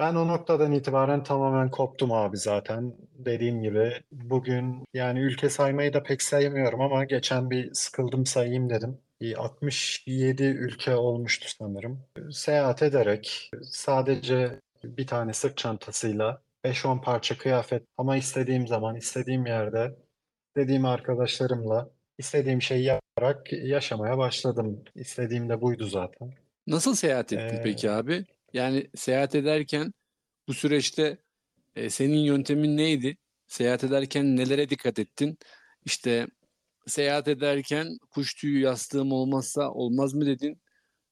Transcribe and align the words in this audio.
Ben 0.00 0.14
o 0.14 0.28
noktadan 0.28 0.72
itibaren 0.72 1.22
tamamen 1.22 1.70
koptum 1.70 2.12
abi 2.12 2.36
zaten. 2.36 2.94
Dediğim 3.14 3.62
gibi 3.62 3.92
bugün 4.12 4.84
yani 4.94 5.20
ülke 5.20 5.50
saymayı 5.50 5.92
da 5.92 6.02
pek 6.02 6.22
sayamıyorum 6.22 6.80
ama 6.80 7.04
geçen 7.04 7.50
bir 7.50 7.74
sıkıldım 7.74 8.26
sayayım 8.26 8.70
dedim. 8.70 8.98
Bir 9.20 9.42
67 9.42 10.44
ülke 10.44 10.96
olmuştu 10.96 11.48
sanırım. 11.58 12.00
Seyahat 12.32 12.82
ederek 12.82 13.50
sadece 13.62 14.60
bir 14.84 15.06
tane 15.06 15.32
sırt 15.32 15.56
çantasıyla 15.56 16.42
5-10 16.64 17.00
parça 17.00 17.38
kıyafet 17.38 17.82
ama 17.98 18.16
istediğim 18.16 18.66
zaman, 18.66 18.96
istediğim 18.96 19.46
yerde, 19.46 19.96
istediğim 20.48 20.84
arkadaşlarımla 20.84 21.90
istediğim 22.18 22.62
şeyi 22.62 22.84
yaparak 22.84 23.52
yaşamaya 23.52 24.18
başladım. 24.18 24.84
İstediğim 24.94 25.48
de 25.48 25.60
buydu 25.60 25.86
zaten. 25.86 26.32
Nasıl 26.66 26.94
seyahat 26.94 27.32
ettin 27.32 27.56
Ee, 27.56 27.62
peki 27.62 27.90
abi? 27.90 28.24
Yani 28.52 28.90
seyahat 28.96 29.34
ederken 29.34 29.92
bu 30.48 30.54
süreçte 30.54 31.18
e, 31.76 31.90
senin 31.90 32.18
yöntemin 32.18 32.76
neydi? 32.76 33.16
Seyahat 33.46 33.84
ederken 33.84 34.36
nelere 34.36 34.68
dikkat 34.68 34.98
ettin? 34.98 35.38
İşte 35.84 36.26
seyahat 36.86 37.28
ederken 37.28 37.98
kuş 38.10 38.34
tüyü 38.34 38.60
yastığım 38.60 39.12
olmazsa 39.12 39.70
olmaz 39.70 40.14
mı 40.14 40.26
dedin? 40.26 40.60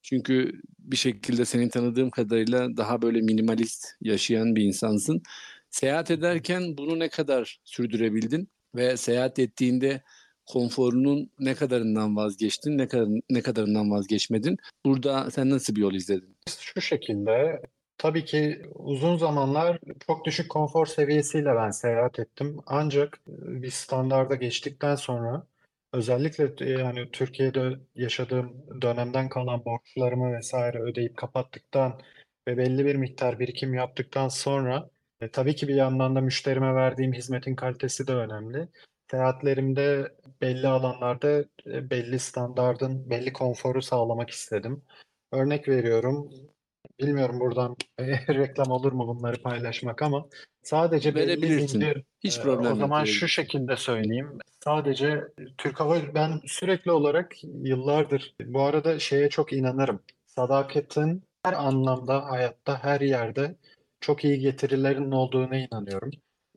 Çünkü 0.03 0.63
bir 0.79 0.97
şekilde 0.97 1.45
senin 1.45 1.69
tanıdığım 1.69 2.11
kadarıyla 2.11 2.77
daha 2.77 3.03
böyle 3.03 3.21
minimalist 3.21 3.87
yaşayan 4.01 4.57
bir 4.57 4.65
insansın. 4.65 5.23
Seyahat 5.71 6.11
ederken 6.11 6.77
bunu 6.79 6.99
ne 6.99 7.09
kadar 7.09 7.61
sürdürebildin 7.65 8.49
ve 8.75 8.97
seyahat 8.97 9.39
ettiğinde 9.39 10.03
konforunun 10.47 11.31
ne 11.39 11.55
kadarından 11.55 12.17
vazgeçtin, 12.17 12.79
ne 12.79 12.89
kadar 12.89 13.09
ne 13.31 13.43
kadarından 13.43 13.91
vazgeçmedin? 13.91 14.57
Burada 14.85 15.31
sen 15.31 15.51
nasıl 15.51 15.77
bir 15.77 15.81
yol 15.81 15.95
izledin? 15.95 16.38
Şu 16.61 16.81
şekilde, 16.81 17.63
tabii 17.99 18.25
ki 18.25 18.63
uzun 18.75 19.17
zamanlar 19.17 19.79
çok 20.07 20.25
düşük 20.25 20.51
konfor 20.51 20.87
seviyesiyle 20.87 21.57
ben 21.57 21.71
seyahat 21.71 22.19
ettim. 22.19 22.57
Ancak 22.67 23.21
e, 23.29 23.63
bir 23.63 23.71
standarda 23.71 24.35
geçtikten 24.35 24.95
sonra 24.95 25.47
özellikle 25.93 26.53
e, 26.61 26.71
yani 26.71 27.11
Türkiye'de 27.13 27.79
yaşadığım 27.95 28.83
dönemden 28.83 29.29
kalan 29.29 29.65
borçlarımı 29.65 30.37
vesaire 30.37 30.79
ödeyip 30.79 31.17
kapattıktan 31.17 32.01
ve 32.49 32.59
belli 32.59 32.85
bir 32.85 32.95
miktar 32.95 33.39
birikim 33.39 33.75
yaptıktan 33.75 34.29
sonra 34.29 34.91
e, 35.21 35.31
tabii 35.31 35.57
ki 35.57 35.69
bir 35.69 35.75
yandan 35.75 36.17
da 36.17 36.21
müşterime 36.21 36.75
verdiğim 36.75 37.13
hizmetin 37.13 37.55
kalitesi 37.55 38.07
de 38.07 38.15
önemli. 38.15 38.69
Seyahatlerimde 39.11 40.13
belli 40.41 40.69
alanlarda 40.69 41.45
e, 41.67 41.91
belli 41.91 42.19
standardın, 42.19 43.11
belli 43.11 43.33
konforu 43.33 43.83
sağlamak 43.83 44.31
istedim. 44.31 44.83
Örnek 45.33 45.69
veriyorum. 45.69 46.31
Bilmiyorum 47.01 47.41
buradan 47.41 47.77
reklam 48.29 48.71
olur 48.71 48.93
mu 48.93 49.09
bunları 49.09 49.43
paylaşmak 49.43 50.03
ama 50.03 50.27
sadece 50.63 51.15
Verebilirsin. 51.15 51.67
zincir 51.67 52.03
Hiç 52.25 52.39
e, 52.39 52.43
problem 52.43 52.67
o 52.67 52.69
yok. 52.69 52.79
zaman 52.79 53.05
şu 53.05 53.29
şekilde 53.29 53.77
söyleyeyim. 53.77 54.39
Sadece 54.65 55.25
Türk 55.59 55.81
Hava 55.81 55.97
ben 56.15 56.41
sürekli 56.47 56.91
olarak 56.91 57.45
yıllardır 57.45 58.35
bu 58.45 58.63
arada 58.63 58.99
şeye 58.99 59.29
çok 59.29 59.53
inanırım. 59.53 60.01
Sadakatin 60.27 61.23
her 61.45 61.53
anlamda 61.53 62.31
hayatta 62.31 62.85
her 62.85 63.01
yerde 63.01 63.57
çok 64.01 64.25
iyi 64.25 64.39
getirilerin 64.39 65.11
olduğuna 65.11 65.57
inanıyorum. 65.57 66.11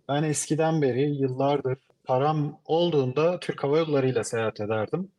Ben 0.09 0.23
eskiden 0.23 0.81
beri 0.81 1.01
yıllardır 1.01 1.77
param 2.03 2.59
olduğunda 2.65 3.39
Türk 3.39 3.63
Hava 3.63 3.77
Yolları 3.77 4.09
ile 4.09 4.23
seyahat 4.23 4.59
ederdim. 4.59 5.11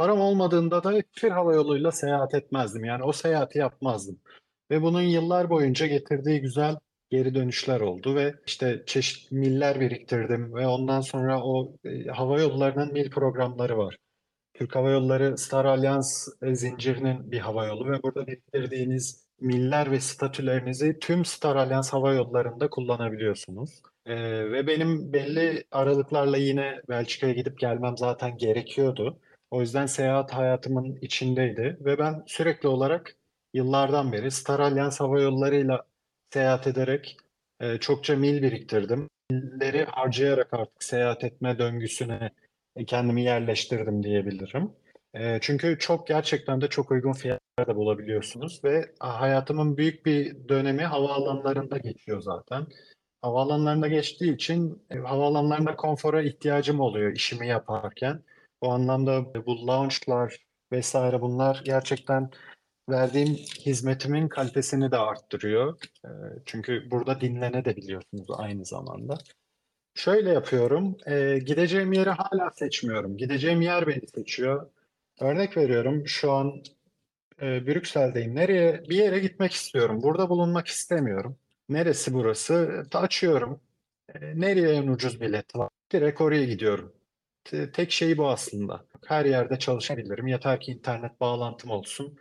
Param 0.00 0.20
olmadığında 0.20 0.84
da 0.84 0.92
hiçbir 0.92 1.30
hava 1.30 1.54
yoluyla 1.54 1.92
seyahat 1.92 2.34
etmezdim. 2.34 2.84
Yani 2.84 3.04
o 3.04 3.12
seyahati 3.12 3.58
yapmazdım. 3.58 4.20
Ve 4.70 4.82
bunun 4.82 5.02
yıllar 5.02 5.50
boyunca 5.50 5.86
getirdiği 5.86 6.40
güzel 6.40 6.76
geri 7.10 7.34
dönüşler 7.34 7.80
oldu 7.80 8.14
ve 8.14 8.34
işte 8.46 8.82
çeşitli 8.86 9.36
miller 9.36 9.80
biriktirdim 9.80 10.54
ve 10.54 10.66
ondan 10.66 11.00
sonra 11.00 11.42
o 11.42 11.76
e, 11.84 12.04
hava 12.04 12.40
yollarının 12.40 12.92
mil 12.92 13.10
programları 13.10 13.78
var. 13.78 13.96
Türk 14.54 14.76
Hava 14.76 14.90
Yolları 14.90 15.38
Star 15.38 15.64
Alliance 15.64 16.08
e, 16.42 16.54
zincirinin 16.54 17.32
bir 17.32 17.38
hava 17.38 17.66
yolu 17.66 17.90
ve 17.90 18.02
burada 18.02 18.26
biriktirdiğiniz 18.26 19.26
miller 19.40 19.90
ve 19.90 20.00
statülerinizi 20.00 20.98
tüm 20.98 21.24
Star 21.24 21.56
Alliance 21.56 21.88
hava 21.90 22.14
yollarında 22.14 22.70
kullanabiliyorsunuz. 22.70 23.82
Ee, 24.06 24.14
ve 24.52 24.66
benim 24.66 25.12
belli 25.12 25.64
aralıklarla 25.70 26.36
yine 26.36 26.80
Belçika'ya 26.88 27.32
gidip 27.32 27.58
gelmem 27.58 27.96
zaten 27.96 28.36
gerekiyordu. 28.36 29.20
O 29.50 29.60
yüzden 29.60 29.86
seyahat 29.86 30.32
hayatımın 30.32 30.98
içindeydi 31.00 31.76
ve 31.80 31.98
ben 31.98 32.22
sürekli 32.26 32.68
olarak 32.68 33.16
yıllardan 33.54 34.12
beri 34.12 34.30
Star 34.30 34.60
Alliance 34.60 34.96
hava 34.98 35.20
yollarıyla 35.20 35.84
seyahat 36.32 36.66
ederek 36.66 37.16
e, 37.60 37.78
çokça 37.78 38.16
mil 38.16 38.42
biriktirdim. 38.42 39.08
Milleri 39.30 39.84
harcayarak 39.84 40.54
artık 40.54 40.84
seyahat 40.84 41.24
etme 41.24 41.58
döngüsüne 41.58 42.30
kendimi 42.86 43.22
yerleştirdim 43.22 44.02
diyebilirim. 44.02 44.72
E, 45.14 45.38
çünkü 45.40 45.78
çok 45.78 46.06
gerçekten 46.06 46.60
de 46.60 46.68
çok 46.68 46.90
uygun 46.90 47.12
fiyatlarda 47.12 47.76
bulabiliyorsunuz 47.76 48.64
ve 48.64 48.92
hayatımın 49.00 49.76
büyük 49.76 50.06
bir 50.06 50.48
dönemi 50.48 50.82
havaalanlarında 50.82 51.78
geçiyor 51.78 52.20
zaten. 52.20 52.66
Havaalanlarında 53.22 53.88
geçtiği 53.88 54.34
için 54.34 54.82
e, 54.90 54.98
havaalanlarında 54.98 55.76
konfora 55.76 56.22
ihtiyacım 56.22 56.80
oluyor 56.80 57.12
işimi 57.12 57.48
yaparken. 57.48 58.22
Bu 58.62 58.72
anlamda 58.72 59.34
bu 59.46 59.66
lounge'lar 59.66 60.36
vesaire 60.72 61.20
bunlar 61.20 61.62
gerçekten 61.64 62.30
verdiğim 62.90 63.34
hizmetimin 63.36 64.28
kalitesini 64.28 64.90
de 64.90 64.96
arttırıyor. 64.96 65.78
Çünkü 66.46 66.90
burada 66.90 67.20
dinlenebiliyorsunuz 67.20 68.26
aynı 68.30 68.64
zamanda. 68.64 69.18
Şöyle 69.94 70.30
yapıyorum. 70.30 70.96
gideceğim 71.46 71.92
yeri 71.92 72.10
hala 72.10 72.50
seçmiyorum. 72.50 73.16
Gideceğim 73.16 73.60
yer 73.60 73.86
beni 73.86 74.06
seçiyor. 74.14 74.70
Örnek 75.20 75.56
veriyorum. 75.56 76.08
Şu 76.08 76.32
an 76.32 76.62
Brüksel'deyim. 77.40 78.34
Nereye? 78.34 78.84
Bir 78.88 78.96
yere 78.96 79.18
gitmek 79.18 79.52
istiyorum. 79.52 80.02
Burada 80.02 80.28
bulunmak 80.28 80.66
istemiyorum. 80.66 81.36
Neresi 81.68 82.14
burası? 82.14 82.84
Açıyorum. 82.94 83.60
E, 84.14 84.40
nereye 84.40 84.72
en 84.74 84.86
ucuz 84.86 85.20
bilet 85.20 85.56
var? 85.56 85.68
Direkt 85.92 86.20
oraya 86.20 86.44
gidiyorum. 86.44 86.92
Te- 87.44 87.72
Tek 87.72 87.92
şey 87.92 88.18
bu 88.18 88.28
aslında. 88.28 88.84
Her 89.06 89.24
yerde 89.24 89.58
çalışabilirim. 89.58 90.26
Yeter 90.26 90.60
ki 90.60 90.72
internet 90.72 91.20
bağlantım 91.20 91.70
olsun. 91.70 92.18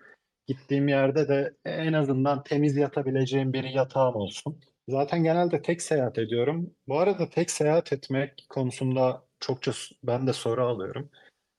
Gittiğim 0.47 0.87
yerde 0.87 1.27
de 1.27 1.55
en 1.65 1.93
azından 1.93 2.43
temiz 2.43 2.77
yatabileceğim 2.77 3.53
bir 3.53 3.63
yatağım 3.63 4.15
olsun. 4.15 4.61
Zaten 4.89 5.23
genelde 5.23 5.61
tek 5.61 5.81
seyahat 5.81 6.17
ediyorum. 6.17 6.75
Bu 6.87 6.99
arada 6.99 7.29
tek 7.29 7.51
seyahat 7.51 7.93
etmek 7.93 8.45
konusunda 8.49 9.23
çokça 9.39 9.71
ben 10.03 10.27
de 10.27 10.33
soru 10.33 10.65
alıyorum. 10.67 11.09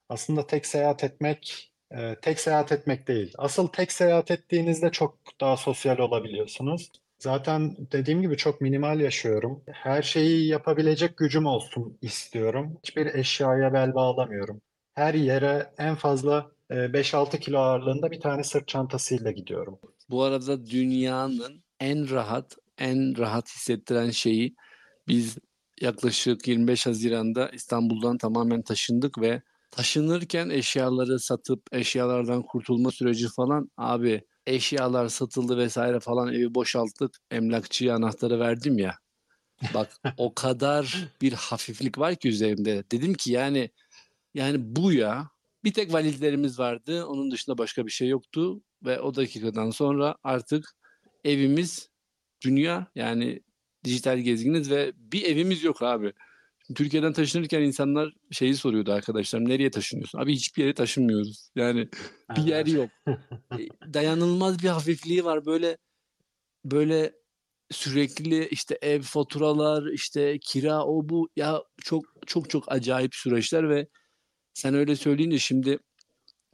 Aslında 0.09 0.47
tek 0.47 0.65
seyahat 0.65 1.03
etmek, 1.03 1.73
e, 1.91 2.15
tek 2.21 2.39
seyahat 2.39 2.71
etmek 2.71 3.07
değil. 3.07 3.33
Asıl 3.37 3.67
tek 3.67 3.91
seyahat 3.91 4.31
ettiğinizde 4.31 4.91
çok 4.91 5.19
daha 5.41 5.57
sosyal 5.57 5.97
olabiliyorsunuz. 5.97 6.91
Zaten 7.21 7.75
dediğim 7.91 8.21
gibi 8.21 8.37
çok 8.37 8.61
minimal 8.61 8.99
yaşıyorum. 8.99 9.63
Her 9.71 10.01
şeyi 10.01 10.47
yapabilecek 10.47 11.17
gücüm 11.17 11.45
olsun 11.45 11.97
istiyorum. 12.01 12.77
Hiçbir 12.83 13.05
eşyaya 13.05 13.73
bel 13.73 13.93
bağlamıyorum. 13.93 14.61
Her 14.93 15.13
yere 15.13 15.73
en 15.77 15.95
fazla 15.95 16.51
e, 16.69 16.75
5-6 16.75 17.39
kilo 17.39 17.57
ağırlığında 17.59 18.11
bir 18.11 18.19
tane 18.19 18.43
sırt 18.43 18.67
çantasıyla 18.67 19.31
gidiyorum. 19.31 19.79
Bu 20.09 20.23
arada 20.23 20.65
dünyanın 20.65 21.63
en 21.79 22.09
rahat, 22.09 22.57
en 22.77 23.17
rahat 23.17 23.49
hissettiren 23.49 24.09
şeyi 24.09 24.55
biz 25.07 25.37
yaklaşık 25.81 26.47
25 26.47 26.85
Haziran'da 26.85 27.49
İstanbul'dan 27.49 28.17
tamamen 28.17 28.61
taşındık 28.61 29.21
ve 29.21 29.41
taşınırken 29.71 30.49
eşyaları 30.49 31.19
satıp 31.19 31.61
eşyalardan 31.71 32.43
kurtulma 32.43 32.91
süreci 32.91 33.27
falan 33.35 33.69
abi 33.77 34.21
eşyalar 34.47 35.07
satıldı 35.07 35.57
vesaire 35.57 35.99
falan 35.99 36.33
evi 36.33 36.55
boşalttık. 36.55 37.17
Emlakçıya 37.31 37.95
anahtarı 37.95 38.39
verdim 38.39 38.77
ya. 38.77 38.97
Bak 39.73 39.97
o 40.17 40.33
kadar 40.33 41.07
bir 41.21 41.33
hafiflik 41.33 41.97
var 41.97 42.15
ki 42.15 42.29
üzerimde. 42.29 42.83
Dedim 42.91 43.13
ki 43.13 43.31
yani 43.31 43.69
yani 44.33 44.75
bu 44.75 44.93
ya. 44.93 45.29
Bir 45.63 45.73
tek 45.73 45.93
valizlerimiz 45.93 46.59
vardı. 46.59 47.05
Onun 47.05 47.31
dışında 47.31 47.57
başka 47.57 47.85
bir 47.85 47.91
şey 47.91 48.07
yoktu. 48.07 48.61
Ve 48.85 48.99
o 48.99 49.15
dakikadan 49.15 49.69
sonra 49.69 50.15
artık 50.23 50.75
evimiz 51.23 51.89
dünya. 52.45 52.87
Yani 52.95 53.41
dijital 53.83 54.19
gezginiz 54.19 54.71
ve 54.71 54.91
bir 54.95 55.25
evimiz 55.25 55.63
yok 55.63 55.81
abi. 55.81 56.13
Türkiye'den 56.73 57.13
taşınırken 57.13 57.61
insanlar 57.61 58.13
şeyi 58.31 58.55
soruyordu 58.55 58.91
arkadaşlar 58.91 59.45
nereye 59.45 59.71
taşınıyorsun? 59.71 60.19
Abi 60.19 60.33
hiçbir 60.33 60.63
yere 60.63 60.73
taşınmıyoruz. 60.73 61.49
Yani 61.55 61.89
bir 62.37 62.43
yer 62.43 62.65
yok. 62.65 62.89
E, 63.51 63.93
Dayanılmaz 63.93 64.63
bir 64.63 64.67
hafifliği 64.67 65.25
var 65.25 65.45
böyle 65.45 65.77
böyle 66.65 67.13
sürekli 67.71 68.47
işte 68.47 68.77
ev 68.81 69.01
faturalar 69.01 69.91
işte 69.93 70.39
kira 70.39 70.85
o 70.85 71.09
bu 71.09 71.29
ya 71.35 71.63
çok 71.83 72.03
çok 72.27 72.49
çok 72.49 72.71
acayip 72.71 73.15
süreçler 73.15 73.69
ve 73.69 73.87
sen 74.53 74.75
öyle 74.75 74.95
söyleyince 74.95 75.39
şimdi 75.39 75.79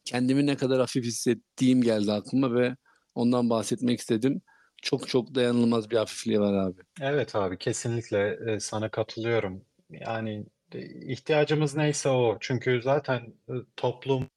kendimi 0.06 0.46
ne 0.46 0.58
kadar 0.58 0.80
hafif 0.80 1.06
hissettiğim 1.06 1.82
geldi 1.82 2.12
aklıma 2.12 2.54
ve 2.54 2.76
ondan 3.16 3.50
bahsetmek 3.50 4.00
istedim. 4.00 4.42
çok 4.82 5.08
çok 5.08 5.36
dayanılmaz 5.36 5.92
bir 5.92 5.98
hafifliği 5.98 6.40
var 6.40 6.54
abi. 6.54 6.82
Evet 7.02 7.36
abi 7.36 7.58
kesinlikle 7.58 8.40
sana 8.60 8.90
katılıyorum. 8.92 9.67
Yani 9.90 10.46
e, 10.74 10.80
ihtiyacımız 11.12 11.76
neyse 11.76 12.10
o. 12.10 12.38
Çünkü 12.40 12.82
zaten 12.82 13.34
e, 13.50 13.54
toplum, 13.76 14.30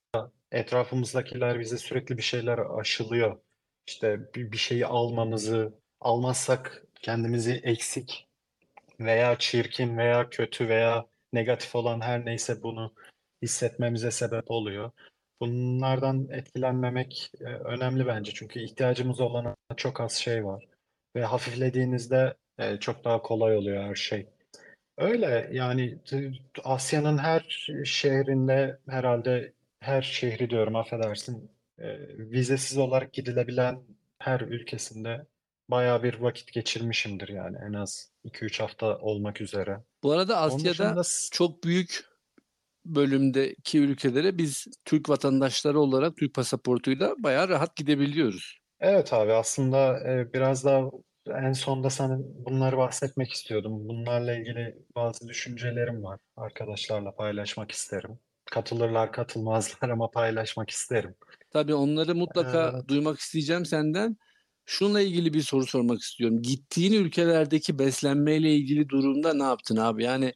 etrafımızdakiler 0.52 1.60
bize 1.60 1.78
sürekli 1.78 2.16
bir 2.16 2.22
şeyler 2.22 2.58
aşılıyor. 2.78 3.40
İşte 3.86 4.34
bir, 4.34 4.58
şeyi 4.58 4.86
almamızı, 4.86 5.74
almazsak 6.00 6.86
kendimizi 7.02 7.52
eksik 7.52 8.28
veya 9.00 9.38
çirkin 9.38 9.98
veya 9.98 10.30
kötü 10.30 10.68
veya 10.68 11.06
negatif 11.32 11.74
olan 11.74 12.00
her 12.00 12.26
neyse 12.26 12.62
bunu 12.62 12.94
hissetmemize 13.42 14.10
sebep 14.10 14.50
oluyor. 14.50 14.90
Bunlardan 15.40 16.28
etkilenmemek 16.30 17.32
e, 17.40 17.44
önemli 17.44 18.06
bence. 18.06 18.32
Çünkü 18.34 18.60
ihtiyacımız 18.60 19.20
olan 19.20 19.56
çok 19.76 20.00
az 20.00 20.12
şey 20.12 20.44
var. 20.44 20.68
Ve 21.16 21.24
hafiflediğinizde 21.24 22.36
çok 22.80 23.04
daha 23.04 23.22
kolay 23.22 23.56
oluyor 23.56 23.84
her 23.84 23.94
şey. 23.94 24.26
Öyle 25.00 25.48
yani 25.52 25.98
Asya'nın 26.64 27.18
her 27.18 27.64
şehrinde 27.84 28.78
herhalde 28.88 29.52
her 29.80 30.02
şehri 30.02 30.50
diyorum 30.50 30.76
affedersin 30.76 31.50
e, 31.78 31.98
vizesiz 32.18 32.78
olarak 32.78 33.12
gidilebilen 33.12 33.82
her 34.18 34.40
ülkesinde 34.40 35.26
bayağı 35.68 36.02
bir 36.02 36.14
vakit 36.20 36.52
geçirmişimdir 36.52 37.28
yani 37.28 37.56
en 37.68 37.72
az 37.72 38.10
2-3 38.24 38.60
hafta 38.62 38.98
olmak 38.98 39.40
üzere. 39.40 39.78
Bu 40.02 40.12
arada 40.12 40.36
Asya'da 40.36 40.70
dışında 40.70 41.02
çok 41.32 41.64
büyük 41.64 42.04
bölümdeki 42.84 43.78
ülkelere 43.78 44.38
biz 44.38 44.66
Türk 44.84 45.08
vatandaşları 45.08 45.80
olarak 45.80 46.16
Türk 46.16 46.34
pasaportuyla 46.34 47.14
bayağı 47.18 47.48
rahat 47.48 47.76
gidebiliyoruz. 47.76 48.58
evet 48.80 49.12
abi 49.12 49.32
aslında 49.32 50.10
e, 50.10 50.32
biraz 50.32 50.64
daha 50.64 50.90
en 51.26 51.52
sonda 51.52 51.90
sana 51.90 52.18
bunları 52.20 52.76
bahsetmek 52.76 53.32
istiyordum. 53.32 53.88
Bunlarla 53.88 54.36
ilgili 54.36 54.76
bazı 54.96 55.28
düşüncelerim 55.28 56.02
var. 56.04 56.20
Arkadaşlarla 56.36 57.14
paylaşmak 57.14 57.70
isterim. 57.70 58.18
Katılırlar 58.50 59.12
katılmazlar 59.12 59.88
ama 59.90 60.10
paylaşmak 60.10 60.70
isterim. 60.70 61.14
Tabii 61.50 61.74
onları 61.74 62.14
mutlaka 62.14 62.72
Evet. 62.74 62.88
duymak 62.88 63.18
isteyeceğim 63.18 63.66
senden. 63.66 64.16
Şununla 64.66 65.00
ilgili 65.00 65.34
bir 65.34 65.42
soru 65.42 65.66
sormak 65.66 66.00
istiyorum. 66.00 66.42
Gittiğin 66.42 66.92
ülkelerdeki 66.92 67.78
beslenmeyle 67.78 68.54
ilgili 68.54 68.88
durumda 68.88 69.34
ne 69.34 69.42
yaptın 69.42 69.76
abi? 69.76 70.04
Yani 70.04 70.32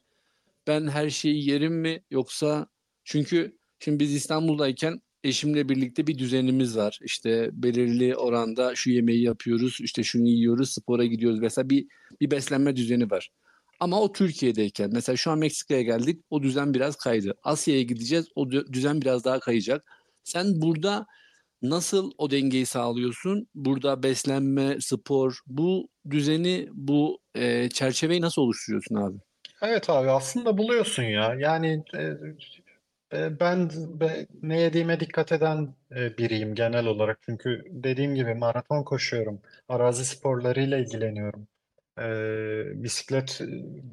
ben 0.67 0.87
her 0.87 1.09
şeyi 1.09 1.49
yerim 1.49 1.73
mi 1.81 2.03
yoksa 2.11 2.67
çünkü 3.03 3.57
şimdi 3.79 3.99
biz 3.99 4.15
İstanbul'dayken 4.15 5.01
eşimle 5.25 5.69
birlikte 5.69 6.07
bir 6.07 6.17
düzenimiz 6.17 6.77
var. 6.77 6.99
İşte 7.01 7.49
belirli 7.53 8.15
oranda 8.15 8.75
şu 8.75 8.91
yemeği 8.91 9.23
yapıyoruz, 9.23 9.77
işte 9.81 10.03
şunu 10.03 10.27
yiyoruz, 10.27 10.69
spora 10.73 11.05
gidiyoruz. 11.05 11.39
Mesela 11.39 11.69
bir 11.69 11.87
bir 12.21 12.31
beslenme 12.31 12.75
düzeni 12.75 13.11
var. 13.11 13.31
Ama 13.79 14.01
o 14.01 14.11
Türkiye'deyken 14.11 14.89
mesela 14.93 15.15
şu 15.15 15.31
an 15.31 15.39
Meksika'ya 15.39 15.81
geldik. 15.81 16.21
O 16.29 16.43
düzen 16.43 16.73
biraz 16.73 16.95
kaydı. 16.95 17.35
Asya'ya 17.43 17.81
gideceğiz. 17.81 18.27
O 18.35 18.43
dü- 18.45 18.73
düzen 18.73 19.01
biraz 19.01 19.25
daha 19.25 19.39
kayacak. 19.39 19.85
Sen 20.23 20.61
burada 20.61 21.05
nasıl 21.61 22.11
o 22.17 22.31
dengeyi 22.31 22.65
sağlıyorsun? 22.65 23.47
Burada 23.55 24.03
beslenme, 24.03 24.77
spor, 24.81 25.39
bu 25.47 25.89
düzeni, 26.09 26.69
bu 26.73 27.19
e, 27.35 27.69
çerçeveyi 27.69 28.21
nasıl 28.21 28.41
oluşturuyorsun 28.41 28.95
abi? 28.95 29.17
Evet 29.61 29.89
abi 29.89 30.09
aslında 30.09 30.57
buluyorsun 30.57 31.03
ya. 31.03 31.35
Yani 31.39 31.83
e, 31.97 32.13
ben 33.13 33.69
be- 33.99 34.27
ne 34.41 34.61
yediğime 34.61 34.99
dikkat 34.99 35.31
eden 35.31 35.75
biriyim 35.91 36.55
genel 36.55 36.85
olarak. 36.85 37.19
Çünkü 37.21 37.63
dediğim 37.69 38.15
gibi 38.15 38.33
maraton 38.33 38.83
koşuyorum. 38.83 39.41
Arazi 39.69 40.05
sporlarıyla 40.05 40.77
ilgileniyorum. 40.77 41.47
E, 41.99 42.03
bisiklet 42.83 43.41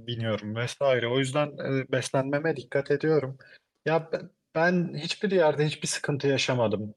biniyorum 0.06 0.56
vesaire. 0.56 1.08
O 1.08 1.18
yüzden 1.18 1.46
e, 1.46 1.92
beslenmeme 1.92 2.56
dikkat 2.56 2.90
ediyorum. 2.90 3.38
Ya 3.86 4.10
ben, 4.54 4.94
hiçbir 4.94 5.30
yerde 5.30 5.66
hiçbir 5.66 5.88
sıkıntı 5.88 6.26
yaşamadım. 6.28 6.94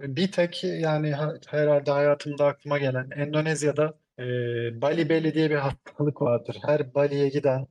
Bir 0.00 0.32
tek 0.32 0.64
yani 0.64 1.12
ha- 1.12 1.34
herhalde 1.48 1.90
hayatımda 1.90 2.46
aklıma 2.46 2.78
gelen 2.78 3.10
Endonezya'da 3.10 3.94
e, 4.18 4.22
Bali 4.82 5.08
Belly 5.08 5.34
diye 5.34 5.50
bir 5.50 5.54
hastalık 5.56 6.22
vardır. 6.22 6.58
Her 6.66 6.94
Bali'ye 6.94 7.28
giden 7.28 7.66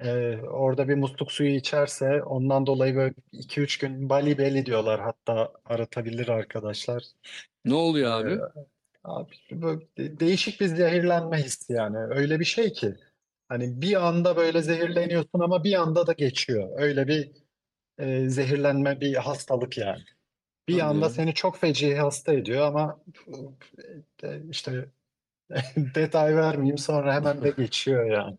ee, 0.00 0.36
orada 0.36 0.88
bir 0.88 0.94
musluk 0.94 1.32
suyu 1.32 1.50
içerse 1.54 2.22
ondan 2.22 2.66
dolayı 2.66 2.96
böyle 2.96 3.14
2-3 3.32 3.80
gün 3.80 4.08
Bali 4.08 4.38
Belly 4.38 4.66
diyorlar 4.66 5.00
hatta 5.00 5.52
aratabilir 5.64 6.28
arkadaşlar. 6.28 7.02
Ne 7.64 7.74
oluyor 7.74 8.10
Ee, 8.10 8.14
abi? 8.34 8.40
abi 9.04 9.30
böyle 9.52 9.80
de- 9.98 10.20
değişik 10.20 10.60
bir 10.60 10.66
zehirlenme 10.66 11.36
hissi 11.36 11.72
yani 11.72 11.98
öyle 11.98 12.40
bir 12.40 12.44
şey 12.44 12.72
ki 12.72 12.94
hani 13.48 13.80
bir 13.80 14.06
anda 14.08 14.36
böyle 14.36 14.62
zehirleniyorsun 14.62 15.40
ama 15.40 15.64
bir 15.64 15.80
anda 15.80 16.06
da 16.06 16.12
geçiyor. 16.12 16.70
Öyle 16.76 17.08
bir 17.08 17.30
e, 17.98 18.28
zehirlenme 18.28 19.00
bir 19.00 19.14
hastalık 19.14 19.78
yani. 19.78 20.02
Bir 20.68 20.80
anda 20.80 21.10
seni 21.10 21.34
çok 21.34 21.56
feci 21.58 21.96
hasta 21.96 22.32
ediyor 22.32 22.66
ama 22.66 23.00
e, 24.22 24.40
işte 24.50 24.88
detay 25.76 26.36
vermeyeyim 26.36 26.78
sonra 26.78 27.14
hemen 27.14 27.42
de 27.42 27.50
geçiyor 27.56 28.10
yani. 28.10 28.38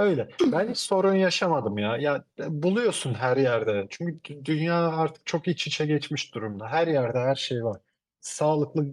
Öyle. 0.00 0.28
Ben 0.52 0.70
hiç 0.70 0.78
sorun 0.78 1.14
yaşamadım 1.14 1.78
ya. 1.78 1.96
Ya 1.96 2.24
buluyorsun 2.38 3.14
her 3.14 3.36
yerde. 3.36 3.86
Çünkü 3.90 4.34
dü- 4.34 4.44
dünya 4.44 4.88
artık 4.88 5.26
çok 5.26 5.48
iç 5.48 5.66
içe 5.66 5.86
geçmiş 5.86 6.34
durumda. 6.34 6.68
Her 6.68 6.86
yerde 6.88 7.18
her 7.18 7.34
şey 7.34 7.64
var. 7.64 7.80
Sağlıklı 8.20 8.86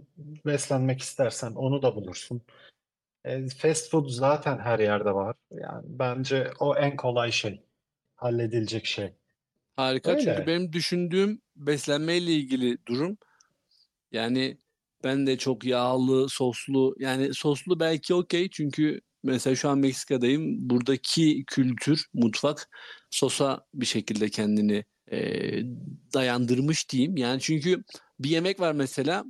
beslenmek 0.46 1.02
istersen 1.02 1.52
onu 1.52 1.82
da 1.82 1.96
bulursun. 1.96 2.42
E, 3.26 3.48
fast 3.48 3.92
food 3.92 4.10
zaten 4.10 4.60
her 4.60 4.80
yerde 4.80 5.14
var. 5.14 5.36
Yani 5.52 5.84
bence 5.86 6.52
o 6.60 6.76
en 6.76 6.96
kolay 6.96 7.32
şey. 7.32 7.62
Halledilecek 8.16 8.86
şey. 8.86 9.14
Harika 9.76 10.18
çünkü 10.18 10.32
Öyle. 10.32 10.48
benim 10.48 10.74
düşündüğüm 10.74 11.42
beslenmeyle 11.56 12.32
ilgili 12.32 12.86
durum 12.86 13.18
yani 14.12 14.58
ben 15.04 15.28
de 15.28 15.38
çok 15.38 15.64
yağlı, 15.64 16.30
soslu 16.30 16.96
yani 17.00 17.34
soslu 17.34 17.80
belki 17.80 18.14
okey 18.14 18.50
çünkü 18.50 19.02
mesela 19.24 19.56
şu 19.56 19.70
an 19.70 19.80
Meksika'dayım. 19.80 20.70
Buradaki 20.70 21.44
kültür, 21.48 22.06
mutfak 22.14 22.70
sosa 23.12 23.66
bir 23.74 23.86
şekilde 23.86 24.30
kendini 24.30 24.86
e, 25.12 25.20
dayandırmış 26.14 26.90
diyeyim. 26.90 27.18
Yani 27.18 27.42
çünkü 27.42 27.84
bir 28.20 28.30
yemek 28.30 28.60
var 28.60 28.72
mesela 28.72 29.24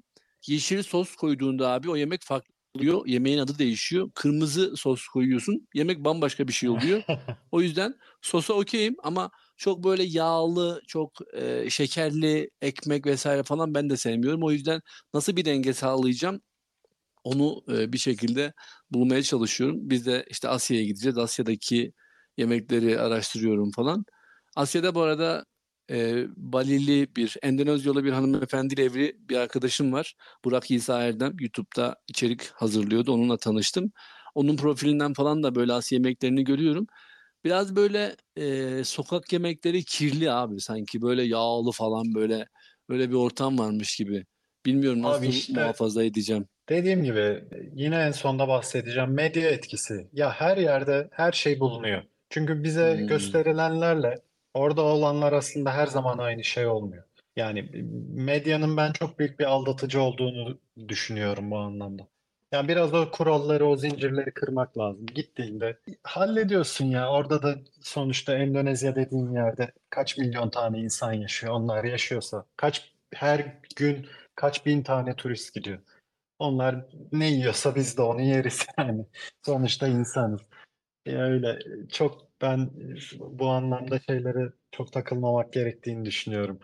yeşil 0.47 0.83
sos 0.83 1.15
koyduğunda 1.15 1.69
abi 1.69 1.89
o 1.89 1.95
yemek 1.95 2.21
farklı 2.23 2.53
oluyor. 2.75 3.07
Yemeğin 3.07 3.37
adı 3.37 3.59
değişiyor. 3.59 4.11
Kırmızı 4.15 4.77
sos 4.77 5.07
koyuyorsun. 5.07 5.67
Yemek 5.73 6.03
bambaşka 6.03 6.47
bir 6.47 6.53
şey 6.53 6.69
oluyor. 6.69 7.03
O 7.51 7.61
yüzden 7.61 7.95
sosa 8.21 8.53
okeyim 8.53 8.95
ama 9.03 9.31
çok 9.57 9.83
böyle 9.83 10.03
yağlı, 10.03 10.81
çok 10.87 11.11
e, 11.33 11.69
şekerli 11.69 12.49
ekmek 12.61 13.05
vesaire 13.05 13.43
falan 13.43 13.73
ben 13.73 13.89
de 13.89 13.97
sevmiyorum. 13.97 14.43
O 14.43 14.51
yüzden 14.51 14.81
nasıl 15.13 15.35
bir 15.35 15.45
denge 15.45 15.73
sağlayacağım 15.73 16.41
onu 17.27 17.61
e, 17.69 17.93
bir 17.93 17.97
şekilde 17.97 18.53
bulmaya 18.91 19.23
çalışıyorum. 19.23 19.77
Biz 19.89 20.05
de 20.05 20.25
işte 20.29 20.49
Asya'ya 20.49 20.83
gideceğiz. 20.85 21.17
Asya'daki 21.17 21.93
yemekleri 22.37 22.99
araştırıyorum 22.99 23.71
falan. 23.71 24.05
Asya'da 24.55 24.95
bu 24.95 25.01
arada 25.01 25.45
e, 25.91 26.25
Balili 26.37 27.15
bir 27.15 27.37
Endonezyalı 27.43 28.03
bir 28.03 28.11
hanımefendiyle 28.11 28.83
evli 28.83 29.17
bir 29.19 29.35
arkadaşım 29.37 29.93
var. 29.93 30.15
Burak 30.45 30.71
İsa 30.71 31.03
Erdem 31.03 31.33
YouTube'da 31.39 31.95
içerik 32.07 32.47
hazırlıyordu. 32.47 33.13
Onunla 33.13 33.37
tanıştım. 33.37 33.91
Onun 34.35 34.57
profilinden 34.57 35.13
falan 35.13 35.43
da 35.43 35.55
böyle 35.55 35.73
Asya 35.73 35.95
yemeklerini 35.95 36.43
görüyorum. 36.43 36.87
Biraz 37.45 37.75
böyle 37.75 38.15
e, 38.35 38.83
sokak 38.83 39.33
yemekleri 39.33 39.83
kirli 39.85 40.31
abi 40.31 40.61
sanki 40.61 41.01
böyle 41.01 41.23
yağlı 41.23 41.71
falan 41.71 42.15
böyle 42.15 42.47
böyle 42.89 43.09
bir 43.09 43.15
ortam 43.15 43.59
varmış 43.59 43.95
gibi. 43.95 44.25
Bilmiyorum 44.67 45.01
nasıl 45.01 45.19
Abi 45.19 45.27
işte 45.27 45.53
muhafaza 45.61 46.03
edeceğim. 46.03 46.45
dediğim 46.69 47.03
gibi 47.03 47.43
yine 47.75 47.95
en 47.95 48.11
sonda 48.11 48.47
bahsedeceğim. 48.47 49.11
Medya 49.13 49.49
etkisi. 49.49 50.07
Ya 50.13 50.31
her 50.31 50.57
yerde 50.57 51.07
her 51.11 51.31
şey 51.31 51.59
bulunuyor. 51.59 52.03
Çünkü 52.29 52.63
bize 52.63 52.97
Hmm. 52.99 53.07
gösterilenlerle 53.07 54.15
orada 54.53 54.81
olanlar 54.81 55.33
aslında 55.33 55.73
her 55.73 55.87
zaman 55.87 56.17
aynı 56.17 56.43
şey 56.43 56.67
olmuyor. 56.67 57.03
Yani 57.35 57.69
medyanın 58.13 58.77
ben 58.77 58.91
çok 58.91 59.19
büyük 59.19 59.39
bir 59.39 59.45
aldatıcı 59.45 60.01
olduğunu 60.01 60.59
düşünüyorum 60.87 61.51
bu 61.51 61.57
anlamda. 61.57 62.07
Yani 62.51 62.67
biraz 62.67 62.93
o 62.93 63.11
kuralları, 63.11 63.65
o 63.65 63.75
zincirleri 63.77 64.31
kırmak 64.31 64.77
lazım. 64.77 65.05
Gittiğinde 65.05 65.77
hallediyorsun 66.03 66.85
ya. 66.85 67.11
Orada 67.11 67.41
da 67.43 67.55
sonuçta 67.81 68.37
Endonezya 68.37 68.95
dediğin 68.95 69.33
yerde 69.33 69.71
kaç 69.89 70.17
milyon 70.17 70.49
tane 70.49 70.79
insan 70.79 71.13
yaşıyor. 71.13 71.53
Onlar 71.53 71.83
yaşıyorsa 71.83 72.45
kaç 72.57 72.91
her 73.13 73.45
gün 73.75 74.07
kaç 74.37 74.65
bin 74.65 74.83
tane 74.83 75.15
turist 75.15 75.53
gidiyor. 75.53 75.79
Onlar 76.39 76.85
ne 77.11 77.31
yiyorsa 77.31 77.75
biz 77.75 77.97
de 77.97 78.01
onu 78.01 78.21
yeriz 78.21 78.65
yani. 78.77 79.05
Sonuçta 79.45 79.87
insanız. 79.87 80.41
Ya 81.05 81.21
öyle 81.21 81.59
çok 81.91 82.27
ben 82.41 82.69
bu 83.19 83.47
anlamda 83.47 83.99
şeylere 83.99 84.49
çok 84.71 84.91
takılmamak 84.93 85.53
gerektiğini 85.53 86.05
düşünüyorum. 86.05 86.59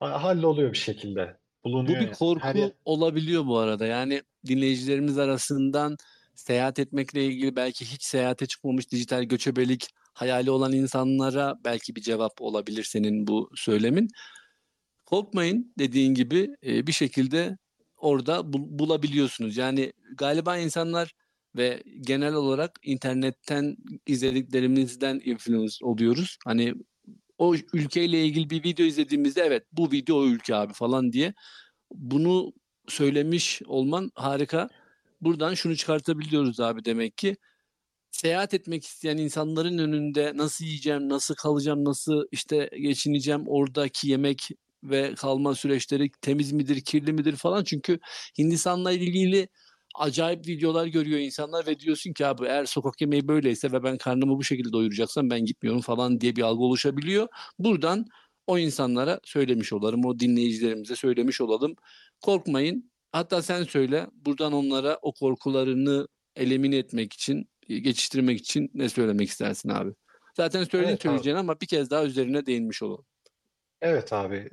Ha- 0.00 0.22
Halloluyor 0.22 0.72
bir 0.72 0.78
şekilde. 0.78 1.36
Bu 1.64 1.68
bulunuyor. 1.68 2.00
bir 2.00 2.06
yani. 2.06 2.16
korku 2.16 2.46
Her 2.46 2.72
olabiliyor 2.84 3.46
bu 3.46 3.58
arada. 3.58 3.86
Yani 3.86 4.22
dinleyicilerimiz 4.46 5.18
arasından 5.18 5.96
seyahat 6.34 6.78
etmekle 6.78 7.24
ilgili 7.24 7.56
belki 7.56 7.84
hiç 7.84 8.04
seyahate 8.04 8.46
çıkmamış 8.46 8.92
dijital 8.92 9.22
göçebelik 9.22 9.88
hayali 10.12 10.50
olan 10.50 10.72
insanlara 10.72 11.54
belki 11.64 11.96
bir 11.96 12.00
cevap 12.00 12.42
olabilir 12.42 12.84
senin 12.84 13.26
bu 13.26 13.50
söylemin. 13.54 14.08
Korkmayın 15.06 15.72
dediğin 15.78 16.14
gibi 16.14 16.56
e, 16.66 16.86
bir 16.86 16.92
şekilde 16.92 17.58
orada 17.96 18.52
bul- 18.52 18.78
bulabiliyorsunuz. 18.78 19.56
Yani 19.56 19.92
galiba 20.18 20.58
insanlar 20.58 21.12
ve 21.56 21.82
genel 22.00 22.34
olarak 22.34 22.78
internetten 22.82 23.76
izlediklerimizden 24.06 25.20
influence 25.24 25.74
oluyoruz. 25.82 26.38
Hani 26.44 26.74
o 27.38 27.54
ülkeyle 27.72 28.24
ilgili 28.24 28.50
bir 28.50 28.64
video 28.64 28.86
izlediğimizde 28.86 29.42
evet 29.42 29.64
bu 29.72 29.92
video 29.92 30.16
o 30.16 30.26
ülke 30.26 30.54
abi 30.54 30.72
falan 30.72 31.12
diye 31.12 31.34
bunu 31.94 32.52
söylemiş 32.88 33.62
olman 33.66 34.10
harika. 34.14 34.68
Buradan 35.20 35.54
şunu 35.54 35.76
çıkartabiliyoruz 35.76 36.60
abi 36.60 36.84
demek 36.84 37.18
ki 37.18 37.36
seyahat 38.10 38.54
etmek 38.54 38.84
isteyen 38.84 39.16
insanların 39.16 39.78
önünde 39.78 40.32
nasıl 40.36 40.64
yiyeceğim, 40.64 41.08
nasıl 41.08 41.34
kalacağım, 41.34 41.84
nasıl 41.84 42.24
işte 42.32 42.70
geçineceğim, 42.80 43.44
oradaki 43.46 44.08
yemek 44.10 44.48
ve 44.82 45.14
kalma 45.14 45.54
süreçleri 45.54 46.10
temiz 46.20 46.52
midir, 46.52 46.80
kirli 46.80 47.12
midir 47.12 47.36
falan. 47.36 47.64
Çünkü 47.64 47.98
Hindistan'la 48.38 48.92
ilgili 48.92 49.48
acayip 49.98 50.46
videolar 50.48 50.86
görüyor 50.86 51.18
insanlar 51.20 51.66
ve 51.66 51.80
diyorsun 51.80 52.12
ki 52.12 52.26
abi 52.26 52.46
eğer 52.46 52.64
sokak 52.64 53.00
yemeği 53.00 53.28
böyleyse 53.28 53.72
ve 53.72 53.82
ben 53.82 53.98
karnımı 53.98 54.36
bu 54.38 54.44
şekilde 54.44 54.72
doyuracaksam 54.72 55.30
ben 55.30 55.44
gitmiyorum 55.44 55.80
falan 55.80 56.20
diye 56.20 56.36
bir 56.36 56.42
algı 56.42 56.62
oluşabiliyor. 56.62 57.28
Buradan 57.58 58.06
o 58.46 58.58
insanlara 58.58 59.20
söylemiş 59.24 59.72
olalım, 59.72 60.04
o 60.04 60.18
dinleyicilerimize 60.18 60.96
söylemiş 60.96 61.40
olalım. 61.40 61.74
Korkmayın. 62.20 62.90
Hatta 63.12 63.42
sen 63.42 63.62
söyle. 63.64 64.06
Buradan 64.12 64.52
onlara 64.52 64.98
o 65.02 65.12
korkularını 65.12 66.08
elimine 66.36 66.76
etmek 66.76 67.12
için, 67.12 67.48
geçiştirmek 67.68 68.38
için 68.38 68.70
ne 68.74 68.88
söylemek 68.88 69.28
istersin 69.28 69.68
abi? 69.68 69.90
Zaten 70.36 70.64
söyledin 70.64 70.88
Evet 70.88 71.00
abi. 71.00 71.02
söyleyeceğini 71.02 71.38
ama 71.38 71.60
bir 71.60 71.66
kez 71.66 71.90
daha 71.90 72.04
üzerine 72.04 72.46
değinmiş 72.46 72.82
olalım. 72.82 73.04
Evet 73.80 74.12
abi. 74.12 74.48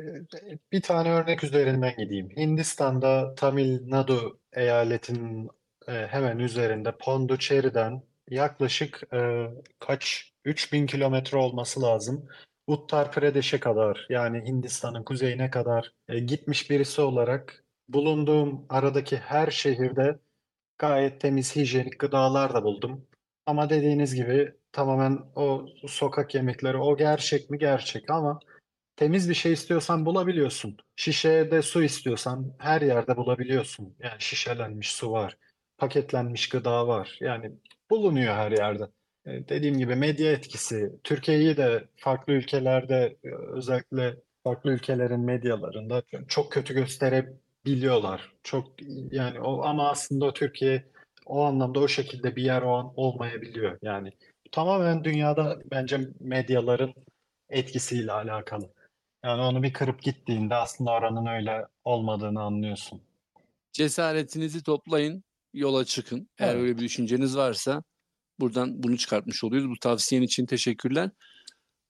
Bir 0.71 0.81
tane 0.81 1.11
örnek 1.13 1.43
üzerinden 1.43 1.95
gideyim. 1.97 2.29
Hindistan'da 2.29 3.35
Tamil 3.35 3.89
Nadu 3.89 4.39
eyaletinin 4.53 5.49
hemen 5.87 6.39
üzerinde 6.39 6.97
Pondicherry'den 6.97 8.03
yaklaşık 8.29 9.13
e, 9.13 9.47
kaç 9.79 10.33
3000 10.45 10.85
kilometre 10.87 11.37
olması 11.37 11.81
lazım. 11.81 12.27
Uttar 12.67 13.11
Pradesh'e 13.11 13.59
kadar 13.59 14.05
yani 14.09 14.47
Hindistan'ın 14.47 15.03
kuzeyine 15.03 15.49
kadar 15.49 15.93
gitmiş 16.27 16.69
birisi 16.69 17.01
olarak 17.01 17.65
bulunduğum 17.89 18.65
aradaki 18.69 19.17
her 19.17 19.51
şehirde 19.51 20.19
gayet 20.77 21.21
temiz 21.21 21.55
hijyenik 21.55 21.99
gıdalar 21.99 22.53
da 22.53 22.63
buldum. 22.63 23.07
Ama 23.45 23.69
dediğiniz 23.69 24.15
gibi 24.15 24.53
tamamen 24.71 25.19
o 25.35 25.65
sokak 25.87 26.35
yemekleri 26.35 26.77
o 26.77 26.97
gerçek 26.97 27.49
mi 27.49 27.57
gerçek 27.59 28.09
ama 28.09 28.39
Temiz 28.95 29.29
bir 29.29 29.33
şey 29.33 29.53
istiyorsan 29.53 30.05
bulabiliyorsun. 30.05 30.77
Şişede 30.95 31.61
su 31.61 31.83
istiyorsan 31.83 32.53
her 32.59 32.81
yerde 32.81 33.17
bulabiliyorsun. 33.17 33.95
Yani 33.99 34.15
şişelenmiş 34.19 34.91
su 34.91 35.11
var, 35.11 35.37
paketlenmiş 35.77 36.49
gıda 36.49 36.87
var. 36.87 37.17
Yani 37.21 37.51
bulunuyor 37.89 38.35
her 38.35 38.51
yerde. 38.51 38.83
E, 39.25 39.47
dediğim 39.49 39.77
gibi 39.77 39.95
medya 39.95 40.31
etkisi, 40.31 40.91
Türkiye'yi 41.03 41.57
de 41.57 41.87
farklı 41.95 42.33
ülkelerde 42.33 43.17
e, 43.23 43.29
özellikle 43.29 44.15
farklı 44.43 44.71
ülkelerin 44.71 45.19
medyalarında 45.19 46.03
çok 46.27 46.51
kötü 46.51 46.73
gösterebiliyorlar. 46.73 48.31
Çok 48.43 48.67
yani 49.11 49.41
o 49.41 49.63
ama 49.63 49.89
aslında 49.89 50.33
Türkiye 50.33 50.83
o 51.25 51.43
anlamda 51.43 51.79
o 51.79 51.87
şekilde 51.87 52.35
bir 52.35 52.43
yer 52.43 52.61
o 52.61 52.75
an 52.75 52.93
olmayabiliyor. 52.95 53.77
Yani 53.81 54.11
tamamen 54.51 55.03
dünyada 55.03 55.59
bence 55.71 55.99
medyaların 56.19 56.93
etkisiyle 57.49 58.11
alakalı. 58.11 58.69
Yani 59.25 59.41
onu 59.41 59.63
bir 59.63 59.73
kırıp 59.73 60.01
gittiğinde 60.01 60.55
aslında 60.55 60.91
oranın 60.91 61.25
öyle 61.25 61.65
olmadığını 61.83 62.41
anlıyorsun. 62.41 63.01
Cesaretinizi 63.73 64.63
toplayın, 64.63 65.23
yola 65.53 65.85
çıkın. 65.85 66.29
Eğer 66.39 66.53
Evet. 66.55 66.61
öyle 66.61 66.77
bir 66.77 66.83
düşünceniz 66.83 67.37
varsa 67.37 67.83
buradan 68.39 68.83
bunu 68.83 68.97
çıkartmış 68.97 69.43
oluyoruz. 69.43 69.69
Bu 69.69 69.79
tavsiyen 69.79 70.21
için 70.21 70.45
teşekkürler. 70.45 71.09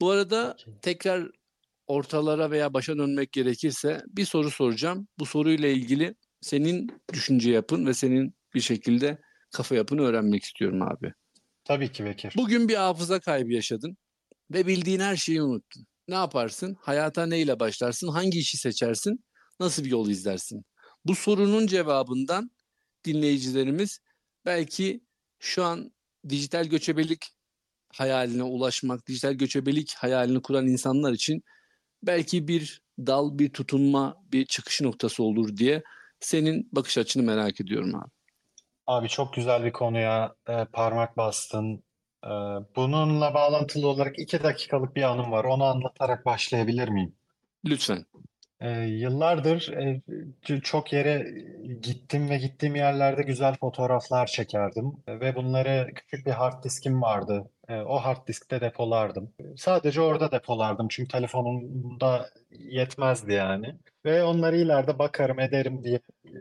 Bu 0.02 0.10
arada 0.12 0.58
tekrar 0.82 1.28
ortalara 1.88 2.52
veya 2.52 2.74
başa 2.74 2.98
dönmek 2.98 3.32
gerekirse 3.32 4.02
bir 4.08 4.26
soru 4.26 4.52
soracağım. 4.52 5.08
Bu 5.20 5.26
soruyla 5.26 5.70
ilgili 5.70 6.16
senin 6.42 7.02
düşünce 7.14 7.52
yapın 7.52 7.86
ve 7.86 7.94
senin 7.94 8.36
bir 8.54 8.62
şekilde 8.62 9.18
kafa 9.52 9.76
yapını 9.76 10.02
öğrenmek 10.02 10.44
istiyorum 10.44 10.82
abi. 10.82 11.14
Tabii 11.66 11.92
ki 11.92 12.06
Bekir. 12.06 12.34
Bugün 12.38 12.70
bir 12.70 12.76
hafıza 12.76 13.20
kaybı 13.20 13.54
yaşadın 13.54 13.98
ve 14.52 14.68
bildiğin 14.68 15.00
her 15.00 15.16
şeyi 15.16 15.42
unuttun. 15.42 15.86
Ne 16.08 16.16
yaparsın? 16.16 16.78
Hayata 16.82 17.26
neyle 17.26 17.60
başlarsın? 17.60 18.08
Hangi 18.08 18.40
işi 18.40 18.58
seçersin? 18.58 19.24
Nasıl 19.60 19.84
bir 19.84 19.90
yol 19.90 20.10
izlersin? 20.10 20.66
Bu 21.06 21.16
sorunun 21.16 21.68
cevabından 21.68 22.52
dinleyicilerimiz 23.06 24.00
belki 24.46 25.02
şu 25.40 25.64
an 25.64 25.92
dijital 26.30 26.66
göçebelik 26.66 27.26
hayaline 27.94 28.44
ulaşmak, 28.44 29.08
dijital 29.08 29.34
göçebelik 29.34 29.94
hayalini 29.98 30.42
kuran 30.42 30.68
insanlar 30.68 31.14
için 31.14 31.44
belki 32.04 32.48
bir 32.48 32.82
dal, 33.00 33.40
bir 33.40 33.54
tutunma, 33.54 34.16
bir 34.32 34.46
çıkış 34.46 34.82
noktası 34.82 35.24
olur 35.24 35.58
diye 35.58 35.84
senin 36.20 36.70
bakış 36.72 36.98
açını 36.98 37.24
merak 37.24 37.62
ediyorum 37.62 37.96
abi. 37.96 38.12
Abi 38.88 39.10
çok 39.10 39.34
güzel 39.34 39.64
bir 39.64 39.72
konuya 39.72 40.36
e, 40.50 40.66
parmak 40.66 41.18
bastın. 41.18 41.84
E, 42.24 42.30
bununla 42.76 43.34
bağlantılı 43.34 43.88
olarak 43.88 44.20
iki 44.20 44.44
dakikalık 44.44 44.96
bir 44.96 45.04
anım 45.04 45.32
var. 45.32 45.44
Onu 45.44 45.64
anlatarak 45.64 46.26
başlayabilir 46.26 46.90
miyim? 46.90 47.16
Lütfen. 47.66 48.06
E, 48.62 48.70
yıllardır 48.82 49.68
e, 49.74 50.02
çok 50.62 50.94
yere 50.94 51.28
gittim 51.82 52.30
ve 52.30 52.38
gittiğim 52.38 52.76
yerlerde 52.76 53.24
güzel 53.24 53.56
fotoğraflar 53.56 54.28
çekerdim. 54.28 54.94
E, 55.08 55.20
ve 55.20 55.36
bunları 55.36 55.92
küçük 55.96 56.26
bir 56.26 56.32
hard 56.32 56.64
diskim 56.64 57.02
vardı. 57.02 57.50
E, 57.70 57.76
o 57.82 57.98
hard 57.98 58.28
diskte 58.28 58.62
depolardım. 58.62 59.34
Sadece 59.58 60.02
orada 60.02 60.32
depolardım 60.32 60.88
çünkü 60.88 61.12
telefonumda 61.12 62.30
yetmezdi 62.52 63.34
yani. 63.34 63.76
Ve 64.06 64.24
onları 64.24 64.58
ileride 64.58 65.00
bakarım 65.00 65.40
ederim 65.40 65.84
diye 65.84 66.00
e, 66.26 66.32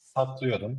saklıyordum. 0.00 0.78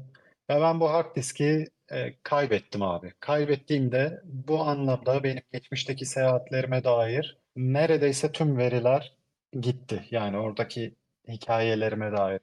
Ve 0.50 0.62
ben 0.62 0.80
bu 0.80 0.90
hard 0.90 1.16
diski 1.16 1.66
e, 1.92 2.16
kaybettim 2.24 2.82
abi. 2.82 3.14
Kaybettiğimde 3.20 4.22
bu 4.24 4.62
anlamda 4.62 5.24
benim 5.24 5.44
geçmişteki 5.54 6.06
seyahatlerime 6.06 6.84
dair 6.84 7.38
neredeyse 7.56 8.32
tüm 8.32 8.58
veriler 8.58 9.16
gitti. 9.62 10.06
Yani 10.12 10.38
oradaki 10.38 10.96
hikayelerime 11.28 12.12
dair. 12.12 12.42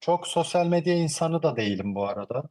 Çok 0.00 0.26
sosyal 0.26 0.66
medya 0.66 0.94
insanı 0.94 1.42
da 1.42 1.56
değilim 1.56 1.94
bu 1.94 2.08
arada. 2.08 2.44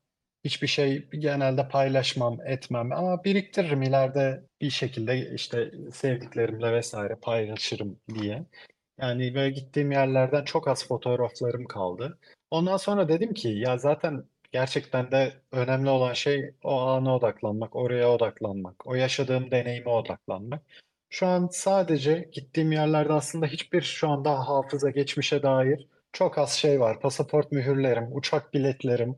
Hiçbir 0.46 0.68
şey 0.68 1.10
genelde 1.10 1.68
paylaşmam, 1.70 2.42
etmem 2.48 2.92
ama 2.92 3.24
biriktiririm 3.24 3.82
ileride 3.82 4.44
bir 4.62 4.70
şekilde 4.70 5.34
işte 5.36 5.72
sevdiklerimle 5.94 6.74
vesaire 6.74 7.16
paylaşırım 7.16 8.00
diye. 8.16 8.46
Yani 9.00 9.36
böyle 9.36 9.52
gittiğim 9.52 9.92
yerlerden 9.92 10.44
çok 10.46 10.68
az 10.68 10.88
fotoğraflarım 10.88 11.66
kaldı. 11.66 12.20
Ondan 12.52 12.78
sonra 12.78 13.10
dedim 13.10 13.34
ki 13.34 13.50
ya 13.50 13.78
zaten 13.78 14.24
gerçekten 14.56 15.12
de 15.12 15.34
önemli 15.52 15.90
olan 15.90 16.14
şey 16.14 16.54
o 16.64 16.80
ana 16.82 17.16
odaklanmak, 17.16 17.76
oraya 17.76 18.12
odaklanmak, 18.12 18.88
o 18.88 18.96
yaşadığım 18.96 19.52
deneyime 19.52 19.90
odaklanmak. 19.90 20.64
Şu 21.10 21.28
an 21.28 21.50
sadece 21.52 22.30
gittiğim 22.32 22.72
yerlerde 22.72 23.14
aslında 23.14 23.46
hiçbir 23.46 23.82
şu 23.82 24.10
anda 24.10 24.50
hafıza 24.50 24.90
geçmişe 24.90 25.44
dair 25.44 25.88
çok 26.14 26.38
az 26.38 26.52
şey 26.54 26.80
var. 26.80 27.00
Pasaport 27.00 27.52
mühürlerim, 27.52 28.08
uçak 28.12 28.54
biletlerim 28.54 29.18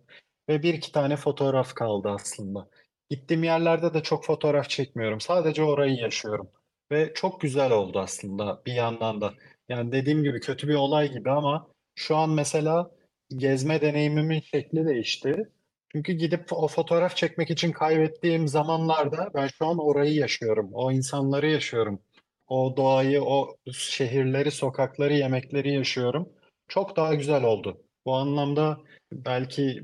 ve 0.50 0.64
bir 0.64 0.74
iki 0.74 0.92
tane 0.92 1.16
fotoğraf 1.16 1.74
kaldı 1.74 2.10
aslında. 2.10 2.70
Gittiğim 3.10 3.44
yerlerde 3.44 3.94
de 3.94 4.04
çok 4.04 4.26
fotoğraf 4.26 4.70
çekmiyorum. 4.70 5.22
Sadece 5.22 5.64
orayı 5.64 5.96
yaşıyorum. 5.96 6.50
Ve 6.92 7.14
çok 7.14 7.42
güzel 7.42 7.72
oldu 7.72 8.00
aslında 8.00 8.62
bir 8.66 8.74
yandan 8.74 9.22
da. 9.22 9.34
Yani 9.70 9.92
dediğim 9.92 10.24
gibi 10.24 10.40
kötü 10.40 10.68
bir 10.68 10.76
olay 10.76 11.12
gibi 11.12 11.32
ama 11.32 11.68
şu 11.96 12.16
an 12.18 12.30
mesela 12.30 12.97
gezme 13.36 13.82
deneyimimin 13.82 14.40
şekli 14.42 14.86
değişti. 14.86 15.50
Çünkü 15.92 16.14
gidip 16.14 16.54
o 16.54 16.68
fotoğraf 16.68 17.16
çekmek 17.16 17.50
için 17.52 17.72
kaybettiğim 17.72 18.48
zamanlarda 18.48 19.32
ben 19.34 19.48
şu 19.48 19.66
an 19.66 19.78
orayı 19.78 20.14
yaşıyorum. 20.14 20.70
O 20.74 20.92
insanları 20.92 21.48
yaşıyorum. 21.48 22.02
O 22.48 22.78
doğayı, 22.78 23.24
o 23.24 23.58
şehirleri, 23.74 24.52
sokakları, 24.52 25.14
yemekleri 25.14 25.74
yaşıyorum. 25.74 26.30
Çok 26.68 26.96
daha 26.96 27.16
güzel 27.16 27.44
oldu. 27.44 27.82
Bu 28.06 28.16
anlamda 28.16 28.78
belki 29.12 29.84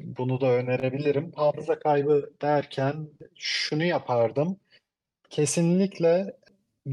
bunu 0.00 0.40
da 0.40 0.52
önerebilirim. 0.52 1.32
Hafıza 1.36 1.78
kaybı 1.78 2.30
derken 2.42 3.08
şunu 3.34 3.84
yapardım. 3.84 4.60
Kesinlikle 5.30 6.36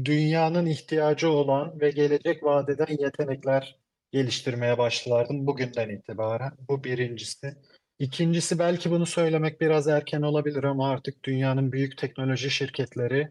dünyanın 0.04 0.66
ihtiyacı 0.66 1.30
olan 1.30 1.80
ve 1.80 1.90
gelecek 1.90 2.42
vaat 2.42 2.68
eden 2.68 2.96
yetenekler 2.98 3.76
geliştirmeye 4.14 4.78
başlardım 4.78 5.46
bugünden 5.46 5.88
itibaren. 5.88 6.52
Bu 6.68 6.84
birincisi. 6.84 7.56
İkincisi 7.98 8.58
belki 8.58 8.90
bunu 8.90 9.06
söylemek 9.06 9.60
biraz 9.60 9.88
erken 9.88 10.22
olabilir 10.22 10.64
ama 10.64 10.90
artık 10.90 11.24
dünyanın 11.24 11.72
büyük 11.72 11.98
teknoloji 11.98 12.50
şirketleri 12.50 13.30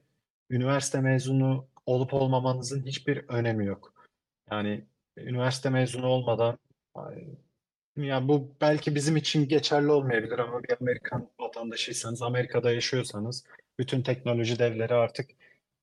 üniversite 0.50 1.02
mezunu 1.02 1.68
olup 1.86 2.14
olmamanızın 2.14 2.86
hiçbir 2.86 3.26
önemi 3.28 3.66
yok. 3.66 3.94
Yani 4.52 4.86
üniversite 5.18 5.70
mezunu 5.70 6.08
olmadan 6.08 6.58
yani 7.98 8.28
bu 8.28 8.56
belki 8.62 8.96
bizim 8.96 9.18
için 9.18 9.48
geçerli 9.48 9.92
olmayabilir 9.92 10.40
ama 10.40 10.64
bir 10.64 10.76
Amerikan 10.82 11.30
vatandaşıysanız, 11.40 12.22
Amerika'da 12.22 12.72
yaşıyorsanız 12.72 13.44
bütün 13.80 14.02
teknoloji 14.02 14.60
devleri 14.60 14.94
artık 14.94 15.30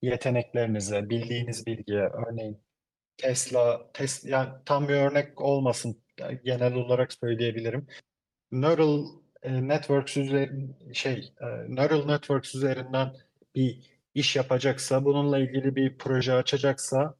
yeteneklerinize, 0.02 1.11
bildiğiniz 1.11 1.66
bilgiye, 1.66 2.02
örneğin 2.02 2.59
Tesla, 3.21 3.91
Tesla 3.93 4.29
yani 4.29 4.49
tam 4.65 4.89
bir 4.89 4.95
örnek 4.95 5.41
olmasın, 5.41 5.97
genel 6.45 6.75
olarak 6.75 7.12
söyleyebilirim. 7.12 7.87
Neural 8.53 9.07
e, 9.43 9.69
Networks 9.69 10.17
üzerinden 10.17 10.75
şey, 10.93 11.33
e, 11.41 11.47
Neural 11.69 12.07
Networks 12.07 12.55
üzerinden 12.55 13.17
bir 13.55 13.79
iş 14.15 14.37
yapacaksa, 14.37 15.05
bununla 15.05 15.39
ilgili 15.39 15.77
bir 15.77 15.99
proje 15.99 16.33
açacaksa 16.33 17.15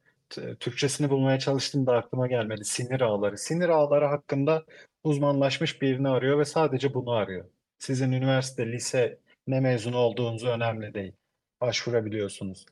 Türkçesini 0.59 1.09
bulmaya 1.09 1.39
çalıştım 1.39 1.87
da 1.87 1.93
aklıma 1.93 2.27
gelmedi. 2.27 2.65
Sinir 2.65 3.01
ağları. 3.01 3.37
Sinir 3.37 3.69
ağları 3.69 4.05
hakkında 4.05 4.65
uzmanlaşmış 5.03 5.81
birini 5.81 6.09
arıyor 6.09 6.39
ve 6.39 6.45
sadece 6.45 6.93
bunu 6.93 7.11
arıyor. 7.11 7.45
Sizin 7.79 8.11
üniversite, 8.11 8.71
lise 8.71 9.19
ne 9.47 9.59
mezunu 9.59 9.97
olduğunuzu 9.97 10.47
önemli 10.47 10.93
değil. 10.93 11.13
Başvurabiliyorsunuz. 11.61 12.65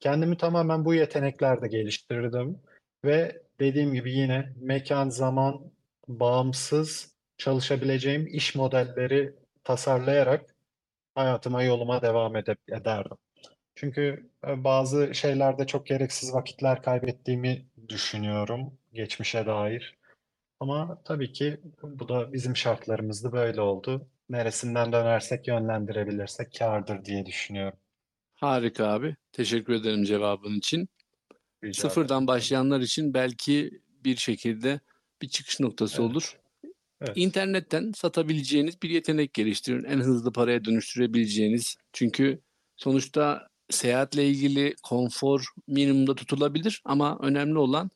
Kendimi 0.00 0.36
tamamen 0.36 0.84
bu 0.84 0.94
yeteneklerde 0.94 1.68
geliştirdim 1.68 2.58
ve 3.06 3.42
dediğim 3.60 3.94
gibi 3.94 4.12
yine 4.12 4.52
mekan, 4.56 5.08
zaman 5.08 5.72
bağımsız 6.08 7.14
çalışabileceğim 7.38 8.26
iş 8.26 8.54
modelleri 8.54 9.34
tasarlayarak 9.64 10.54
hayatıma, 11.14 11.62
yoluma 11.62 12.02
devam 12.02 12.36
ederdim. 12.68 13.16
Çünkü 13.74 14.30
e, 14.46 14.64
bazı 14.64 15.14
şeylerde 15.14 15.66
çok 15.66 15.86
gereksiz 15.86 16.34
vakitler 16.34 16.82
kaybettiğimi 16.82 17.66
düşünüyorum 17.88 18.78
geçmişe 18.92 19.46
dair. 19.46 19.96
Ama 20.60 21.02
tabii 21.04 21.32
ki 21.32 21.60
bu 21.82 22.08
da 22.08 22.32
bizim 22.32 22.56
şartlarımızda 22.56 23.32
böyle 23.32 23.60
oldu. 23.60 24.08
Neresinden 24.28 24.92
dönersek 24.92 25.48
yönlendirebilirsek 25.48 26.52
kârdır 26.58 27.04
diye 27.04 27.26
düşünüyorum. 27.26 27.78
Harika 28.34 28.86
abi. 28.86 29.16
Teşekkür 29.32 29.72
ederim 29.72 30.04
cevabın 30.04 30.58
için. 30.58 30.88
Rica 31.64 31.82
Sıfırdan 31.82 32.16
ederim. 32.16 32.26
başlayanlar 32.26 32.80
için 32.80 33.14
belki 33.14 33.70
bir 34.04 34.16
şekilde 34.16 34.80
bir 35.22 35.28
çıkış 35.28 35.60
noktası 35.60 36.02
Evet. 36.02 36.10
olur. 36.10 36.36
Evet. 37.00 37.16
İnternetten 37.16 37.92
satabileceğiniz 37.92 38.82
bir 38.82 38.90
yetenek 38.90 39.34
geliştirin. 39.34 39.84
En 39.84 39.98
hızlı 40.00 40.32
paraya 40.32 40.64
dönüştürebileceğiniz. 40.64 41.76
Çünkü 41.92 42.40
sonuçta 42.76 43.48
seyahatle 43.70 44.28
ilgili 44.28 44.74
konfor 44.82 45.44
minimumda 45.66 46.14
tutulabilir 46.14 46.82
ama 46.84 47.18
önemli 47.22 47.58
olan 47.58 47.90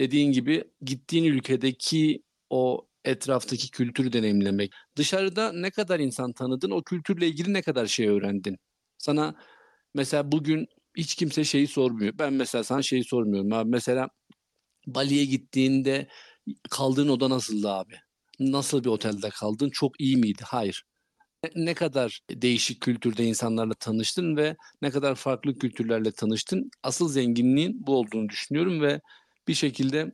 dediğin 0.00 0.32
gibi 0.32 0.64
gittiğin 0.82 1.24
ülkedeki 1.24 2.22
o 2.50 2.88
etraftaki 3.04 3.70
kültürü 3.70 4.12
deneyimlemek. 4.12 4.72
Dışarıda 4.96 5.52
ne 5.52 5.70
kadar 5.70 6.00
insan 6.00 6.32
tanıdın, 6.32 6.70
o 6.70 6.82
kültürle 6.82 7.28
ilgili 7.28 7.52
ne 7.52 7.62
kadar 7.62 7.86
şey 7.86 8.08
öğrendin. 8.08 8.58
Sana 8.98 9.34
mesela 9.94 10.32
bugün 10.32 10.66
hiç 10.96 11.14
kimse 11.14 11.44
şeyi 11.44 11.66
sormuyor. 11.68 12.18
Ben 12.18 12.32
mesela 12.32 12.64
sana 12.64 12.82
şeyi 12.82 13.04
sormuyorum 13.04 13.52
abi. 13.52 13.70
Mesela 13.70 14.08
Bali'ye 14.86 15.24
gittiğinde 15.24 16.08
kaldığın 16.70 17.08
oda 17.08 17.30
nasıldı 17.30 17.70
abi? 17.70 17.94
Nasıl 18.40 18.84
bir 18.84 18.88
otelde 18.88 19.30
kaldın? 19.30 19.70
Çok 19.70 20.00
iyi 20.00 20.16
miydi? 20.16 20.42
Hayır. 20.46 20.84
Ne- 21.56 21.74
kadar 21.74 22.20
değişik 22.30 22.80
kültürde 22.80 23.24
insanlarla 23.24 23.74
tanıştın 23.74 24.36
ve 24.36 24.56
ne 24.82 24.90
kadar 24.90 25.14
farklı 25.14 25.58
kültürlerle 25.58 26.12
tanıştın? 26.12 26.70
Asıl 26.82 27.08
zenginliğin 27.08 27.86
bu 27.86 27.96
olduğunu 27.96 28.28
düşünüyorum 28.28 28.80
ve 28.82 29.00
bir 29.48 29.54
şekilde 29.54 30.12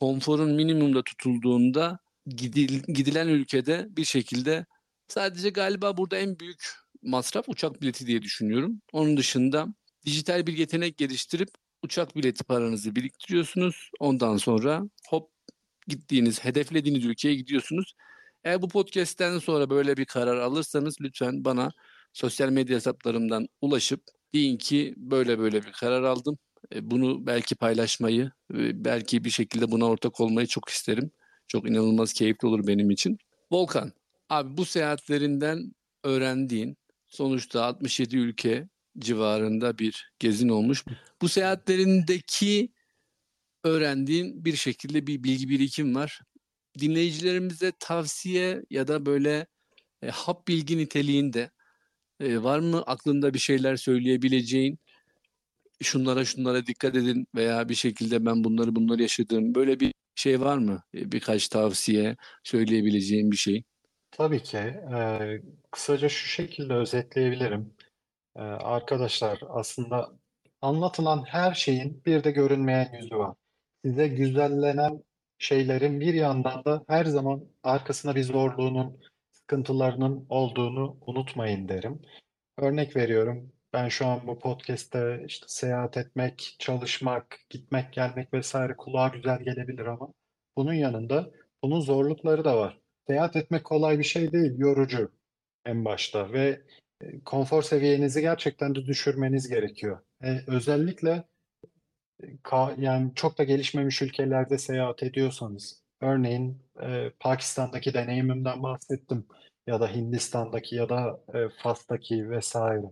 konforun 0.00 0.54
minimumda 0.54 1.02
tutulduğunda 1.02 1.98
gidil- 2.26 2.92
gidilen 2.92 3.28
ülkede 3.28 3.86
bir 3.90 4.04
şekilde 4.04 4.66
sadece 5.08 5.50
galiba 5.50 5.96
burada 5.96 6.16
en 6.18 6.38
büyük 6.38 6.64
masraf 7.02 7.48
uçak 7.48 7.82
bileti 7.82 8.06
diye 8.06 8.22
düşünüyorum. 8.22 8.80
Onun 8.92 9.16
dışında 9.16 9.66
dijital 10.06 10.46
bir 10.46 10.58
yetenek 10.58 10.96
geliştirip 10.96 11.48
uçak 11.82 12.16
bileti 12.16 12.44
paranızı 12.44 12.96
biriktiriyorsunuz. 12.96 13.90
Ondan 14.00 14.36
sonra 14.36 14.82
hop 15.08 15.30
gittiğiniz, 15.88 16.44
hedeflediğiniz 16.44 17.04
ülkeye 17.04 17.34
gidiyorsunuz. 17.34 17.94
Eğer 18.44 18.62
bu 18.62 18.68
podcast'ten 18.68 19.38
sonra 19.38 19.70
böyle 19.70 19.96
bir 19.96 20.04
karar 20.04 20.36
alırsanız 20.36 20.96
lütfen 21.00 21.44
bana 21.44 21.72
sosyal 22.12 22.48
medya 22.50 22.76
hesaplarımdan 22.76 23.48
ulaşıp 23.60 24.02
deyin 24.34 24.56
ki 24.56 24.94
böyle 24.96 25.38
böyle 25.38 25.62
bir 25.62 25.72
karar 25.72 26.02
aldım. 26.02 26.38
E, 26.74 26.90
Bunu 26.90 27.26
belki 27.26 27.54
paylaşmayı, 27.56 28.30
e, 28.54 28.84
belki 28.84 29.24
bir 29.24 29.30
şekilde 29.30 29.70
buna 29.70 29.84
ortak 29.84 30.20
olmayı 30.20 30.46
çok 30.46 30.68
isterim. 30.68 31.10
Çok 31.48 31.68
inanılmaz 31.68 32.12
keyifli 32.12 32.48
olur 32.48 32.66
benim 32.66 32.90
için. 32.90 33.18
Volkan, 33.52 33.92
abi 34.28 34.56
bu 34.56 34.64
seyahatlerinden 34.64 35.72
öğrendiğin 36.04 36.76
sonuçta 37.08 37.64
67 37.64 38.16
ülke 38.16 38.68
civarında 38.98 39.78
bir 39.78 40.12
gezin 40.18 40.48
olmuş. 40.48 40.84
Bu 41.22 41.28
seyahatlerindeki 41.28 42.72
öğrendiğin 43.64 44.44
bir 44.44 44.56
şekilde 44.56 45.06
bir 45.06 45.24
bilgi 45.24 45.48
birikim 45.48 45.94
var. 45.94 46.20
Dinleyicilerimize 46.78 47.72
tavsiye 47.80 48.62
ya 48.70 48.88
da 48.88 49.06
böyle 49.06 49.46
e, 50.02 50.08
hap 50.08 50.48
bilgi 50.48 50.78
niteliğinde 50.78 51.50
e, 52.20 52.42
var 52.42 52.58
mı 52.58 52.82
aklında 52.86 53.34
bir 53.34 53.38
şeyler 53.38 53.76
söyleyebileceğin? 53.76 54.78
Şunlara 55.82 56.24
şunlara 56.24 56.66
dikkat 56.66 56.96
edin 56.96 57.26
veya 57.34 57.68
bir 57.68 57.74
şekilde 57.74 58.26
ben 58.26 58.44
bunları 58.44 58.76
bunları 58.76 59.02
yaşadım. 59.02 59.54
Böyle 59.54 59.80
bir 59.80 59.94
şey 60.14 60.40
var 60.40 60.58
mı? 60.58 60.82
E, 60.94 61.12
birkaç 61.12 61.48
tavsiye 61.48 62.16
söyleyebileceğin 62.44 63.30
bir 63.30 63.36
şey. 63.36 63.62
Tabii 64.10 64.42
ki. 64.42 64.58
Ee, 64.58 65.40
kısaca 65.70 66.08
şu 66.08 66.28
şekilde 66.28 66.74
özetleyebilirim. 66.74 67.74
Ee, 68.36 68.40
arkadaşlar 68.40 69.40
aslında 69.48 70.10
anlatılan 70.62 71.24
her 71.28 71.54
şeyin 71.54 72.02
bir 72.06 72.24
de 72.24 72.30
görünmeyen 72.30 72.92
yüzü 72.92 73.16
var. 73.16 73.34
Size 73.84 74.08
güzellenen 74.08 75.04
şeylerin 75.38 76.00
bir 76.00 76.14
yandan 76.14 76.64
da 76.64 76.84
her 76.88 77.04
zaman 77.04 77.44
arkasında 77.62 78.14
bir 78.14 78.22
zorluğunun, 78.22 79.00
sıkıntılarının 79.32 80.26
olduğunu 80.28 80.98
unutmayın 81.06 81.68
derim. 81.68 82.02
Örnek 82.58 82.96
veriyorum. 82.96 83.52
Ben 83.72 83.88
şu 83.88 84.06
an 84.06 84.26
bu 84.26 84.38
podcast'te 84.38 85.24
işte 85.26 85.46
seyahat 85.48 85.96
etmek, 85.96 86.56
çalışmak, 86.58 87.40
gitmek, 87.50 87.92
gelmek 87.92 88.34
vesaire 88.34 88.76
kulağa 88.76 89.08
güzel 89.08 89.42
gelebilir 89.42 89.86
ama 89.86 90.12
bunun 90.56 90.74
yanında 90.74 91.30
bunun 91.62 91.80
zorlukları 91.80 92.44
da 92.44 92.56
var. 92.56 92.80
Seyahat 93.06 93.36
etmek 93.36 93.64
kolay 93.64 93.98
bir 93.98 94.04
şey 94.04 94.32
değil, 94.32 94.58
yorucu 94.58 95.12
en 95.66 95.84
başta 95.84 96.32
ve 96.32 96.62
konfor 97.24 97.62
seviyenizi 97.62 98.20
gerçekten 98.20 98.74
de 98.74 98.86
düşürmeniz 98.86 99.48
gerekiyor. 99.48 99.98
E, 100.24 100.40
özellikle 100.46 101.24
ka- 102.44 102.80
yani 102.80 103.12
çok 103.14 103.38
da 103.38 103.44
gelişmemiş 103.44 104.02
ülkelerde 104.02 104.58
seyahat 104.58 105.02
ediyorsanız, 105.02 105.82
örneğin 106.00 106.62
e, 106.82 107.10
Pakistan'daki 107.20 107.94
deneyimimden 107.94 108.62
bahsettim 108.62 109.26
ya 109.66 109.80
da 109.80 109.94
Hindistan'daki 109.94 110.76
ya 110.76 110.88
da 110.88 111.20
e, 111.34 111.48
Fas'taki 111.62 112.30
vesaire. 112.30 112.86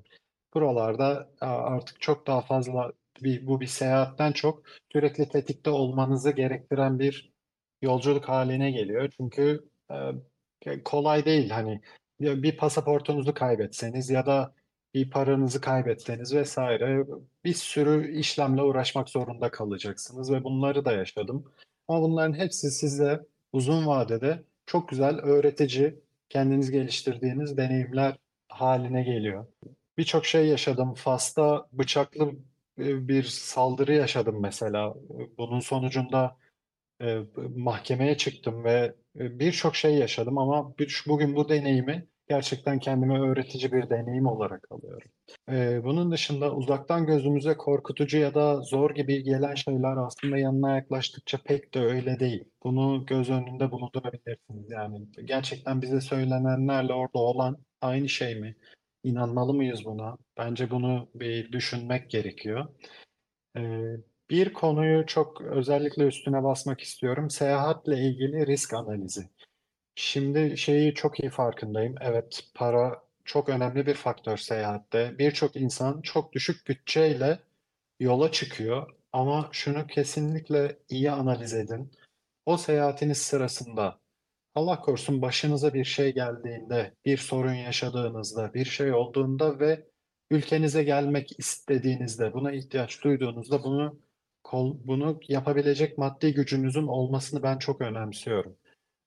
Buralarda 0.54 1.30
artık 1.40 2.00
çok 2.00 2.26
daha 2.26 2.40
fazla 2.40 2.92
bir, 3.22 3.46
bu 3.46 3.60
bir 3.60 3.66
seyahatten 3.66 4.32
çok 4.32 4.62
sürekli 4.92 5.28
tetikte 5.28 5.70
olmanızı 5.70 6.30
gerektiren 6.30 6.98
bir 6.98 7.32
yolculuk 7.82 8.28
haline 8.28 8.70
geliyor. 8.70 9.12
Çünkü 9.16 9.68
e, 10.66 10.82
kolay 10.84 11.24
değil 11.24 11.50
hani 11.50 11.80
ya 12.20 12.42
bir 12.42 12.56
pasaportunuzu 12.56 13.34
kaybetseniz 13.34 14.10
ya 14.10 14.26
da 14.26 14.54
bir 14.94 15.10
paranızı 15.10 15.60
kaybetseniz 15.60 16.34
vesaire 16.34 17.06
bir 17.44 17.54
sürü 17.54 18.12
işlemle 18.12 18.62
uğraşmak 18.62 19.08
zorunda 19.08 19.50
kalacaksınız 19.50 20.32
ve 20.32 20.44
bunları 20.44 20.84
da 20.84 20.92
yaşadım. 20.92 21.52
Ama 21.88 22.02
bunların 22.02 22.34
hepsi 22.38 22.70
size 22.70 23.26
uzun 23.52 23.86
vadede 23.86 24.42
çok 24.66 24.88
güzel 24.88 25.18
öğretici, 25.18 25.94
kendiniz 26.28 26.70
geliştirdiğiniz 26.70 27.56
deneyimler 27.56 28.16
haline 28.48 29.02
geliyor. 29.02 29.46
Birçok 29.98 30.26
şey 30.26 30.46
yaşadım. 30.46 30.94
Fas'ta 30.94 31.66
bıçaklı 31.72 32.32
e, 32.78 33.08
bir 33.08 33.22
saldırı 33.22 33.94
yaşadım 33.94 34.40
mesela. 34.40 34.94
Bunun 35.38 35.60
sonucunda 35.60 36.36
e, 37.02 37.18
mahkemeye 37.56 38.16
çıktım 38.16 38.64
ve 38.64 38.94
e, 39.20 39.38
birçok 39.38 39.76
şey 39.76 39.94
yaşadım 39.94 40.38
ama 40.38 40.74
bugün 41.08 41.36
bu 41.36 41.48
deneyimi 41.48 42.08
gerçekten 42.28 42.78
kendime 42.78 43.20
öğretici 43.20 43.72
bir 43.72 43.90
deneyim 43.90 44.26
olarak 44.26 44.66
alıyorum. 44.70 45.08
Ee, 45.50 45.84
bunun 45.84 46.12
dışında 46.12 46.54
uzaktan 46.54 47.06
gözümüze 47.06 47.56
korkutucu 47.56 48.18
ya 48.18 48.34
da 48.34 48.60
zor 48.60 48.94
gibi 48.94 49.22
gelen 49.22 49.54
şeyler 49.54 49.96
aslında 49.96 50.38
yanına 50.38 50.76
yaklaştıkça 50.76 51.38
pek 51.44 51.74
de 51.74 51.80
öyle 51.80 52.20
değil. 52.20 52.44
Bunu 52.62 53.06
göz 53.06 53.30
önünde 53.30 53.70
bulundurabilirsiniz. 53.70 54.70
Yani 54.70 55.08
gerçekten 55.24 55.82
bize 55.82 56.00
söylenenlerle 56.00 56.92
orada 56.92 57.18
olan 57.18 57.56
aynı 57.80 58.08
şey 58.08 58.34
mi? 58.34 58.56
İnanmalı 59.04 59.54
mıyız 59.54 59.84
buna? 59.84 60.16
Bence 60.38 60.70
bunu 60.70 61.08
bir 61.14 61.52
düşünmek 61.52 62.10
gerekiyor. 62.10 62.68
Ee, 63.56 63.96
bir 64.30 64.52
konuyu 64.52 65.06
çok 65.06 65.40
özellikle 65.40 66.06
üstüne 66.06 66.44
basmak 66.44 66.80
istiyorum. 66.80 67.30
Seyahatle 67.30 67.98
ilgili 67.98 68.46
risk 68.46 68.74
analizi. 68.74 69.28
Şimdi 69.94 70.58
şeyi 70.58 70.94
çok 70.94 71.20
iyi 71.20 71.30
farkındayım. 71.30 71.94
Evet, 72.00 72.40
para 72.54 73.02
çok 73.24 73.48
önemli 73.48 73.86
bir 73.86 73.94
faktör 73.94 74.36
seyahatte. 74.36 75.18
Birçok 75.18 75.56
insan 75.56 76.00
çok 76.00 76.32
düşük 76.32 76.68
bütçeyle 76.68 77.38
yola 78.00 78.32
çıkıyor. 78.32 78.94
Ama 79.12 79.48
şunu 79.52 79.86
kesinlikle 79.86 80.78
iyi 80.88 81.10
analiz 81.10 81.54
edin. 81.54 81.92
O 82.46 82.56
seyahatiniz 82.56 83.18
sırasında 83.18 83.98
Allah 84.54 84.80
korusun 84.80 85.22
başınıza 85.22 85.74
bir 85.74 85.84
şey 85.84 86.14
geldiğinde, 86.14 86.94
bir 87.04 87.16
sorun 87.16 87.54
yaşadığınızda, 87.54 88.54
bir 88.54 88.64
şey 88.64 88.92
olduğunda 88.92 89.60
ve 89.60 89.86
ülkenize 90.30 90.84
gelmek 90.84 91.38
istediğinizde, 91.38 92.32
buna 92.34 92.52
ihtiyaç 92.52 93.04
duyduğunuzda 93.04 93.64
bunu 93.64 94.00
kol, 94.48 94.76
bunu 94.84 95.20
yapabilecek 95.28 95.98
maddi 95.98 96.34
gücünüzün 96.34 96.86
olmasını 96.86 97.42
ben 97.42 97.58
çok 97.58 97.80
önemsiyorum. 97.80 98.56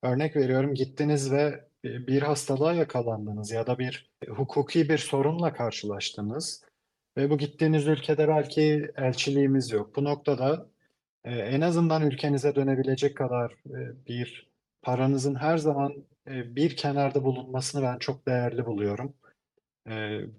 Örnek 0.04 0.36
veriyorum 0.36 0.74
gittiniz 0.74 1.32
ve 1.32 1.66
bir 1.84 2.22
hastalığa 2.22 2.74
yakalandınız 2.74 3.52
ya 3.52 3.68
da 3.68 3.80
bir 3.80 4.12
hukuki 4.30 4.90
bir 4.90 4.98
sorunla 4.98 5.54
karşılaştınız 5.54 6.64
ve 7.18 7.30
bu 7.30 7.38
gittiğiniz 7.38 7.88
ülkede 7.88 8.28
belki 8.28 8.92
elçiliğimiz 8.98 9.72
yok. 9.72 9.96
Bu 9.96 10.04
noktada 10.04 10.70
e, 11.24 11.32
en 11.36 11.62
azından 11.62 12.02
ülkenize 12.02 12.56
dönebilecek 12.56 13.18
kadar 13.18 13.52
e, 13.52 14.06
bir 14.08 14.50
paranızın 14.82 15.36
her 15.36 15.58
zaman 15.58 15.94
e, 16.28 16.56
bir 16.56 16.76
kenarda 16.76 17.24
bulunmasını 17.24 17.84
ben 17.84 17.98
çok 18.00 18.28
değerli 18.28 18.66
buluyorum. 18.66 19.14
E, 19.88 19.92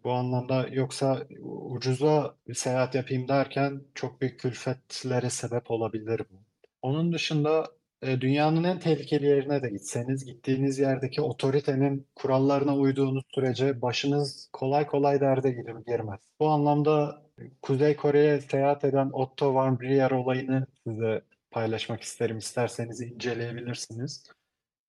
bu 0.05 0.13
anlamda 0.13 0.69
yoksa 0.69 1.27
ucuza 1.43 2.37
bir 2.49 2.55
seyahat 2.55 2.95
yapayım 2.95 3.29
derken 3.29 3.83
çok 3.95 4.21
büyük 4.21 4.41
külfetlere 4.41 5.31
sebep 5.31 5.71
olabilir 5.71 6.23
bu. 6.31 6.43
Onun 6.83 7.13
dışında 7.13 7.67
e, 8.03 8.21
dünyanın 8.21 8.65
en 8.65 8.79
tehlikeli 8.81 9.27
yerine 9.27 9.63
de 9.63 9.71
gitseniz, 9.71 10.25
gittiğiniz 10.25 10.79
yerdeki 10.79 11.23
otoritenin 11.23 12.07
kurallarına 12.15 12.77
uyduğunuz 12.77 13.25
sürece 13.35 13.83
başınız 13.83 14.49
kolay 14.53 14.87
kolay 14.87 15.21
derde 15.21 15.51
gir- 15.51 15.85
girmez. 15.87 16.21
Bu 16.41 16.49
anlamda 16.49 17.23
Kuzey 17.63 17.97
Kore'ye 17.97 18.41
seyahat 18.41 18.85
eden 18.85 19.11
Otto 19.13 19.55
von 19.55 19.81
Brier 19.81 20.11
olayını 20.11 20.67
size 20.87 21.23
paylaşmak 21.51 22.03
isterim. 22.03 22.39
İsterseniz 22.39 23.01
inceleyebilirsiniz. 23.01 24.25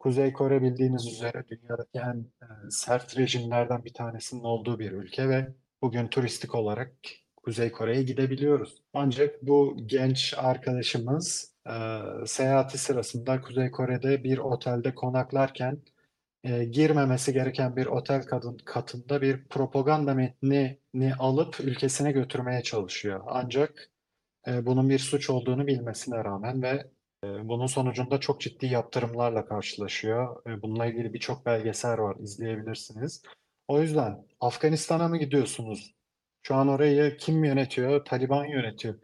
Kuzey 0.04 0.34
Kore 0.34 0.62
bildiğiniz 0.62 1.08
üzere 1.08 1.44
dünyadaki 1.48 2.00
en 2.00 2.20
e, 2.42 2.46
sert 2.70 3.18
rejimlerden 3.18 3.86
bir 3.86 3.94
tanesinin 3.94 4.44
olduğu 4.44 4.80
bir 4.80 4.92
ülke 4.92 5.30
ve 5.30 5.48
bugün 5.82 6.08
turistik 6.08 6.56
olarak 6.56 6.92
Kuzey 7.36 7.72
Kore'ye 7.72 8.04
gidebiliyoruz. 8.04 8.82
Ancak 8.94 9.44
bu 9.44 9.78
genç 9.86 10.34
arkadaşımız 10.38 11.54
e, 11.68 11.74
seyahati 12.26 12.78
sırasında 12.78 13.42
Kuzey 13.42 13.72
Kore'de 13.72 14.24
bir 14.24 14.38
otelde 14.38 14.96
konaklarken 14.96 15.82
e, 16.44 16.64
girmemesi 16.64 17.34
gereken 17.34 17.76
bir 17.76 17.86
otel 17.86 18.24
kadın, 18.24 18.58
katında 18.66 19.22
bir 19.22 19.44
propaganda 19.44 20.14
metnini 20.14 21.16
alıp 21.20 21.60
ülkesine 21.60 22.12
götürmeye 22.12 22.64
çalışıyor. 22.64 23.22
Ancak 23.28 23.92
e, 24.48 24.66
bunun 24.66 24.90
bir 24.90 25.00
suç 25.00 25.30
olduğunu 25.30 25.68
bilmesine 25.68 26.24
rağmen 26.24 26.62
ve 26.62 26.93
bunun 27.44 27.66
sonucunda 27.66 28.20
çok 28.20 28.42
ciddi 28.42 28.66
yaptırımlarla 28.66 29.46
karşılaşıyor. 29.46 30.42
E, 30.48 30.62
bununla 30.62 30.86
ilgili 30.86 31.14
birçok 31.14 31.46
belgesel 31.46 31.98
var, 31.98 32.16
izleyebilirsiniz. 32.20 33.24
O 33.68 33.82
yüzden 33.82 34.26
Afganistan'a 34.40 35.08
mı 35.08 35.18
gidiyorsunuz? 35.18 35.94
Şu 36.44 36.56
an 36.56 36.68
orayı 36.68 37.18
kim 37.18 37.44
yönetiyor? 37.44 38.06
Taliban 38.06 38.46
yönetiyor. 38.46 38.96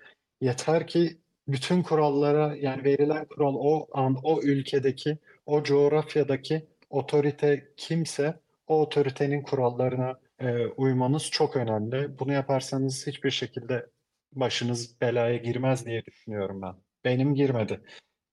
Yeter 0.42 0.88
ki 0.88 1.18
bütün 1.48 1.84
kurallara 1.84 2.56
yani 2.56 2.84
verilen 2.84 3.26
kural 3.26 3.56
o 3.56 3.88
an 3.94 4.18
o 4.24 4.42
ülkedeki, 4.42 5.18
o 5.46 5.64
coğrafyadaki 5.64 6.68
otorite 6.90 7.74
kimse 7.78 8.40
o 8.68 8.82
otoritenin 8.82 9.42
kurallarına 9.42 10.20
e, 10.40 10.66
uymanız 10.66 11.30
çok 11.32 11.56
önemli. 11.56 12.20
Bunu 12.20 12.34
yaparsanız 12.34 13.08
hiçbir 13.08 13.32
şekilde 13.32 13.86
başınız 14.34 15.02
belaya 15.02 15.38
girmez 15.38 15.86
diye 15.86 16.06
düşünüyorum 16.06 16.62
ben. 16.62 16.76
Benim 17.06 17.36
girmedi. 17.36 17.82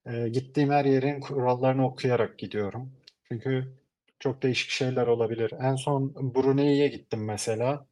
E, 0.07 0.29
gittiğim 0.29 0.71
her 0.71 0.85
yerin 0.85 1.21
kurallarını 1.21 1.87
okuyarak 1.87 2.39
gidiyorum. 2.39 2.93
Çünkü 3.29 3.73
çok 4.21 4.43
değişik 4.43 4.71
şeyler 4.71 5.07
olabilir. 5.07 5.53
En 5.61 5.75
son 5.77 6.15
Brunei'ye 6.35 6.89
gittim 6.89 7.25
mesela. 7.25 7.87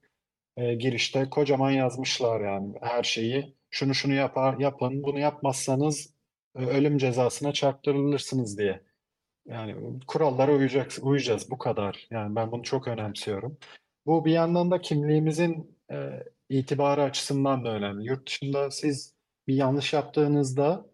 E, 0.56 0.74
girişte 0.74 1.30
kocaman 1.30 1.70
yazmışlar 1.70 2.40
yani 2.40 2.74
her 2.80 3.02
şeyi. 3.02 3.54
Şunu 3.70 3.94
şunu 3.94 4.14
yapar, 4.14 4.58
yapın, 4.58 5.02
bunu 5.02 5.18
yapmazsanız 5.18 6.14
e, 6.56 6.66
ölüm 6.66 6.98
cezasına 6.98 7.52
çarptırılırsınız 7.52 8.58
diye. 8.58 8.80
Yani 9.46 10.00
kurallara 10.06 10.52
uyacak, 10.52 10.92
uyacağız 11.02 11.50
bu 11.50 11.58
kadar. 11.58 12.08
Yani 12.10 12.36
ben 12.36 12.52
bunu 12.52 12.62
çok 12.62 12.88
önemsiyorum. 12.88 13.58
Bu 14.06 14.24
bir 14.24 14.32
yandan 14.32 14.70
da 14.70 14.80
kimliğimizin 14.80 15.78
e, 15.90 16.24
itibarı 16.48 17.02
açısından 17.02 17.64
da 17.64 17.68
önemli. 17.68 18.06
Yurt 18.08 18.26
dışında 18.28 18.70
siz 18.70 19.14
bir 19.48 19.54
yanlış 19.54 19.92
yaptığınızda 19.92 20.86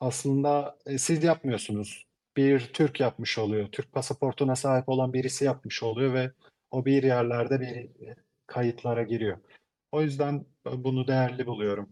aslında 0.00 0.78
e, 0.86 0.98
siz 0.98 1.24
yapmıyorsunuz. 1.24 2.06
Bir 2.36 2.60
Türk 2.60 3.00
yapmış 3.00 3.38
oluyor. 3.38 3.68
Türk 3.72 3.92
pasaportuna 3.92 4.56
sahip 4.56 4.88
olan 4.88 5.12
birisi 5.12 5.44
yapmış 5.44 5.82
oluyor 5.82 6.14
ve 6.14 6.30
o 6.70 6.84
bir 6.84 7.02
yerlerde 7.02 7.60
bir 7.60 8.06
e, 8.06 8.16
kayıtlara 8.46 9.02
giriyor. 9.02 9.38
O 9.92 10.02
yüzden 10.02 10.46
bunu 10.66 11.06
değerli 11.06 11.46
buluyorum. 11.46 11.88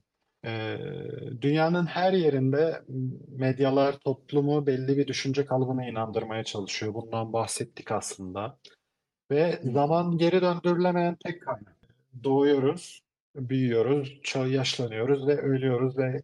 Dünyanın 1.41 1.87
her 1.87 2.13
yerinde 2.13 2.83
medyalar 3.29 3.93
toplumu 3.99 4.67
belli 4.67 4.99
bir 4.99 5.07
düşünce 5.07 5.47
kalıbına 5.47 5.87
inandırmaya 5.87 6.45
çalışıyor. 6.45 6.95
Bundan 6.95 7.33
bahsettik 7.33 7.93
aslında. 7.93 8.59
Ve 9.31 9.61
zaman 9.63 10.19
geri 10.19 10.43
döndürülemeyen 10.43 11.17
tek 11.25 11.43
kaynak. 11.43 11.77
Doğuyoruz, 12.25 13.03
büyüyoruz, 13.37 14.21
yaşlanıyoruz 14.35 15.27
ve 15.27 15.37
ölüyoruz 15.37 15.99
ve 15.99 16.23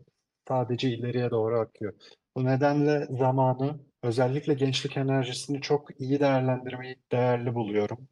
sadece 0.51 0.91
ileriye 0.91 1.31
doğru 1.31 1.61
akıyor. 1.61 1.95
Bu 2.37 2.45
nedenle 2.45 3.07
zamanı, 3.11 3.81
özellikle 4.03 4.55
gençlik 4.55 4.97
enerjisini 4.97 5.61
çok 5.61 6.01
iyi 6.01 6.21
değerlendirmeyi 6.21 6.97
değerli 7.13 7.55
buluyorum. 7.55 8.09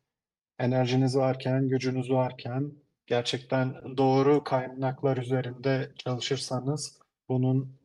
Enerjiniz 0.59 1.17
varken, 1.17 1.69
gücünüz 1.69 2.11
varken 2.11 2.73
gerçekten 3.07 3.97
doğru 3.97 4.45
kaynaklar 4.45 5.17
üzerinde 5.17 5.93
çalışırsanız 5.99 6.99
bunun 7.29 7.79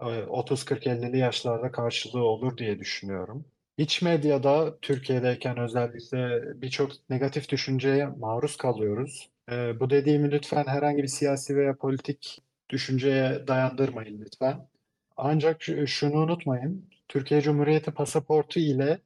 e, 0.00 0.04
30-40-50'li 0.24 1.18
yaşlarda 1.18 1.72
karşılığı 1.72 2.24
olur 2.24 2.56
diye 2.56 2.78
düşünüyorum. 2.78 3.44
İç 3.78 4.02
medyada 4.02 4.78
Türkiye'deyken 4.80 5.58
özellikle 5.58 6.42
birçok 6.62 6.92
negatif 7.10 7.48
düşünceye 7.48 8.06
maruz 8.06 8.56
kalıyoruz. 8.56 9.30
E, 9.52 9.80
bu 9.80 9.90
dediğimi 9.90 10.30
lütfen 10.30 10.64
herhangi 10.66 11.02
bir 11.02 11.08
siyasi 11.08 11.56
veya 11.56 11.76
politik 11.76 12.42
düşünceye 12.70 13.46
dayandırmayın 13.48 14.20
lütfen. 14.20 14.68
Ancak 15.16 15.62
şu- 15.62 15.86
şunu 15.86 16.14
unutmayın, 16.22 16.88
Türkiye 17.08 17.40
Cumhuriyeti 17.40 17.90
pasaportu 17.90 18.60
ile 18.60 18.98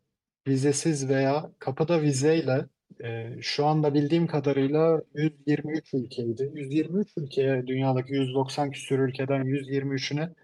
vizesiz 0.49 1.09
veya 1.09 1.51
kapıda 1.59 2.03
vizeyle 2.03 2.67
e, 3.05 3.31
şu 3.43 3.67
anda 3.67 3.95
bildiğim 3.95 4.27
kadarıyla 4.27 5.03
123 5.15 5.95
ülkeydi. 5.95 6.51
123 6.55 7.09
ülkeye 7.17 7.67
dünyadaki 7.67 8.13
190 8.15 8.71
küsur 8.71 8.99
ülkeden 8.99 9.45
123'üne 9.45 10.35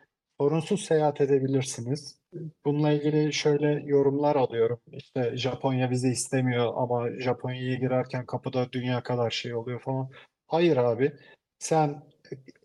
sorunsuz 0.40 0.84
seyahat 0.84 1.20
edebilirsiniz. 1.20 2.18
Bununla 2.64 2.92
ilgili 2.92 3.32
şöyle 3.32 3.82
yorumlar 3.86 4.36
alıyorum. 4.36 4.80
İşte 4.92 5.36
Japonya 5.36 5.90
vize 5.90 6.08
istemiyor 6.08 6.72
ama 6.76 7.10
Japonya'ya 7.20 7.74
girerken 7.74 8.26
kapıda 8.26 8.72
dünya 8.72 9.02
kadar 9.02 9.30
şey 9.30 9.54
oluyor 9.54 9.80
falan. 9.80 10.10
Hayır 10.46 10.76
abi. 10.76 11.12
Sen 11.58 12.02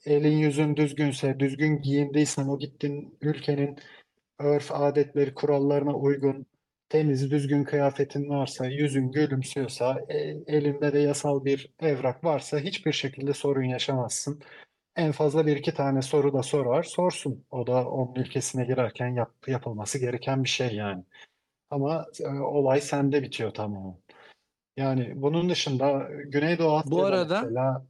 elin 0.05 0.37
yüzün 0.37 0.75
düzgünse, 0.75 1.39
düzgün 1.39 1.81
giyindiysen 1.81 2.47
o 2.47 2.59
gittiğin 2.59 3.17
ülkenin 3.21 3.77
örf, 4.39 4.71
adetleri, 4.71 5.33
kurallarına 5.33 5.93
uygun, 5.93 6.45
temiz, 6.89 7.31
düzgün 7.31 7.63
kıyafetin 7.63 8.29
varsa, 8.29 8.65
yüzün 8.65 9.11
gülümsüyorsa, 9.11 9.99
e, 10.09 10.17
elinde 10.47 10.93
de 10.93 10.99
yasal 10.99 11.45
bir 11.45 11.69
evrak 11.79 12.23
varsa 12.23 12.59
hiçbir 12.59 12.93
şekilde 12.93 13.33
sorun 13.33 13.63
yaşamazsın. 13.63 14.41
En 14.95 15.11
fazla 15.11 15.45
bir 15.45 15.57
iki 15.57 15.73
tane 15.73 16.01
soru 16.01 16.33
da 16.33 16.43
sorar, 16.43 16.83
sorsun. 16.83 17.45
O 17.51 17.67
da 17.67 17.89
onun 17.89 18.15
ülkesine 18.15 18.65
girerken 18.65 19.07
yap, 19.07 19.31
yapılması 19.47 19.99
gereken 19.99 20.43
bir 20.43 20.49
şey 20.49 20.75
yani. 20.75 21.03
Ama 21.69 22.05
e, 22.19 22.27
olay 22.27 22.81
sende 22.81 23.23
bitiyor 23.23 23.51
tamamen. 23.51 23.97
Yani 24.77 25.11
bunun 25.15 25.49
dışında 25.49 26.09
Güneydoğu 26.25 26.67
Bu 26.69 26.77
Asya'da 26.77 27.05
arada 27.05 27.41
mesela 27.41 27.85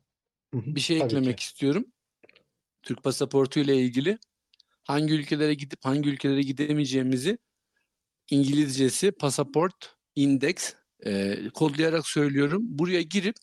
bir 0.53 0.79
şey 0.79 0.97
eklemek 0.97 1.37
ki. 1.37 1.43
istiyorum. 1.43 1.85
Türk 2.85 3.03
pasaportu 3.03 3.59
ile 3.59 3.77
ilgili 3.77 4.17
hangi 4.83 5.13
ülkelere 5.13 5.53
gidip 5.53 5.85
hangi 5.85 6.09
ülkelere 6.09 6.41
gidemeyeceğimizi 6.41 7.37
İngilizcesi 8.31 9.11
pasaport 9.11 9.95
index 10.15 10.73
e, 11.05 11.37
kodlayarak 11.53 12.07
söylüyorum. 12.07 12.61
Buraya 12.65 13.01
girip 13.01 13.35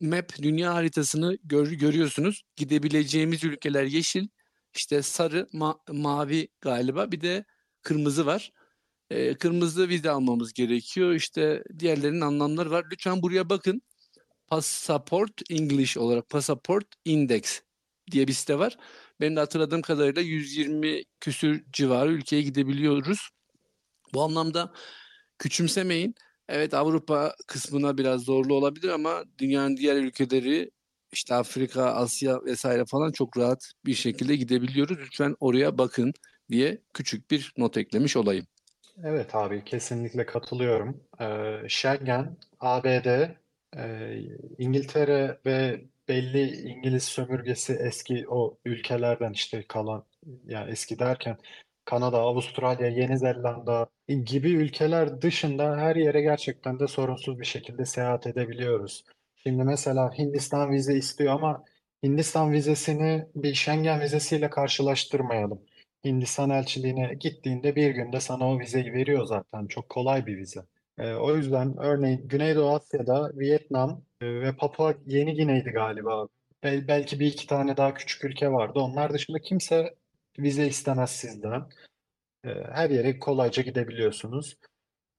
map 0.00 0.32
dünya 0.42 0.74
haritasını 0.74 1.38
gör, 1.44 1.72
görüyorsunuz. 1.72 2.42
Gidebileceğimiz 2.56 3.44
ülkeler 3.44 3.84
yeşil, 3.84 4.28
işte 4.74 5.02
sarı, 5.02 5.48
ma- 5.52 5.92
mavi 5.92 6.48
galiba 6.60 7.12
bir 7.12 7.20
de 7.20 7.44
kırmızı 7.82 8.26
var. 8.26 8.52
E, 9.10 9.34
kırmızı 9.34 9.88
vize 9.88 10.10
almamız 10.10 10.52
gerekiyor. 10.52 11.14
İşte 11.14 11.64
diğerlerinin 11.78 12.20
anlamları 12.20 12.70
var. 12.70 12.84
Lütfen 12.92 13.22
buraya 13.22 13.50
bakın. 13.50 13.82
Pasaport 14.46 15.50
English 15.50 15.98
olarak 15.98 16.28
Pasaport 16.28 16.86
Index 17.04 17.62
diye 18.10 18.28
bir 18.28 18.32
site 18.32 18.58
var. 18.58 18.76
Benim 19.20 19.36
de 19.36 19.40
hatırladığım 19.40 19.82
kadarıyla 19.82 20.22
120 20.22 21.02
küsür 21.20 21.64
civarı 21.72 22.12
ülkeye 22.12 22.42
gidebiliyoruz. 22.42 23.28
Bu 24.14 24.22
anlamda 24.22 24.72
küçümsemeyin. 25.38 26.14
Evet 26.48 26.74
Avrupa 26.74 27.34
kısmına 27.46 27.98
biraz 27.98 28.22
zorlu 28.22 28.54
olabilir 28.54 28.88
ama 28.88 29.24
dünyanın 29.38 29.76
diğer 29.76 29.96
ülkeleri 29.96 30.70
işte 31.12 31.34
Afrika, 31.34 31.84
Asya 31.84 32.44
vesaire 32.44 32.84
falan 32.90 33.12
çok 33.12 33.38
rahat 33.38 33.72
bir 33.86 33.94
şekilde 33.94 34.36
gidebiliyoruz. 34.36 34.98
Lütfen 34.98 35.36
oraya 35.40 35.78
bakın 35.78 36.12
diye 36.50 36.82
küçük 36.94 37.30
bir 37.30 37.52
not 37.56 37.76
eklemiş 37.76 38.16
olayım. 38.16 38.46
Evet 39.04 39.34
abi 39.34 39.64
kesinlikle 39.64 40.26
katılıyorum. 40.26 41.00
Ee, 41.20 41.68
Schengen, 41.68 42.36
ABD, 42.60 43.36
e, 43.76 44.16
İngiltere 44.58 45.40
ve 45.46 45.84
belli 46.08 46.56
İngiliz 46.56 47.04
sömürgesi 47.04 47.72
eski 47.72 48.28
o 48.28 48.58
ülkelerden 48.64 49.32
işte 49.32 49.64
kalan 49.68 50.04
yani 50.46 50.70
eski 50.70 50.98
derken 50.98 51.36
Kanada, 51.84 52.18
Avustralya, 52.18 52.88
Yeni 52.88 53.18
Zelanda 53.18 53.86
gibi 54.08 54.50
ülkeler 54.50 55.22
dışında 55.22 55.76
her 55.76 55.96
yere 55.96 56.20
gerçekten 56.22 56.80
de 56.80 56.86
sorunsuz 56.86 57.40
bir 57.40 57.44
şekilde 57.44 57.86
seyahat 57.86 58.26
edebiliyoruz. 58.26 59.04
Şimdi 59.36 59.64
mesela 59.64 60.18
Hindistan 60.18 60.70
vize 60.70 60.94
istiyor 60.96 61.34
ama 61.34 61.64
Hindistan 62.04 62.52
vizesini 62.52 63.26
bir 63.34 63.54
Schengen 63.54 64.00
vizesiyle 64.00 64.50
karşılaştırmayalım. 64.50 65.62
Hindistan 66.04 66.50
elçiliğine 66.50 67.14
gittiğinde 67.20 67.76
bir 67.76 67.90
günde 67.90 68.20
sana 68.20 68.50
o 68.50 68.58
vizeyi 68.58 68.92
veriyor 68.92 69.24
zaten. 69.24 69.66
Çok 69.66 69.88
kolay 69.88 70.26
bir 70.26 70.36
vize. 70.38 70.60
Ee, 70.98 71.14
o 71.14 71.36
yüzden 71.36 71.76
örneğin 71.78 72.28
Güneydoğu 72.28 72.70
Asya'da 72.70 73.30
Vietnam 73.34 73.90
e, 73.90 74.11
ve 74.22 74.56
Papua 74.56 74.94
Yeni 75.06 75.34
Gine'ydi 75.34 75.70
galiba. 75.70 76.28
Bel- 76.62 76.88
belki 76.88 77.20
bir 77.20 77.26
iki 77.26 77.46
tane 77.46 77.76
daha 77.76 77.94
küçük 77.94 78.24
ülke 78.24 78.52
vardı. 78.52 78.78
Onlar 78.80 79.12
dışında 79.12 79.38
kimse 79.40 79.94
vize 80.38 80.66
istemez 80.66 81.10
sizden. 81.10 81.62
Ee, 82.44 82.48
her 82.72 82.90
yere 82.90 83.18
kolayca 83.18 83.62
gidebiliyorsunuz. 83.62 84.56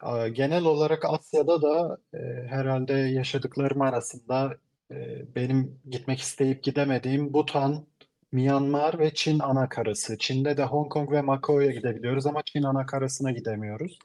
Aa, 0.02 0.28
Genel 0.28 0.66
olarak 0.66 1.06
Asya'da 1.06 1.62
da 1.62 1.98
e, 2.14 2.18
herhalde 2.48 2.94
yaşadıklarım 2.94 3.82
arasında 3.82 4.58
e, 4.92 4.96
benim 5.36 5.82
gitmek 5.90 6.20
isteyip 6.20 6.64
gidemediğim 6.64 7.34
Bhutan, 7.34 7.88
Myanmar 8.32 9.00
ve 9.00 9.14
Çin 9.14 9.40
anakarası. 9.40 10.18
Çin'de 10.18 10.58
de 10.58 10.64
Hong 10.64 10.92
Kong 10.92 11.12
ve 11.12 11.22
Macao'ya 11.22 11.72
gidebiliyoruz 11.72 12.26
ama 12.26 12.42
Çin 12.46 12.64
anakarasına 12.64 13.32
gidemiyoruz. 13.32 14.00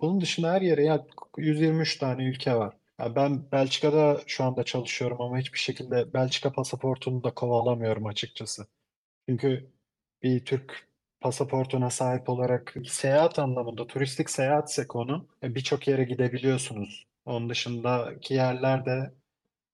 Bunun 0.00 0.20
dışında 0.20 0.52
her 0.52 0.62
yere 0.62 0.84
ya 0.84 1.06
123 1.38 1.98
tane 1.98 2.24
ülke 2.24 2.54
var. 2.54 2.74
Ben 2.98 3.52
Belçika'da 3.52 4.22
şu 4.26 4.44
anda 4.44 4.64
çalışıyorum 4.64 5.20
ama 5.20 5.38
hiçbir 5.38 5.58
şekilde 5.58 6.14
Belçika 6.14 6.52
pasaportunu 6.52 7.24
da 7.24 7.34
kovalamıyorum 7.34 8.06
açıkçası. 8.06 8.66
Çünkü 9.28 9.72
bir 10.22 10.44
Türk 10.44 10.88
pasaportuna 11.20 11.90
sahip 11.90 12.28
olarak 12.28 12.74
seyahat 12.86 13.38
anlamında 13.38 13.86
turistik 13.86 14.30
seyahatse 14.30 14.86
konu 14.88 15.28
e, 15.42 15.54
birçok 15.54 15.88
yere 15.88 16.04
gidebiliyorsunuz. 16.04 17.06
Onun 17.24 17.50
dışındaki 17.50 18.34
yerler 18.34 18.86
de 18.86 19.14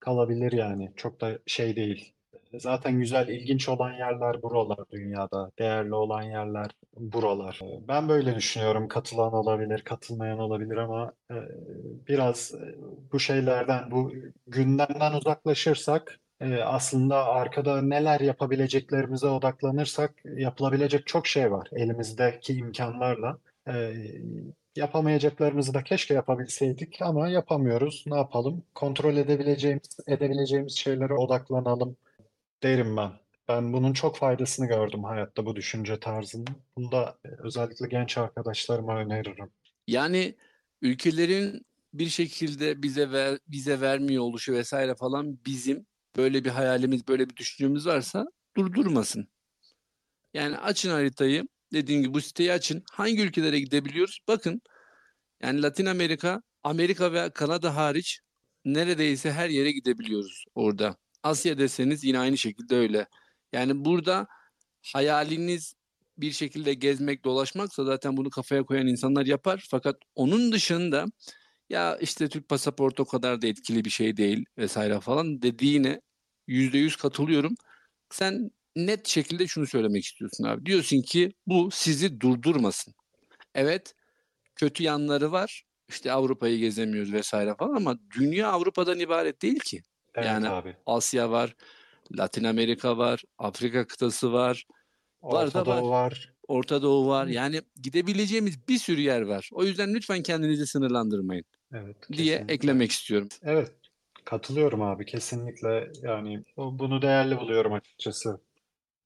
kalabilir 0.01 0.51
yani. 0.53 0.93
Çok 0.97 1.21
da 1.21 1.39
şey 1.47 1.77
değil. 1.77 2.14
Zaten 2.53 2.99
güzel, 2.99 3.27
ilginç 3.27 3.69
olan 3.69 3.93
yerler 3.93 4.41
buralar 4.41 4.79
dünyada. 4.91 5.51
Değerli 5.59 5.93
olan 5.93 6.21
yerler 6.21 6.71
buralar. 6.97 7.59
Ben 7.87 8.09
böyle 8.09 8.35
düşünüyorum. 8.35 8.87
Katılan 8.87 9.33
olabilir, 9.33 9.81
katılmayan 9.81 10.39
olabilir 10.39 10.77
ama 10.77 11.13
e, 11.31 11.35
biraz 12.07 12.53
e, 12.53 12.75
bu 13.11 13.19
şeylerden, 13.19 13.91
bu 13.91 14.11
gündemden 14.47 15.13
uzaklaşırsak 15.13 16.19
e, 16.41 16.55
aslında 16.55 17.25
arkada 17.25 17.81
neler 17.81 18.19
yapabileceklerimize 18.19 19.27
odaklanırsak 19.27 20.11
yapılabilecek 20.25 21.07
çok 21.07 21.27
şey 21.27 21.51
var 21.51 21.67
elimizdeki 21.71 22.53
imkanlarla. 22.53 23.37
Yapamayacaklarımızı 24.75 25.73
da 25.73 25.83
keşke 25.83 26.13
yapabilseydik 26.13 27.01
ama 27.01 27.29
yapamıyoruz. 27.29 28.03
Ne 28.07 28.15
yapalım? 28.15 28.63
Kontrol 28.75 29.17
edebileceğimiz, 29.17 29.99
edebileceğimiz 30.07 30.75
şeylere 30.77 31.13
odaklanalım 31.13 31.97
derim 32.65 32.97
ben. 32.97 33.11
Ben 33.47 33.73
bunun 33.73 33.93
çok 33.93 34.17
faydasını 34.17 34.67
gördüm 34.67 35.03
hayatta 35.03 35.45
bu 35.45 35.55
düşünce 35.55 35.99
tarzının. 35.99 36.47
Bunu 36.77 36.91
da 36.91 37.17
e, 37.25 37.27
özellikle 37.27 37.87
genç 37.87 38.17
arkadaşlarıma 38.17 38.97
öneririm. 38.97 39.51
Yani 39.87 40.35
ülkelerin 40.81 41.65
bir 41.93 42.09
şekilde 42.09 42.83
bize 42.83 43.11
ver, 43.11 43.39
bize 43.47 43.81
vermiyor 43.81 44.23
oluşu 44.23 44.53
vesaire 44.53 44.95
falan 44.95 45.39
bizim 45.45 45.85
böyle 46.17 46.45
bir 46.45 46.49
hayalimiz, 46.49 47.07
böyle 47.07 47.29
bir 47.29 47.35
düşüncemiz 47.35 47.85
varsa 47.85 48.25
durdurmasın. 48.57 49.27
Yani 50.33 50.57
açın 50.57 50.89
haritayı, 50.89 51.47
dediğim 51.73 52.01
gibi 52.01 52.13
bu 52.13 52.21
siteyi 52.21 52.51
açın. 52.51 52.83
Hangi 52.91 53.21
ülkelere 53.21 53.59
gidebiliyoruz? 53.59 54.19
Bakın. 54.27 54.61
Yani 55.41 55.61
Latin 55.61 55.85
Amerika, 55.85 56.41
Amerika 56.63 57.13
ve 57.13 57.29
Kanada 57.29 57.75
hariç 57.75 58.19
neredeyse 58.65 59.31
her 59.31 59.49
yere 59.49 59.71
gidebiliyoruz 59.71 60.45
orada. 60.55 60.97
Asya 61.25 61.57
deseniz 61.57 62.03
yine 62.03 62.19
aynı 62.19 62.37
şekilde 62.37 62.75
öyle. 62.75 63.07
Yani 63.53 63.85
burada 63.85 64.27
hayaliniz 64.93 65.75
bir 66.17 66.31
şekilde 66.31 66.73
gezmek, 66.73 67.25
dolaşmaksa 67.25 67.83
zaten 67.85 68.17
bunu 68.17 68.29
kafaya 68.29 68.63
koyan 68.63 68.87
insanlar 68.87 69.25
yapar. 69.25 69.65
Fakat 69.71 69.97
onun 70.15 70.51
dışında 70.51 71.05
ya 71.69 71.97
işte 71.97 72.29
Türk 72.29 72.49
pasaportu 72.49 73.03
o 73.03 73.05
kadar 73.05 73.41
da 73.41 73.47
etkili 73.47 73.85
bir 73.85 73.89
şey 73.89 74.17
değil 74.17 74.45
vesaire 74.57 74.99
falan 74.99 75.41
dediğine 75.41 76.01
yüzde 76.47 76.77
yüz 76.77 76.95
katılıyorum. 76.95 77.55
Sen 78.11 78.51
net 78.75 79.07
şekilde 79.07 79.47
şunu 79.47 79.67
söylemek 79.67 80.05
istiyorsun 80.05 80.43
abi. 80.43 80.65
Diyorsun 80.65 81.01
ki 81.01 81.33
bu 81.47 81.71
sizi 81.71 82.21
durdurmasın. 82.21 82.93
Evet 83.55 83.95
kötü 84.55 84.83
yanları 84.83 85.31
var. 85.31 85.63
İşte 85.89 86.11
Avrupa'yı 86.11 86.59
gezemiyoruz 86.59 87.13
vesaire 87.13 87.55
falan 87.59 87.75
ama 87.75 87.99
dünya 88.19 88.51
Avrupa'dan 88.51 88.99
ibaret 88.99 89.41
değil 89.41 89.59
ki. 89.59 89.81
Evet 90.15 90.25
Yani 90.27 90.49
abi. 90.49 90.75
Asya 90.85 91.31
var, 91.31 91.55
Latin 92.17 92.43
Amerika 92.43 92.97
var, 92.97 93.23
Afrika 93.37 93.87
kıtası 93.87 94.33
var, 94.33 94.65
var 95.21 95.53
da 95.53 95.59
Orta 95.59 95.65
Doğu 95.65 95.89
var. 95.89 96.33
Orta 96.47 96.81
Doğu 96.81 97.07
var. 97.07 97.27
Yani 97.27 97.61
gidebileceğimiz 97.81 98.67
bir 98.67 98.77
sürü 98.77 99.01
yer 99.01 99.21
var. 99.21 99.49
O 99.53 99.63
yüzden 99.63 99.93
lütfen 99.93 100.23
kendinizi 100.23 100.67
sınırlandırmayın 100.67 101.45
Evet, 101.73 101.95
diye 102.13 102.25
kesinlikle. 102.33 102.53
eklemek 102.53 102.91
istiyorum. 102.91 103.27
Evet, 103.43 103.71
katılıyorum 104.25 104.81
abi 104.81 105.05
kesinlikle. 105.05 105.91
Yani 106.01 106.43
bu- 106.57 106.79
bunu 106.79 107.01
değerli 107.01 107.37
buluyorum 107.37 107.73
açıkçası. 107.73 108.39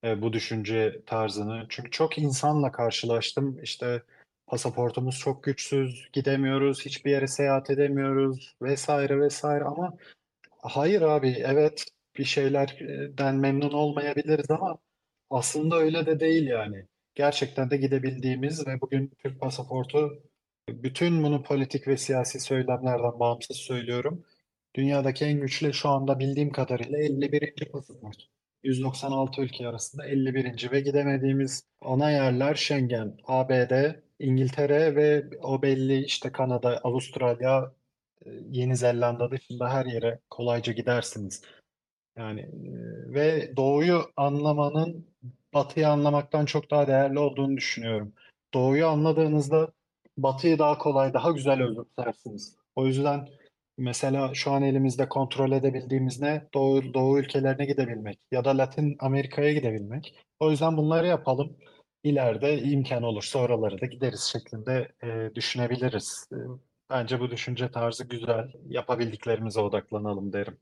e, 0.04 0.22
bu 0.22 0.34
düşünce 0.34 1.02
tarzını. 1.06 1.66
Çünkü 1.70 1.92
çok 1.92 2.18
insanla 2.18 2.72
karşılaştım. 2.72 3.60
İşte 3.64 4.04
pasaportumuz 4.48 5.20
çok 5.20 5.44
güçsüz, 5.44 6.10
gidemiyoruz, 6.14 6.86
hiçbir 6.86 7.12
yere 7.12 7.28
seyahat 7.28 7.70
edemiyoruz 7.70 8.56
vesaire 8.62 9.20
vesaire. 9.22 9.64
Ama 9.64 9.94
hayır 10.62 11.02
abi, 11.02 11.30
evet 11.46 11.86
bir 12.18 12.24
şeylerden 12.26 13.36
memnun 13.36 13.72
olmayabiliriz 13.72 14.52
ama 14.52 14.78
aslında 15.30 15.76
öyle 15.78 16.06
de 16.06 16.20
değil 16.20 16.48
yani. 16.48 16.86
Gerçekten 17.16 17.70
de 17.72 17.78
gidebildiğimiz 17.78 18.68
ve 18.68 18.82
bugün 18.82 19.12
Türk 19.24 19.40
pasaportu 19.42 20.24
bütün 20.70 21.24
bunu 21.24 21.44
politik 21.44 21.88
ve 21.88 21.98
siyasi 21.98 22.40
söylemlerden 22.40 23.20
bağımsız 23.20 23.58
söylüyorum. 23.58 24.26
Dünyadaki 24.76 25.26
en 25.26 25.40
güçlü 25.42 25.74
şu 25.74 25.90
anda 25.90 26.20
bildiğim 26.20 26.52
kadarıyla 26.52 26.98
51. 27.00 27.54
pasaport. 27.72 28.18
196 28.64 29.42
ülke 29.42 29.68
arasında 29.68 30.06
51. 30.08 30.72
ve 30.72 30.82
gidemediğimiz 30.82 31.64
ana 31.82 32.12
yerler 32.12 32.56
Schengen, 32.56 33.18
ABD, 33.28 33.96
İngiltere 34.20 34.96
ve 34.96 35.24
o 35.42 35.62
belli 35.62 36.04
işte 36.04 36.32
Kanada, 36.32 36.78
Avustralya, 36.84 37.72
Yeni 38.50 38.78
Zelanda 38.78 39.32
dışında 39.32 39.70
her 39.70 39.86
yere 39.86 40.20
kolayca 40.30 40.74
gidersiniz. 40.74 41.42
Yani 42.18 42.50
ve 43.08 43.58
doğuyu 43.58 44.02
anlamanın 44.18 45.08
batıyı 45.54 45.90
anlamaktan 45.90 46.46
çok 46.46 46.72
daha 46.72 46.88
değerli 46.88 47.20
olduğunu 47.20 47.58
düşünüyorum. 47.58 48.14
Doğuyu 48.54 48.88
anladığınızda 48.88 49.72
batıyı 50.18 50.60
daha 50.60 50.78
kolay, 50.78 51.14
daha 51.14 51.32
güzel 51.32 51.64
özümsersiniz. 51.64 52.56
O 52.76 52.88
yüzden 52.88 53.28
Mesela 53.80 54.34
şu 54.34 54.52
an 54.52 54.64
elimizde 54.64 55.10
kontrol 55.10 55.52
edebildiğimiz 55.52 56.22
ne? 56.22 56.48
Doğu, 56.54 56.94
Doğu 56.94 57.20
ülkelerine 57.20 57.66
gidebilmek 57.66 58.20
ya 58.32 58.46
da 58.46 58.58
Latin 58.58 58.98
Amerika'ya 59.00 59.54
gidebilmek. 59.54 60.16
O 60.40 60.52
yüzden 60.52 60.78
bunları 60.78 61.08
yapalım. 61.08 61.58
İleride 62.04 62.62
imkan 62.62 63.04
olursa 63.04 63.40
oralara 63.40 63.82
da 63.82 63.86
gideriz 63.86 64.22
şeklinde 64.22 64.92
e, 65.04 65.36
düşünebiliriz. 65.36 66.30
Bence 66.90 67.20
bu 67.20 67.32
düşünce 67.32 67.72
tarzı 67.72 68.04
güzel. 68.04 68.52
Yapabildiklerimize 68.68 69.60
odaklanalım 69.60 70.34
derim. 70.34 70.58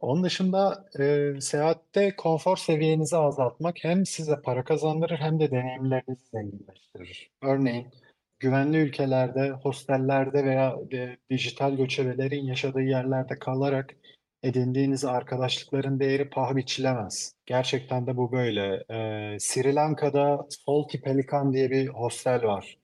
Onun 0.00 0.24
dışında 0.24 0.84
e, 0.98 1.32
seyahatte 1.40 2.16
konfor 2.16 2.56
seviyenizi 2.56 3.16
azaltmak 3.16 3.84
hem 3.84 4.06
size 4.06 4.42
para 4.42 4.64
kazandırır 4.64 5.18
hem 5.18 5.40
de 5.40 5.50
deneyimlerinizi 5.50 6.26
zenginleştirir. 6.32 7.30
Örneğin 7.42 7.86
güvenli 8.40 8.78
ülkelerde, 8.78 9.50
hostellerde 9.50 10.44
veya 10.44 10.76
e, 10.92 11.16
dijital 11.30 11.76
göçebelerin 11.76 12.44
yaşadığı 12.44 12.82
yerlerde 12.82 13.38
kalarak 13.38 13.96
edindiğiniz 14.42 15.04
arkadaşlıkların 15.04 16.00
değeri 16.00 16.30
paha 16.30 16.56
biçilemez. 16.56 17.32
Gerçekten 17.46 18.06
de 18.06 18.16
bu 18.16 18.32
böyle. 18.32 18.84
E, 18.90 19.38
Sri 19.40 19.74
Lanka'da 19.74 20.46
Salty 20.50 20.98
Pelican 20.98 21.52
diye 21.52 21.70
bir 21.70 21.88
hostel 21.88 22.42
var. 22.42 22.78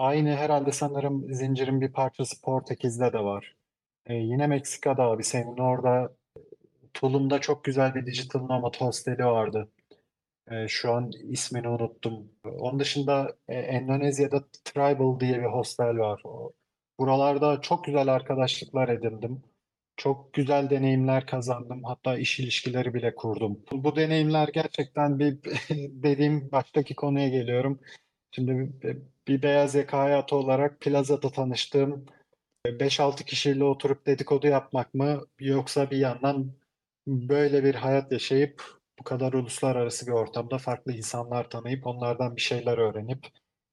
Aynı 0.00 0.36
herhalde 0.36 0.72
sanırım 0.72 1.34
zincirin 1.34 1.80
bir 1.80 1.92
parçası 1.92 2.42
Portekiz'de 2.42 3.12
de 3.12 3.18
var. 3.18 3.56
E, 4.06 4.14
yine 4.14 4.46
Meksika'da 4.46 5.02
abi 5.02 5.24
senin 5.24 5.56
orada 5.58 6.12
Tulum'da 6.94 7.40
çok 7.40 7.64
güzel 7.64 7.94
bir 7.94 8.06
digital 8.06 8.40
nomad 8.40 8.76
hosteli 8.80 9.24
vardı. 9.24 9.68
Ee, 10.50 10.68
şu 10.68 10.92
an 10.92 11.10
ismini 11.22 11.68
unuttum. 11.68 12.32
Onun 12.44 12.80
dışında 12.80 13.36
e, 13.48 13.54
Endonezya'da 13.54 14.44
Tribal 14.64 15.20
diye 15.20 15.38
bir 15.38 15.46
hostel 15.46 15.98
var. 15.98 16.22
Buralarda 17.00 17.60
çok 17.60 17.84
güzel 17.84 18.08
arkadaşlıklar 18.08 18.88
edindim. 18.88 19.42
Çok 19.96 20.32
güzel 20.34 20.70
deneyimler 20.70 21.26
kazandım. 21.26 21.84
Hatta 21.84 22.18
iş 22.18 22.40
ilişkileri 22.40 22.94
bile 22.94 23.14
kurdum. 23.14 23.60
Bu 23.72 23.96
deneyimler 23.96 24.48
gerçekten 24.48 25.18
bir 25.18 25.38
dediğim 26.02 26.52
baştaki 26.52 26.94
konuya 26.94 27.28
geliyorum. 27.28 27.80
Şimdi 28.30 28.72
bir, 29.28 29.42
beyaz 29.42 29.74
yaka 29.74 29.98
hayatı 29.98 30.36
olarak 30.36 30.80
plazada 30.80 31.30
tanıştığım 31.30 32.06
5-6 32.66 33.24
kişiyle 33.24 33.64
oturup 33.64 34.06
dedikodu 34.06 34.46
yapmak 34.46 34.94
mı 34.94 35.26
yoksa 35.40 35.90
bir 35.90 35.96
yandan 35.96 36.52
böyle 37.06 37.64
bir 37.64 37.74
hayat 37.74 38.12
yaşayıp 38.12 38.80
bu 38.98 39.04
kadar 39.04 39.32
uluslararası 39.32 40.06
bir 40.06 40.12
ortamda 40.12 40.58
farklı 40.58 40.92
insanlar 40.92 41.50
tanıyıp 41.50 41.86
onlardan 41.86 42.36
bir 42.36 42.40
şeyler 42.40 42.78
öğrenip 42.78 43.26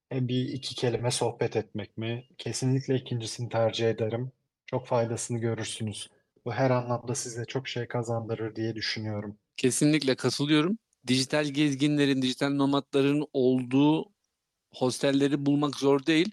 hem 0.10 0.28
bir 0.28 0.50
iki 0.50 0.76
kelime 0.76 1.12
sohbet 1.12 1.56
etmek 1.56 1.98
mi? 1.98 2.24
Kesinlikle 2.38 2.96
ikincisini 2.96 3.50
tercih 3.50 3.90
ederim. 3.90 4.32
Çok 4.66 4.88
faydasını 4.88 5.40
görürsünüz. 5.40 6.10
Bu 6.46 6.54
her 6.54 6.72
anlamda 6.72 7.16
size 7.16 7.46
çok 7.46 7.68
şey 7.68 7.88
kazandırır 7.88 8.56
diye 8.56 8.76
düşünüyorum. 8.76 9.38
Kesinlikle 9.58 10.16
katılıyorum. 10.16 10.78
Dijital 11.08 11.46
gezginlerin, 11.46 12.22
dijital 12.22 12.50
nomadların 12.50 13.28
olduğu 13.34 14.17
hostelleri 14.78 15.46
bulmak 15.46 15.76
zor 15.76 16.06
değil. 16.06 16.32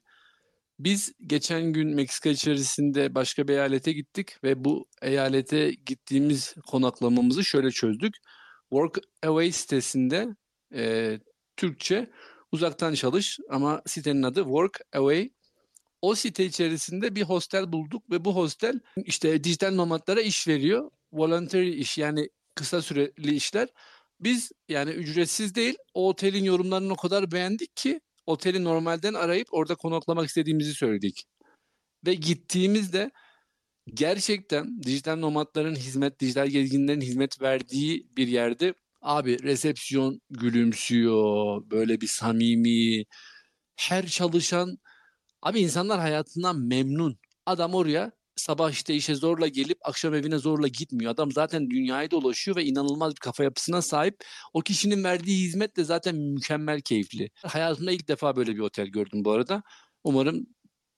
Biz 0.78 1.12
geçen 1.26 1.72
gün 1.72 1.94
Meksika 1.94 2.28
içerisinde 2.28 3.14
başka 3.14 3.48
bir 3.48 3.52
eyalete 3.52 3.92
gittik 3.92 4.44
ve 4.44 4.64
bu 4.64 4.86
eyalete 5.02 5.70
gittiğimiz 5.86 6.54
konaklamamızı 6.66 7.44
şöyle 7.44 7.70
çözdük. 7.70 8.16
Workaway 8.70 9.52
sitesinde 9.52 10.28
e, 10.74 11.18
Türkçe 11.56 12.10
uzaktan 12.52 12.94
çalış 12.94 13.38
ama 13.50 13.82
sitenin 13.86 14.22
adı 14.22 14.42
Workaway. 14.42 15.30
O 16.02 16.14
site 16.14 16.44
içerisinde 16.44 17.14
bir 17.16 17.22
hostel 17.22 17.72
bulduk 17.72 18.10
ve 18.10 18.24
bu 18.24 18.36
hostel 18.36 18.80
işte 18.96 19.44
dijital 19.44 19.74
nomadlara 19.74 20.20
iş 20.20 20.48
veriyor. 20.48 20.90
Voluntary 21.12 21.80
iş 21.80 21.98
yani 21.98 22.28
kısa 22.54 22.82
süreli 22.82 23.34
işler. 23.34 23.68
Biz 24.20 24.52
yani 24.68 24.90
ücretsiz 24.90 25.54
değil 25.54 25.76
o 25.94 26.08
otelin 26.08 26.44
yorumlarını 26.44 26.92
o 26.92 26.96
kadar 26.96 27.32
beğendik 27.32 27.76
ki 27.76 28.00
oteli 28.26 28.64
normalden 28.64 29.14
arayıp 29.14 29.48
orada 29.50 29.74
konaklamak 29.74 30.28
istediğimizi 30.28 30.74
söyledik. 30.74 31.24
Ve 32.06 32.14
gittiğimizde 32.14 33.10
gerçekten 33.94 34.82
dijital 34.82 35.16
nomadların 35.16 35.74
hizmet, 35.74 36.20
dijital 36.20 36.48
gezginlerin 36.48 37.00
hizmet 37.00 37.42
verdiği 37.42 38.08
bir 38.16 38.28
yerde 38.28 38.74
abi 39.02 39.42
resepsiyon 39.42 40.20
gülümsüyor, 40.30 41.62
böyle 41.70 42.00
bir 42.00 42.06
samimi, 42.06 43.04
her 43.76 44.06
çalışan 44.06 44.78
abi 45.42 45.60
insanlar 45.60 46.00
hayatından 46.00 46.60
memnun. 46.60 47.18
Adam 47.46 47.74
oraya 47.74 48.12
sabah 48.36 48.70
işte 48.70 48.94
işe 48.94 49.14
zorla 49.14 49.48
gelip 49.48 49.78
akşam 49.82 50.14
evine 50.14 50.38
zorla 50.38 50.68
gitmiyor. 50.68 51.12
Adam 51.12 51.32
zaten 51.32 51.70
dünyayı 51.70 52.10
dolaşıyor 52.10 52.56
ve 52.56 52.64
inanılmaz 52.64 53.10
bir 53.10 53.20
kafa 53.20 53.44
yapısına 53.44 53.82
sahip. 53.82 54.24
O 54.52 54.60
kişinin 54.60 55.04
verdiği 55.04 55.44
hizmet 55.44 55.76
de 55.76 55.84
zaten 55.84 56.16
mükemmel 56.16 56.80
keyifli. 56.80 57.30
Hayatımda 57.46 57.92
ilk 57.92 58.08
defa 58.08 58.36
böyle 58.36 58.54
bir 58.54 58.60
otel 58.60 58.86
gördüm 58.86 59.24
bu 59.24 59.30
arada. 59.32 59.62
Umarım 60.04 60.46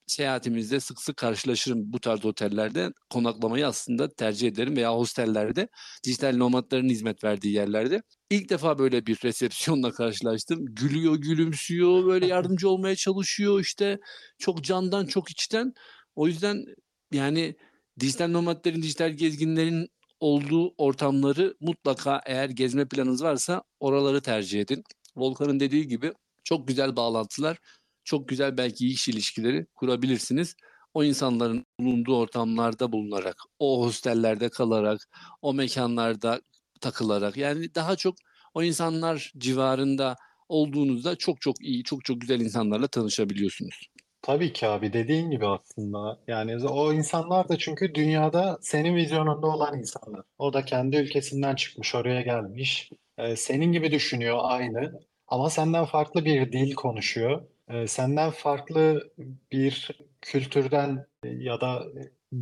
seyahatimizde 0.06 0.80
sık 0.80 1.00
sık 1.00 1.16
karşılaşırım 1.16 1.92
bu 1.92 2.00
tarz 2.00 2.24
otellerde. 2.24 2.90
Konaklamayı 3.10 3.66
aslında 3.66 4.08
tercih 4.08 4.48
ederim 4.48 4.76
veya 4.76 4.94
hostellerde, 4.94 5.68
dijital 6.04 6.36
nomadların 6.36 6.88
hizmet 6.88 7.24
verdiği 7.24 7.54
yerlerde. 7.54 8.02
İlk 8.30 8.50
defa 8.50 8.78
böyle 8.78 9.06
bir 9.06 9.18
resepsiyonla 9.24 9.92
karşılaştım. 9.92 10.64
Gülüyor, 10.66 11.16
gülümsüyor, 11.16 12.06
böyle 12.06 12.26
yardımcı 12.26 12.68
olmaya 12.68 12.96
çalışıyor 12.96 13.60
işte. 13.60 13.98
Çok 14.38 14.64
candan, 14.64 15.06
çok 15.06 15.30
içten. 15.30 15.72
O 16.14 16.26
yüzden 16.26 16.64
yani 17.12 17.56
dijital 18.00 18.28
nomadların, 18.28 18.82
dijital 18.82 19.10
gezginlerin 19.10 19.88
olduğu 20.20 20.74
ortamları 20.78 21.56
mutlaka 21.60 22.20
eğer 22.26 22.48
gezme 22.50 22.88
planınız 22.88 23.22
varsa 23.22 23.62
oraları 23.80 24.20
tercih 24.20 24.60
edin. 24.60 24.84
Volkan'ın 25.16 25.60
dediği 25.60 25.88
gibi 25.88 26.12
çok 26.44 26.68
güzel 26.68 26.96
bağlantılar, 26.96 27.58
çok 28.04 28.28
güzel 28.28 28.56
belki 28.56 28.88
iş 28.88 29.08
ilişkileri 29.08 29.66
kurabilirsiniz. 29.74 30.56
O 30.94 31.04
insanların 31.04 31.66
bulunduğu 31.80 32.16
ortamlarda 32.16 32.92
bulunarak, 32.92 33.36
o 33.58 33.86
hostellerde 33.86 34.48
kalarak, 34.48 35.08
o 35.42 35.54
mekanlarda 35.54 36.40
takılarak 36.80 37.36
yani 37.36 37.74
daha 37.74 37.96
çok 37.96 38.16
o 38.54 38.62
insanlar 38.62 39.32
civarında 39.38 40.16
olduğunuzda 40.48 41.16
çok 41.16 41.40
çok 41.40 41.60
iyi, 41.60 41.84
çok 41.84 42.04
çok 42.04 42.20
güzel 42.20 42.40
insanlarla 42.40 42.88
tanışabiliyorsunuz. 42.88 43.88
Tabii 44.26 44.52
ki 44.52 44.66
abi 44.66 44.92
dediğin 44.92 45.30
gibi 45.30 45.46
aslında. 45.46 46.18
Yani 46.28 46.66
o 46.68 46.92
insanlar 46.92 47.48
da 47.48 47.58
çünkü 47.58 47.94
dünyada 47.94 48.58
senin 48.62 48.96
vizyonunda 48.96 49.46
olan 49.46 49.78
insanlar. 49.78 50.22
O 50.38 50.52
da 50.52 50.64
kendi 50.64 50.96
ülkesinden 50.96 51.54
çıkmış, 51.54 51.94
oraya 51.94 52.20
gelmiş. 52.20 52.90
Ee, 53.18 53.36
senin 53.36 53.72
gibi 53.72 53.90
düşünüyor 53.90 54.38
aynı. 54.42 55.00
Ama 55.28 55.50
senden 55.50 55.84
farklı 55.84 56.24
bir 56.24 56.52
dil 56.52 56.74
konuşuyor. 56.74 57.42
Ee, 57.68 57.86
senden 57.86 58.30
farklı 58.30 59.10
bir 59.52 59.90
kültürden 60.22 61.06
ya 61.24 61.60
da 61.60 61.82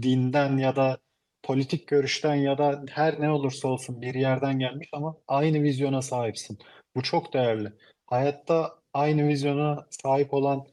dinden 0.03 0.57
ya 0.59 0.77
da 0.77 0.99
politik 1.43 1.89
görüşten 1.89 2.35
ya 2.35 2.59
da 2.59 2.85
her 2.91 3.21
ne 3.21 3.31
olursa 3.31 3.69
olsun 3.69 4.03
bir 4.03 4.15
yerden 4.15 4.59
gelmiş 4.59 4.89
ama 4.93 5.17
aynı 5.29 5.63
vizyona 5.63 6.03
sahipsin. 6.03 6.59
Bu 6.97 7.03
çok 7.03 7.35
değerli. 7.35 7.73
Hayatta 8.07 8.79
aynı 8.95 9.29
vizyona 9.29 9.87
sahip 9.91 10.35
olan 10.35 10.67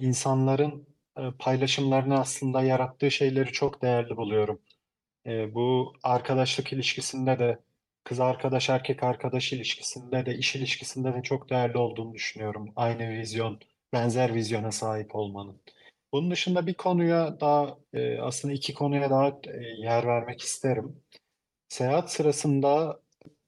insanların 0.00 0.86
e, 1.18 1.22
paylaşımlarını 1.38 2.18
aslında 2.20 2.62
yarattığı 2.62 3.10
şeyleri 3.10 3.52
çok 3.52 3.82
değerli 3.82 4.16
buluyorum. 4.16 4.60
E, 5.26 5.54
bu 5.54 5.92
arkadaşlık 6.02 6.72
ilişkisinde 6.72 7.38
de, 7.38 7.58
kız 8.04 8.20
arkadaş 8.20 8.70
erkek 8.70 9.02
arkadaş 9.02 9.52
ilişkisinde 9.52 10.26
de, 10.26 10.36
iş 10.36 10.56
ilişkisinde 10.56 11.14
de 11.14 11.22
çok 11.22 11.50
değerli 11.50 11.78
olduğunu 11.78 12.14
düşünüyorum. 12.14 12.72
Aynı 12.76 13.10
vizyon, 13.10 13.60
benzer 13.92 14.34
vizyona 14.34 14.72
sahip 14.72 15.14
olmanın. 15.16 15.60
Bunun 16.12 16.30
dışında 16.30 16.66
bir 16.66 16.74
konuya 16.74 17.40
daha, 17.40 17.78
e, 17.92 18.18
aslında 18.20 18.54
iki 18.54 18.74
konuya 18.74 19.10
daha 19.10 19.40
yer 19.78 20.06
vermek 20.06 20.40
isterim. 20.40 21.02
Seyahat 21.68 22.12
sırasında 22.12 23.00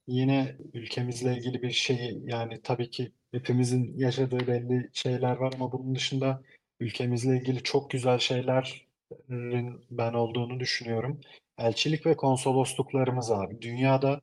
Yine 0.09 0.57
ülkemizle 0.75 1.37
ilgili 1.37 1.63
bir 1.63 1.71
şey 1.71 2.19
yani 2.25 2.63
tabii 2.63 2.91
ki 2.91 3.13
hepimizin 3.33 3.99
yaşadığı 3.99 4.47
belli 4.47 4.91
şeyler 4.93 5.37
var 5.37 5.53
ama 5.55 5.73
bunun 5.73 5.95
dışında 5.95 6.43
ülkemizle 6.81 7.37
ilgili 7.37 7.63
çok 7.63 7.91
güzel 7.91 8.19
şeylerin 8.19 9.81
ben 9.91 10.13
olduğunu 10.13 10.61
düşünüyorum. 10.61 11.21
Elçilik 11.59 12.07
ve 12.07 12.17
konsolosluklarımız 12.17 13.31
abi 13.31 13.63
dünyada 13.63 14.21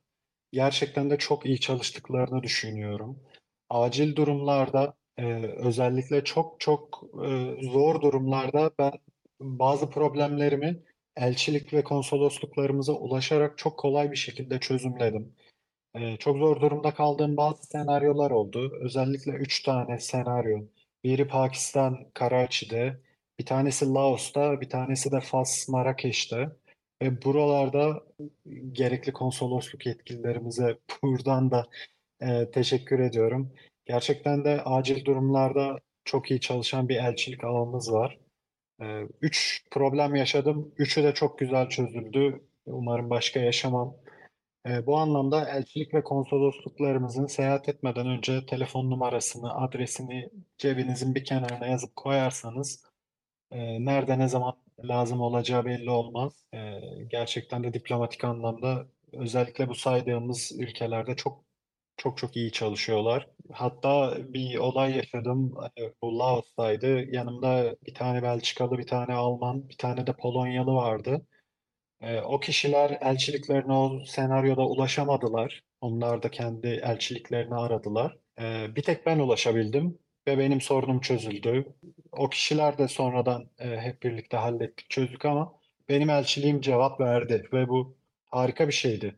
gerçekten 0.52 1.10
de 1.10 1.18
çok 1.18 1.46
iyi 1.46 1.60
çalıştıklarını 1.60 2.42
düşünüyorum. 2.42 3.18
Acil 3.70 4.16
durumlarda 4.16 4.94
e, 5.18 5.24
özellikle 5.56 6.24
çok 6.24 6.60
çok 6.60 7.04
e, 7.26 7.56
zor 7.62 8.00
durumlarda 8.00 8.70
ben 8.78 8.92
bazı 9.40 9.90
problemlerimi 9.90 10.82
elçilik 11.16 11.72
ve 11.74 11.84
konsolosluklarımıza 11.84 12.92
ulaşarak 12.92 13.58
çok 13.58 13.78
kolay 13.78 14.10
bir 14.10 14.16
şekilde 14.16 14.60
çözümledim. 14.60 15.34
Ee, 15.96 16.16
çok 16.18 16.36
zor 16.38 16.60
durumda 16.60 16.94
kaldığım 16.94 17.36
bazı 17.36 17.64
senaryolar 17.66 18.30
oldu. 18.30 18.78
Özellikle 18.80 19.32
üç 19.32 19.62
tane 19.62 19.98
senaryo. 19.98 20.58
Biri 21.04 21.28
Pakistan, 21.28 22.10
Karachi'de, 22.14 23.00
Bir 23.38 23.46
tanesi 23.46 23.86
Laos'ta, 23.94 24.60
bir 24.60 24.68
tanesi 24.68 25.12
de 25.12 25.20
Fas, 25.20 25.68
Marrakeş'te. 25.68 26.50
Ve 27.02 27.22
buralarda 27.22 28.04
gerekli 28.72 29.12
konsolosluk 29.12 29.86
yetkililerimize 29.86 30.78
buradan 31.02 31.50
da 31.50 31.66
e, 32.20 32.50
teşekkür 32.50 32.98
ediyorum. 33.00 33.52
Gerçekten 33.86 34.44
de 34.44 34.62
acil 34.64 35.04
durumlarda 35.04 35.78
çok 36.04 36.30
iyi 36.30 36.40
çalışan 36.40 36.88
bir 36.88 36.96
elçilik 36.96 37.44
ağımız 37.44 37.92
var. 37.92 38.18
E, 38.82 38.86
üç 39.22 39.64
problem 39.70 40.14
yaşadım. 40.14 40.74
Üçü 40.78 41.02
de 41.04 41.14
çok 41.14 41.38
güzel 41.38 41.68
çözüldü. 41.68 42.40
Umarım 42.66 43.10
başka 43.10 43.40
yaşamam. 43.40 43.96
E, 44.66 44.86
bu 44.86 44.96
anlamda 44.96 45.48
elçilik 45.50 45.94
ve 45.94 46.02
konsolosluklarımızın 46.04 47.26
seyahat 47.26 47.68
etmeden 47.68 48.06
önce 48.06 48.46
telefon 48.46 48.90
numarasını, 48.90 49.54
adresini 49.54 50.30
cebinizin 50.58 51.14
bir 51.14 51.24
kenarına 51.24 51.66
yazıp 51.66 51.96
koyarsanız 51.96 52.82
e, 53.52 53.84
nerede 53.84 54.18
ne 54.18 54.28
zaman 54.28 54.54
lazım 54.84 55.20
olacağı 55.20 55.64
belli 55.64 55.90
olmaz. 55.90 56.32
E, 56.54 56.80
gerçekten 57.10 57.64
de 57.64 57.74
diplomatik 57.74 58.24
anlamda 58.24 58.86
özellikle 59.12 59.68
bu 59.68 59.74
saydığımız 59.74 60.52
ülkelerde 60.60 61.16
çok 61.16 61.44
çok 61.96 62.18
çok 62.18 62.36
iyi 62.36 62.52
çalışıyorlar. 62.52 63.28
Hatta 63.52 64.16
bir 64.34 64.58
olay 64.58 64.96
yaşadım. 64.96 65.54
E, 65.80 65.82
Bu 66.02 66.18
Laos'taydı. 66.18 66.88
Yanımda 67.14 67.76
bir 67.86 67.94
tane 67.94 68.22
Belçikalı, 68.22 68.78
bir 68.78 68.86
tane 68.86 69.14
Alman, 69.14 69.68
bir 69.68 69.76
tane 69.78 70.06
de 70.06 70.12
Polonyalı 70.16 70.74
vardı. 70.74 71.26
Ee, 72.00 72.20
o 72.20 72.40
kişiler 72.40 72.98
elçiliklerine 73.00 73.72
o 73.72 74.04
senaryoda 74.04 74.66
ulaşamadılar. 74.66 75.62
Onlar 75.80 76.22
da 76.22 76.30
kendi 76.30 76.66
elçiliklerini 76.68 77.54
aradılar. 77.54 78.16
Ee, 78.40 78.76
bir 78.76 78.82
tek 78.82 79.06
ben 79.06 79.18
ulaşabildim 79.18 79.98
ve 80.28 80.38
benim 80.38 80.60
sorunum 80.60 81.00
çözüldü. 81.00 81.74
O 82.12 82.28
kişiler 82.28 82.78
de 82.78 82.88
sonradan 82.88 83.50
e, 83.58 83.76
hep 83.80 84.02
birlikte 84.02 84.36
hallettik, 84.36 84.90
çözdük 84.90 85.24
ama 85.24 85.52
benim 85.88 86.10
elçiliğim 86.10 86.60
cevap 86.60 87.00
verdi 87.00 87.48
ve 87.52 87.68
bu 87.68 87.96
harika 88.26 88.68
bir 88.68 88.72
şeydi. 88.72 89.16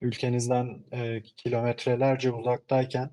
Ülkenizden 0.00 0.84
e, 0.92 1.22
kilometrelerce 1.22 2.32
uzaktayken 2.32 3.10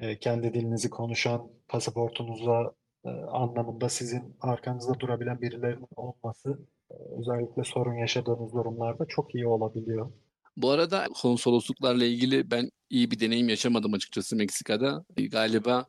e, 0.00 0.18
kendi 0.18 0.54
dilinizi 0.54 0.90
konuşan, 0.90 1.50
pasaportunuza 1.68 2.74
anlamında 3.28 3.88
sizin 3.88 4.36
arkanızda 4.40 5.00
durabilen 5.00 5.40
birilerinin 5.40 5.88
olması 5.96 6.58
özellikle 7.18 7.64
sorun 7.64 7.94
yaşadığınız 7.94 8.52
durumlarda 8.52 9.06
çok 9.08 9.34
iyi 9.34 9.46
olabiliyor. 9.46 10.10
Bu 10.56 10.70
arada 10.70 11.06
konsolosluklarla 11.22 12.04
ilgili 12.04 12.50
ben 12.50 12.70
iyi 12.90 13.10
bir 13.10 13.20
deneyim 13.20 13.48
yaşamadım 13.48 13.94
açıkçası 13.94 14.36
Meksika'da. 14.36 15.04
E, 15.16 15.26
Galiba 15.26 15.86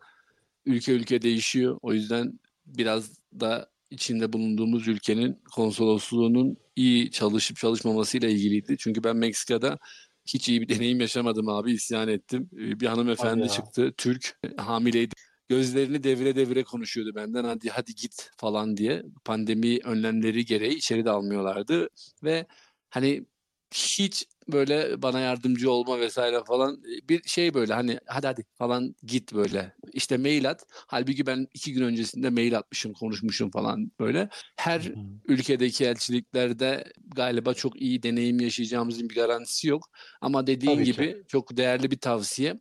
ülke 0.66 0.92
ülke 0.92 1.22
değişiyor. 1.22 1.78
O 1.82 1.94
yüzden 1.94 2.40
biraz 2.66 3.12
da 3.40 3.70
içinde 3.90 4.34
bulunduğumuz 4.34 4.88
ülkenin 4.88 5.42
konsolosluğunun 5.56 6.58
iyi 6.76 7.12
çalışıp 7.12 7.58
çalışmamasıyla 7.58 8.30
ilgiliydi. 8.30 8.76
Çünkü 8.80 9.04
ben 9.04 9.18
Meksika'da 9.18 9.78
hiç 10.26 10.50
iyi 10.50 10.62
bir 10.62 10.70
deneyim 10.70 11.00
yaşamadım 11.02 11.50
abi 11.50 11.72
isyan 11.72 12.08
ettim. 12.08 12.50
E, 12.54 12.80
Bir 12.80 12.88
hanımefendi 12.88 13.50
çıktı 13.50 13.94
Türk 13.98 14.40
e, 14.44 14.62
hamileydi. 14.62 15.16
Gözlerini 15.52 16.04
devire 16.04 16.36
devire 16.36 16.64
konuşuyordu 16.64 17.16
benden 17.16 17.44
hadi 17.44 17.70
hadi 17.70 17.96
git 17.96 18.30
falan 18.38 18.78
diye. 18.78 19.04
Pandemi 19.26 19.80
önlemleri 19.84 20.46
gereği 20.46 20.76
içeri 20.76 21.06
de 21.06 21.10
almıyorlardı 21.10 21.90
ve 22.24 22.46
hani 22.90 23.26
hiç 23.74 24.26
böyle 24.48 25.02
bana 25.02 25.20
yardımcı 25.20 25.72
olma 25.72 26.00
vesaire 26.00 26.44
falan 26.48 26.76
e, 26.76 27.10
bir 27.10 27.24
şey 27.24 27.54
böyle 27.54 27.74
hani 27.74 28.00
hadi 28.06 28.28
hadi 28.28 28.46
falan 28.56 28.96
git 29.04 29.34
böyle 29.34 29.76
işte 29.94 30.18
mail 30.18 30.50
at 30.50 30.66
halbuki 30.70 31.26
ben 31.26 31.48
iki 31.54 31.74
gün 31.74 31.84
öncesinde 31.84 32.30
mail 32.30 32.58
atmışım 32.58 32.94
konuşmuşum 32.94 33.52
falan 33.52 33.92
böyle 34.00 34.30
her 34.56 34.82
hı. 34.82 34.94
ülkedeki 35.28 35.86
elçiliklerde 35.86 36.84
galiba 37.16 37.54
çok 37.54 37.82
iyi 37.82 38.04
deneyim 38.04 38.40
yaşayacağımızın 38.40 39.10
bir 39.10 39.16
garantisi 39.16 39.68
yok 39.68 39.90
ama 40.22 40.48
dediğin 40.48 40.76
Tabii 40.76 40.86
ki. 40.86 40.92
gibi 40.92 41.24
çok 41.28 41.58
değerli 41.58 41.92
bir 41.92 42.00
tavsiye 42.00 42.60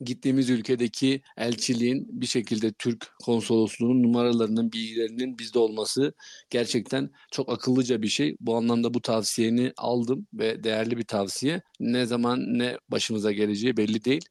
gittiğimiz 0.00 0.50
ülkedeki 0.50 1.22
elçiliğin 1.36 2.06
bir 2.20 2.26
şekilde 2.26 2.72
Türk 2.72 3.06
konsolosluğunun 3.24 4.02
numaralarının, 4.02 4.72
bilgilerinin 4.72 5.38
bizde 5.38 5.58
olması 5.58 6.12
gerçekten 6.50 7.10
çok 7.32 7.52
akıllıca 7.52 8.02
bir 8.02 8.08
şey. 8.08 8.36
Bu 8.40 8.56
anlamda 8.56 8.94
bu 8.94 9.02
tavsiyeni 9.02 9.72
aldım 9.76 10.26
ve 10.34 10.64
değerli 10.64 10.96
bir 10.98 11.04
tavsiye. 11.04 11.62
Ne 11.80 12.06
zaman 12.06 12.58
ne 12.58 12.78
başımıza 12.88 13.32
geleceği 13.32 13.76
belli 13.76 14.04
değil. 14.04 14.24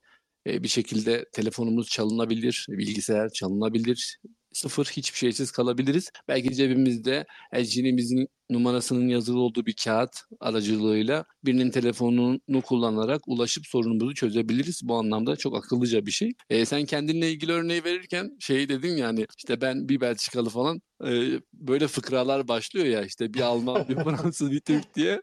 E, 0.47 0.63
Bir 0.63 0.67
şekilde 0.67 1.25
telefonumuz 1.33 1.89
çalınabilir, 1.89 2.65
bilgisayar 2.69 3.29
çalınabilir. 3.29 4.17
Sıfır 4.53 4.85
hiçbir 4.85 5.17
şeysiz 5.17 5.51
kalabiliriz. 5.51 6.09
Belki 6.27 6.55
cebimizde 6.55 7.25
elçiliğimizin 7.53 8.27
numarasının 8.49 9.07
yazılı 9.07 9.39
olduğu 9.39 9.65
bir 9.65 9.75
kağıt 9.83 10.21
aracılığıyla 10.39 11.25
birinin 11.45 11.71
telefonunu 11.71 12.61
kullanarak 12.61 13.21
ulaşıp 13.27 13.67
sorunumuzu 13.67 14.13
çözebiliriz. 14.13 14.81
Bu 14.83 14.95
anlamda 14.95 15.35
çok 15.35 15.57
akıllıca 15.57 16.05
bir 16.05 16.11
şey. 16.11 16.33
E, 16.49 16.65
sen 16.65 16.85
kendinle 16.85 17.31
ilgili 17.31 17.51
örneği 17.51 17.83
verirken 17.83 18.37
şey 18.39 18.69
dedin 18.69 18.97
yani 18.97 19.25
işte 19.37 19.61
ben 19.61 19.89
bir 19.89 20.01
Belçikalı 20.01 20.49
falan 20.49 20.81
e, 21.05 21.41
böyle 21.53 21.87
fıkralar 21.87 22.47
başlıyor 22.47 22.85
ya 22.85 23.03
işte 23.03 23.33
bir 23.33 23.41
Alman, 23.41 23.85
bir 23.89 23.95
Fransız, 24.03 24.51
bir 24.51 24.59
Türk 24.59 24.95
diye. 24.95 25.21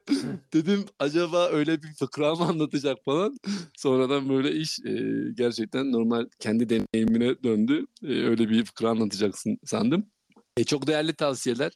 Dedim 0.52 0.84
acaba 0.98 1.48
öyle 1.48 1.82
bir 1.82 1.92
fıkra 1.98 2.34
mı 2.34 2.44
anlatacak 2.44 2.98
falan. 3.04 3.36
Sonradan 3.76 4.28
böyle 4.28 4.52
iş 4.52 4.78
e, 4.86 4.92
gerçekten 5.34 5.92
normal 5.92 6.26
kendi 6.38 6.68
deneyimine 6.68 7.42
döndü. 7.42 7.86
E, 8.02 8.06
öyle 8.06 8.48
bir 8.48 8.64
fıkra 8.64 8.90
anlatacaksın 8.90 9.58
sandım. 9.64 10.06
E, 10.56 10.64
çok 10.64 10.86
değerli 10.86 11.14
tavsiyeler. 11.14 11.72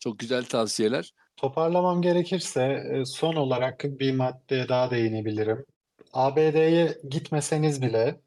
Çok 0.00 0.18
güzel 0.18 0.44
tavsiyeler. 0.44 1.14
Toparlamam 1.36 2.02
gerekirse 2.02 2.62
e, 2.92 3.04
son 3.04 3.36
olarak 3.36 3.84
bir 3.84 4.12
maddeye 4.14 4.68
daha 4.68 4.90
değinebilirim. 4.90 5.64
ABD'ye 6.12 6.98
gitmeseniz 7.10 7.82
bile 7.82 8.20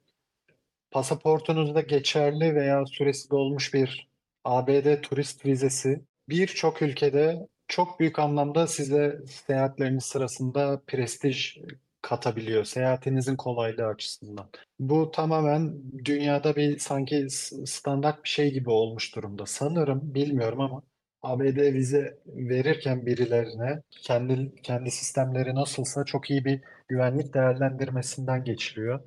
pasaportunuzda 0.91 1.81
geçerli 1.81 2.55
veya 2.55 2.85
süresi 2.85 3.29
dolmuş 3.29 3.73
bir 3.73 4.09
ABD 4.43 5.01
turist 5.01 5.45
vizesi 5.45 6.01
birçok 6.29 6.81
ülkede 6.81 7.47
çok 7.67 7.99
büyük 7.99 8.19
anlamda 8.19 8.67
size 8.67 9.19
seyahatleriniz 9.27 10.03
sırasında 10.03 10.81
prestij 10.87 11.57
katabiliyor 12.01 12.63
seyahatinizin 12.63 13.35
kolaylığı 13.35 13.85
açısından. 13.85 14.49
Bu 14.79 15.11
tamamen 15.11 15.73
dünyada 16.05 16.55
bir 16.55 16.79
sanki 16.79 17.27
standart 17.65 18.23
bir 18.23 18.29
şey 18.29 18.53
gibi 18.53 18.69
olmuş 18.69 19.15
durumda. 19.15 19.45
Sanırım 19.45 20.15
bilmiyorum 20.15 20.61
ama 20.61 20.83
ABD 21.23 21.73
vize 21.73 22.17
verirken 22.27 23.05
birilerine 23.05 23.81
kendi 24.01 24.55
kendi 24.55 24.91
sistemleri 24.91 25.55
nasılsa 25.55 26.05
çok 26.05 26.31
iyi 26.31 26.45
bir 26.45 26.61
güvenlik 26.87 27.33
değerlendirmesinden 27.33 28.43
geçiliyor. 28.43 28.99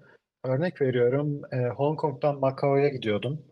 Örnek 0.45 0.81
veriyorum, 0.81 1.43
e, 1.53 1.57
Hong 1.57 1.99
Kong'dan 2.01 2.39
Macao'ya 2.39 2.89
gidiyordum. 2.89 3.43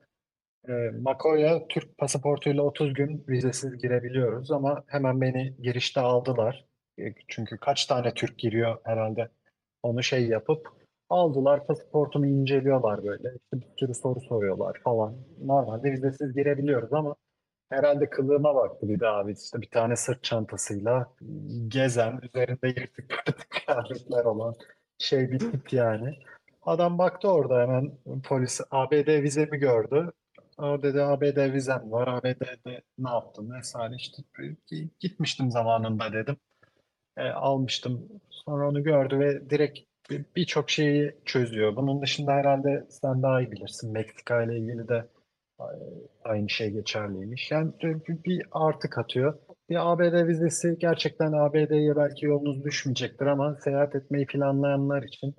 E, 0.69 0.73
Macao'ya 1.01 1.69
Türk 1.69 1.99
pasaportuyla 1.99 2.62
30 2.62 2.95
gün 2.95 3.25
vizesiz 3.29 3.79
girebiliyoruz 3.79 4.51
ama 4.51 4.85
hemen 4.87 5.21
beni 5.21 5.57
girişte 5.62 6.01
aldılar. 6.01 6.65
E, 6.99 7.15
çünkü 7.29 7.59
kaç 7.59 7.87
tane 7.87 8.15
Türk 8.15 8.39
giriyor 8.39 8.79
herhalde 8.85 9.29
onu 9.83 10.03
şey 10.03 10.27
yapıp 10.29 10.69
aldılar 11.09 11.67
pasaportumu 11.67 12.27
inceliyorlar 12.27 13.05
böyle. 13.05 13.29
İşte 13.29 13.67
bir 13.67 13.67
sürü 13.77 13.95
soru 13.95 14.21
soruyorlar 14.21 14.81
falan. 14.85 15.17
Normalde 15.45 15.93
vizesiz 15.93 16.35
girebiliyoruz 16.35 16.93
ama 16.93 17.17
herhalde 17.71 18.11
kılığıma 18.11 18.55
baktı 18.55 18.89
bir 18.89 19.01
de 19.01 19.09
abi 19.09 19.33
işte 19.33 19.61
bir 19.61 19.71
tane 19.71 19.97
sırt 19.97 20.25
çantasıyla 20.25 21.15
gezen, 21.69 22.21
üzerinde 22.23 22.69
yırtık 22.69 23.11
pırtık 23.11 23.51
kıyafetler 23.67 24.25
olan 24.25 24.55
şey 24.99 25.31
bir 25.33 25.39
tip 25.39 25.73
yani. 25.73 26.19
Adam 26.62 26.99
baktı 26.99 27.29
orada 27.29 27.61
hemen 27.62 27.93
polis 28.25 28.61
ABD 28.71 29.23
vizemi 29.23 29.59
gördü. 29.59 30.12
O 30.59 30.83
dedi 30.83 31.03
ABD 31.03 31.53
vizem 31.53 31.93
var. 31.93 32.09
ABD'de 32.09 32.83
ne 32.99 33.11
yaptın 33.11 33.51
vesaire 33.59 33.95
işte 33.97 34.23
gitmiştim 35.01 35.51
zamanında 35.51 36.12
dedim. 36.12 36.37
E, 37.17 37.23
almıştım. 37.31 38.09
Sonra 38.31 38.69
onu 38.69 38.83
gördü 38.83 39.19
ve 39.19 39.51
direkt 39.51 39.79
bir- 40.11 40.25
birçok 40.37 40.71
şeyi 40.71 41.17
çözüyor. 41.25 41.77
Bunun 41.77 42.03
dışında 42.03 42.33
herhalde 42.33 42.87
sen 42.91 43.23
daha 43.23 43.41
iyi 43.41 43.53
bilirsin. 43.53 43.93
Meksika 43.93 44.43
ile 44.43 44.59
ilgili 44.59 44.89
de 44.89 45.09
aynı 46.24 46.50
şey 46.50 46.70
geçerliymiş. 46.70 47.50
Yani 47.50 47.72
bir, 48.24 48.42
artı 48.52 48.90
katıyor. 48.90 49.38
Bir 49.70 49.92
ABD 49.92 50.26
vizesi 50.26 50.76
gerçekten 50.78 51.32
ABD'ye 51.32 51.96
belki 51.96 52.26
yolunuz 52.26 52.64
düşmeyecektir 52.64 53.26
ama 53.26 53.57
seyahat 53.64 53.94
etmeyi 53.94 54.26
planlayanlar 54.26 55.02
için 55.02 55.34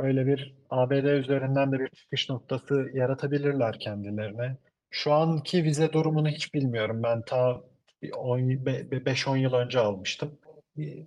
Öyle 0.00 0.26
bir 0.26 0.54
ABD 0.70 1.04
üzerinden 1.04 1.72
de 1.72 1.78
bir 1.78 1.88
çıkış 1.88 2.30
noktası 2.30 2.90
yaratabilirler 2.94 3.78
kendilerine. 3.78 4.56
Şu 4.90 5.12
anki 5.12 5.64
vize 5.64 5.92
durumunu 5.92 6.28
hiç 6.28 6.54
bilmiyorum. 6.54 7.02
Ben 7.02 7.22
ta 7.22 7.62
5-10 8.02 9.38
yıl 9.38 9.52
önce 9.52 9.78
almıştım. 9.78 10.38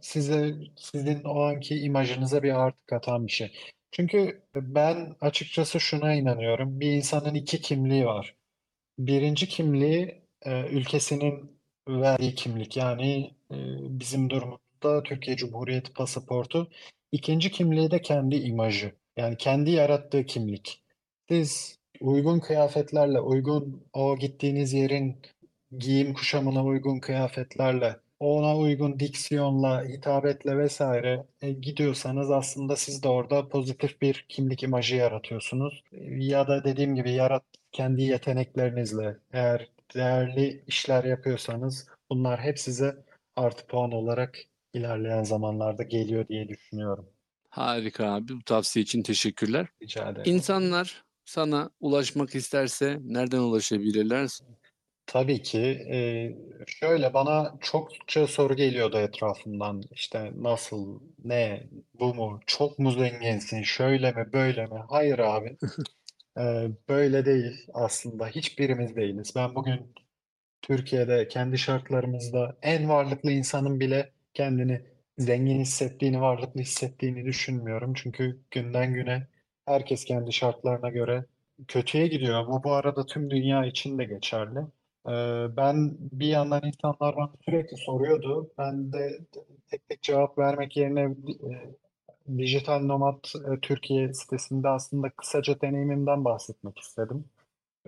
Size 0.02 0.54
sizin 0.76 1.24
o 1.24 1.42
anki 1.42 1.80
imajınıza 1.80 2.44
bir 2.44 2.64
artı 2.66 2.86
katan 2.86 3.28
bir 3.28 3.32
şey. 3.32 3.56
Çünkü 3.94 4.42
ben 4.56 5.16
açıkçası 5.22 5.80
şuna 5.80 6.14
inanıyorum. 6.14 6.80
Bir 6.80 6.92
insanın 6.92 7.34
iki 7.34 7.62
kimliği 7.62 8.06
var. 8.06 8.36
Birinci 9.00 9.48
kimliği 9.48 10.22
e, 10.42 10.68
ülkesinin 10.70 11.60
verdiği 11.90 12.36
kimlik 12.36 12.78
yani 12.78 13.32
e, 13.52 13.58
bizim 14.00 14.30
durumumuzda 14.30 15.04
Türkiye 15.04 15.38
Cumhuriyeti 15.38 15.94
pasaportu. 15.94 16.72
İkinci 17.12 17.52
kimliği 17.52 17.92
de 17.92 18.02
kendi 18.02 18.36
imajı. 18.36 18.94
Yani 19.18 19.38
kendi 19.38 19.72
yarattığı 19.72 20.26
kimlik. 20.26 20.84
Siz 21.30 21.80
uygun 22.02 22.40
kıyafetlerle, 22.40 23.20
uygun 23.20 23.88
o 23.94 24.18
gittiğiniz 24.18 24.74
yerin 24.74 25.22
giyim 25.78 26.14
kuşamına 26.14 26.66
uygun 26.66 27.00
kıyafetlerle, 27.00 27.96
ona 28.26 28.58
uygun 28.58 29.00
diksiyonla, 29.00 29.84
hitabetle 29.84 30.58
vesaire 30.58 31.26
e, 31.42 31.52
gidiyorsanız 31.52 32.32
aslında 32.32 32.76
siz 32.76 33.04
de 33.04 33.08
orada 33.08 33.50
pozitif 33.50 34.02
bir 34.02 34.26
kimlik 34.30 34.64
imajı 34.64 34.96
yaratıyorsunuz. 34.96 35.84
Ya 36.08 36.48
da 36.48 36.64
dediğim 36.64 36.96
gibi 36.96 37.12
yarat 37.12 37.44
kendi 37.72 38.02
yeteneklerinizle 38.02 39.18
eğer 39.34 39.70
değerli 39.96 40.64
işler 40.68 41.04
yapıyorsanız 41.04 41.88
bunlar 42.10 42.40
hep 42.40 42.60
size 42.60 42.96
artı 43.36 43.68
puan 43.68 43.92
olarak 43.92 44.40
ilerleyen 44.74 45.24
zamanlarda 45.24 45.84
geliyor 45.84 46.28
diye 46.28 46.50
düşünüyorum. 46.50 47.10
Harika 47.50 48.14
abi. 48.14 48.34
Bu 48.34 48.44
tavsiye 48.44 48.84
için 48.84 49.04
teşekkürler. 49.04 49.68
Rica 49.82 50.10
ederim. 50.10 50.36
İnsanlar 50.36 51.04
sana 51.26 51.70
ulaşmak 51.80 52.36
isterse 52.36 53.00
nereden 53.04 53.40
ulaşabilirler? 53.40 54.30
Tabii 55.08 55.42
ki. 55.42 55.60
Ee, 55.92 56.36
şöyle 56.68 57.14
bana 57.14 57.56
çokça 57.62 58.28
soru 58.28 58.56
geliyordu 58.56 58.98
etrafımdan. 58.98 59.84
İşte 59.92 60.32
nasıl, 60.36 61.00
ne, 61.24 61.64
bu 61.94 62.14
mu, 62.16 62.40
çok 62.48 62.80
mu 62.80 62.92
zenginsin, 62.92 63.64
şöyle 63.64 64.12
mi, 64.12 64.34
böyle 64.34 64.66
mi? 64.66 64.80
Hayır 64.90 65.20
abi. 65.20 65.58
Ee, 66.40 66.70
böyle 66.90 67.26
değil 67.26 67.68
aslında. 67.74 68.28
Hiçbirimiz 68.28 68.96
değiliz. 68.96 69.34
Ben 69.36 69.56
bugün 69.56 69.94
Türkiye'de 70.62 71.28
kendi 71.28 71.58
şartlarımızda 71.58 72.58
en 72.62 72.90
varlıklı 72.90 73.32
insanın 73.32 73.80
bile 73.80 74.12
kendini 74.34 74.82
zengin 75.18 75.60
hissettiğini, 75.62 76.22
varlıklı 76.22 76.62
hissettiğini 76.62 77.26
düşünmüyorum. 77.26 77.94
Çünkü 77.94 78.42
günden 78.52 78.94
güne 78.94 79.28
herkes 79.66 80.06
kendi 80.06 80.34
şartlarına 80.34 80.90
göre 80.90 81.26
kötüye 81.68 82.08
gidiyor. 82.08 82.48
Bu 82.48 82.64
bu 82.64 82.74
arada 82.74 83.06
tüm 83.06 83.32
dünya 83.32 83.66
için 83.66 84.00
de 84.00 84.06
geçerli. 84.06 84.60
Ee, 85.08 85.12
ben 85.58 85.98
bir 86.00 86.28
yandan 86.28 86.62
insanlar 86.64 87.16
bana 87.16 87.32
sürekli 87.46 87.78
soruyordu. 87.78 88.52
Ben 88.58 88.94
de 88.94 89.20
tek 89.72 89.90
tek 89.90 90.02
cevap 90.02 90.38
vermek 90.38 90.78
yerine 90.78 91.02
e, 91.02 92.38
Dijital 92.38 92.80
Nomad 92.80 93.26
e, 93.54 93.60
Türkiye 93.60 94.14
sitesinde 94.14 94.70
aslında 94.70 95.10
kısaca 95.10 95.62
deneyimimden 95.62 96.26
bahsetmek 96.26 96.80
istedim. 96.80 97.26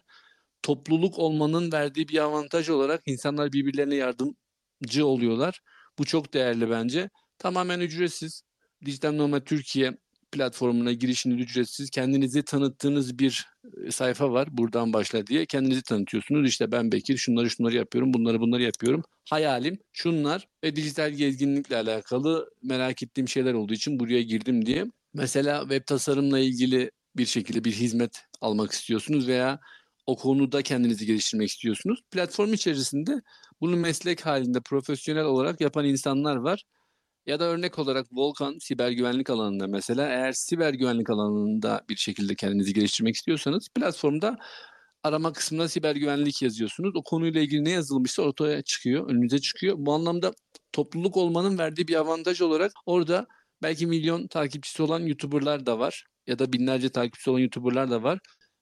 Topluluk 0.64 1.20
olmanın 1.20 1.72
verdiği 1.72 2.08
bir 2.08 2.18
avantaj 2.18 2.70
olarak 2.70 3.02
insanlar 3.06 3.54
birbirlerine 3.54 3.96
yardımcı 3.96 5.06
oluyorlar. 5.06 5.62
Bu 6.00 6.06
çok 6.06 6.34
değerli 6.34 6.70
bence. 6.70 7.10
Tamamen 7.38 7.80
ücretsiz. 7.80 8.44
Dijital 8.86 9.12
Nomad 9.12 9.46
Türkiye 9.46 9.98
platformuna 10.32 10.92
girişiniz 10.92 11.40
ücretsiz. 11.40 11.90
Kendinizi 11.90 12.44
tanıttığınız 12.44 13.20
bir 13.20 13.48
e, 13.86 13.92
sayfa 13.92 14.32
var. 14.32 14.48
Buradan 14.52 14.94
başla 14.94 15.28
diye. 15.28 15.46
Kendinizi 15.46 15.84
tanıtıyorsunuz. 15.84 16.50
İşte 16.50 16.72
ben 16.72 16.92
Bekir 16.92 17.18
şunları 17.18 17.50
şunları 17.50 17.76
yapıyorum. 17.76 18.14
Bunları 18.14 18.40
bunları 18.40 18.64
yapıyorum. 18.64 19.04
Hayalim 19.30 19.78
şunlar 19.94 20.48
ve 20.64 20.76
dijital 20.76 21.12
gezginlikle 21.12 21.78
alakalı 21.78 22.50
merak 22.64 23.04
ettiğim 23.04 23.28
şeyler 23.28 23.54
olduğu 23.54 23.74
için 23.74 24.00
buraya 24.00 24.22
girdim 24.22 24.66
diye. 24.66 24.86
Mesela 25.14 25.62
web 25.62 25.86
tasarımla 25.86 26.40
ilgili 26.40 26.92
bir 27.16 27.26
şekilde 27.26 27.64
bir 27.64 27.72
hizmet 27.72 28.22
almak 28.42 28.72
istiyorsunuz 28.72 29.28
veya 29.28 29.60
o 30.06 30.16
konuda 30.18 30.62
kendinizi 30.62 31.06
geliştirmek 31.06 31.50
istiyorsunuz. 31.50 32.00
Platform 32.12 32.54
içerisinde 32.54 33.22
bunu 33.62 33.76
meslek 33.78 34.26
halinde 34.26 34.62
profesyonel 34.62 35.26
olarak 35.26 35.62
yapan 35.62 35.86
insanlar 35.86 36.36
var. 36.36 36.64
Ya 37.26 37.40
da 37.40 37.44
örnek 37.46 37.80
olarak 37.80 38.08
Volkan 38.12 38.58
siber 38.60 38.92
güvenlik 38.92 39.30
alanında 39.30 39.68
mesela 39.68 40.08
eğer 40.08 40.32
siber 40.32 40.74
güvenlik 40.74 41.10
alanında 41.10 41.82
bir 41.90 41.96
şekilde 41.96 42.36
kendinizi 42.36 42.74
geliştirmek 42.74 43.16
istiyorsanız 43.16 43.70
platformda 43.76 44.38
arama 45.04 45.34
kısmına 45.34 45.68
siber 45.68 45.96
güvenlik 45.96 46.42
yazıyorsunuz. 46.42 46.96
O 46.96 47.04
konuyla 47.04 47.42
ilgili 47.42 47.66
ne 47.66 47.72
yazılmışsa 47.72 48.22
ortaya 48.22 48.62
çıkıyor, 48.62 49.10
önünüze 49.10 49.40
çıkıyor. 49.40 49.76
Bu 49.80 49.94
anlamda 49.94 50.34
topluluk 50.72 51.18
olmanın 51.18 51.58
verdiği 51.58 51.88
bir 51.88 51.96
avantaj 51.96 52.42
olarak 52.42 52.72
orada 52.86 53.28
belki 53.62 53.88
milyon 53.88 54.28
takipçisi 54.28 54.84
olan 54.84 55.00
YouTuber'lar 55.00 55.66
da 55.66 55.80
var 55.80 56.06
ya 56.28 56.40
da 56.40 56.54
binlerce 56.54 56.90
takipçisi 56.90 57.30
olan 57.30 57.40
YouTuber'lar 57.40 57.92
da 57.92 58.04
var. 58.04 58.20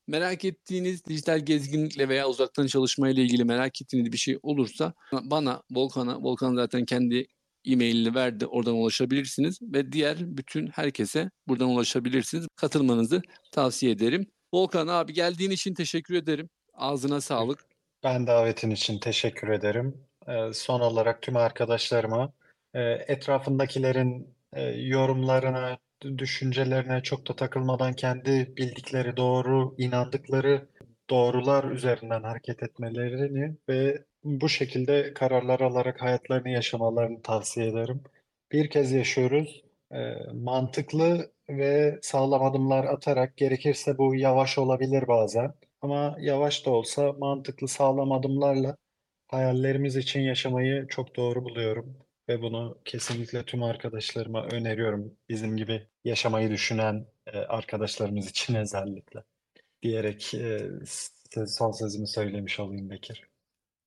Merak 0.08 0.46
ettiğiniz 0.46 1.06
dijital 1.06 1.40
gezginlikle 1.40 2.10
veya 2.10 2.28
uzaktan 2.28 2.68
çalışmayla 2.68 3.24
ilgili 3.24 3.44
merak 3.44 3.82
ettiğiniz 3.82 4.12
bir 4.12 4.18
şey 4.18 4.40
olursa 4.44 4.94
bana, 5.12 5.62
Volkan'a, 5.72 6.24
Volkan 6.24 6.56
zaten 6.56 6.86
kendi 6.86 7.26
e-mailini 7.66 8.16
verdi. 8.16 8.46
Oradan 8.46 8.76
ulaşabilirsiniz 8.76 9.60
ve 9.62 9.92
diğer 9.92 10.18
bütün 10.20 10.68
herkese 10.68 11.30
buradan 11.48 11.70
ulaşabilirsiniz. 11.70 12.48
Katılmanızı 12.56 13.22
tavsiye 13.52 13.92
ederim. 13.92 14.28
Volkan 14.54 14.88
abi 14.88 15.14
geldiğin 15.14 15.52
için 15.52 15.74
teşekkür 15.74 16.16
ederim. 16.16 16.50
Ağzına 16.74 17.22
sağlık. 17.22 17.66
Ben 18.04 18.28
davetin 18.28 18.70
için 18.70 19.00
teşekkür 19.00 19.48
ederim. 19.50 19.98
Ee, 20.28 20.54
son 20.54 20.80
olarak 20.80 21.22
tüm 21.22 21.36
arkadaşlarıma 21.36 22.34
e, 22.74 22.82
etrafındakilerin 22.82 24.36
e, 24.54 24.62
yorumlarına, 24.64 25.78
düşüncelerine 26.18 27.04
çok 27.04 27.28
da 27.28 27.36
takılmadan 27.36 27.94
kendi 27.94 28.58
bildikleri 28.58 29.18
doğru, 29.18 29.76
inandıkları 29.78 30.68
doğrular 31.10 31.72
üzerinden 31.72 32.24
hareket 32.24 32.64
etmelerini 32.64 33.56
ve 33.70 34.04
bu 34.24 34.50
şekilde 34.50 35.14
kararlar 35.14 35.60
alarak 35.60 36.02
hayatlarını 36.02 36.50
yaşamalarını 36.50 37.22
tavsiye 37.22 37.68
ederim. 37.68 38.04
Bir 38.52 38.70
kez 38.70 38.92
yaşıyoruz. 38.92 39.64
Ee, 39.94 40.16
mantıklı 40.34 41.32
ve 41.50 42.00
sağlam 42.02 42.44
adımlar 42.44 42.86
atarak 42.86 43.38
gerekirse 43.38 43.98
bu 43.98 44.16
yavaş 44.16 44.58
olabilir 44.58 45.08
bazen. 45.08 45.54
Ama 45.82 46.16
yavaş 46.20 46.66
da 46.66 46.72
olsa 46.72 47.14
mantıklı 47.14 47.68
sağlam 47.68 48.12
adımlarla 48.12 48.78
hayallerimiz 49.28 49.96
için 49.98 50.22
yaşamayı 50.22 50.88
çok 50.88 51.16
doğru 51.16 51.44
buluyorum. 51.44 52.09
Ve 52.30 52.42
bunu 52.42 52.78
kesinlikle 52.86 53.46
tüm 53.46 53.64
arkadaşlarıma 53.64 54.46
öneriyorum. 54.46 55.18
Bizim 55.30 55.58
gibi 55.58 55.88
yaşamayı 56.06 56.50
düşünen 56.50 57.08
e, 57.28 57.38
arkadaşlarımız 57.38 58.30
için 58.30 58.56
özellikle. 58.56 59.24
Diyerek 59.82 60.34
e, 60.34 60.70
son 61.48 61.72
sözümü 61.72 62.08
söylemiş 62.08 62.60
olayım 62.60 62.90
Bekir. 62.90 63.24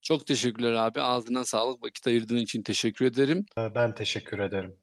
Çok 0.03 0.26
teşekkürler 0.26 0.72
abi. 0.72 1.01
Ağzına 1.01 1.45
sağlık. 1.45 1.84
Vakit 1.84 2.07
ayırdığın 2.07 2.36
için 2.36 2.62
teşekkür 2.62 3.07
ederim. 3.07 3.47
Ee, 3.59 3.74
Ben 3.74 3.95
teşekkür 3.95 4.38
ederim. 4.38 4.76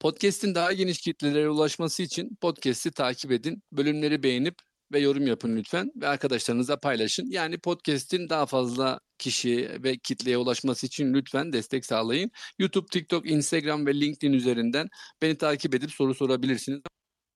Podcast'in 0.00 0.54
daha 0.54 0.72
geniş 0.72 1.00
kitlelere 1.00 1.48
ulaşması 1.48 2.02
için 2.02 2.36
podcast'i 2.40 2.90
takip 2.90 3.32
edin. 3.32 3.62
Bölümleri 3.72 4.22
beğenip 4.22 4.54
ve 4.92 5.00
yorum 5.00 5.26
yapın 5.26 5.56
lütfen 5.56 5.92
ve 5.96 6.08
arkadaşlarınızla 6.08 6.80
paylaşın. 6.80 7.30
Yani 7.30 7.58
podcast'in 7.58 8.28
daha 8.28 8.46
fazla 8.46 9.00
kişi 9.18 9.70
ve 9.84 9.98
kitleye 9.98 10.38
ulaşması 10.38 10.86
için 10.86 11.14
lütfen 11.14 11.52
destek 11.52 11.86
sağlayın. 11.86 12.30
YouTube, 12.58 12.86
TikTok, 12.86 13.30
Instagram 13.30 13.86
ve 13.86 14.00
LinkedIn 14.00 14.32
üzerinden 14.32 14.88
beni 15.22 15.36
takip 15.36 15.74
edip 15.74 15.90
soru 15.90 16.14
sorabilirsiniz. 16.14 16.80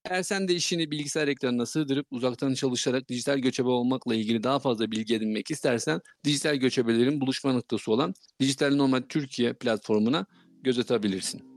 Eğer 0.05 0.23
sen 0.23 0.49
de 0.49 0.55
işini 0.55 0.91
bilgisayar 0.91 1.29
ekranına 1.29 1.67
sığdırıp 1.67 2.07
uzaktan 2.11 2.55
çalışarak 2.55 3.09
dijital 3.09 3.39
göçebe 3.39 3.69
olmakla 3.69 4.15
ilgili 4.15 4.43
daha 4.43 4.59
fazla 4.59 4.91
bilgi 4.91 5.15
edinmek 5.15 5.51
istersen 5.51 6.01
dijital 6.25 6.57
göçebelerin 6.57 7.21
buluşma 7.21 7.53
noktası 7.53 7.93
olan 7.93 8.15
Dijital 8.41 8.75
Nomad 8.75 9.03
Türkiye 9.09 9.53
platformuna 9.53 10.27
göz 10.63 10.79
atabilirsin. 10.79 11.52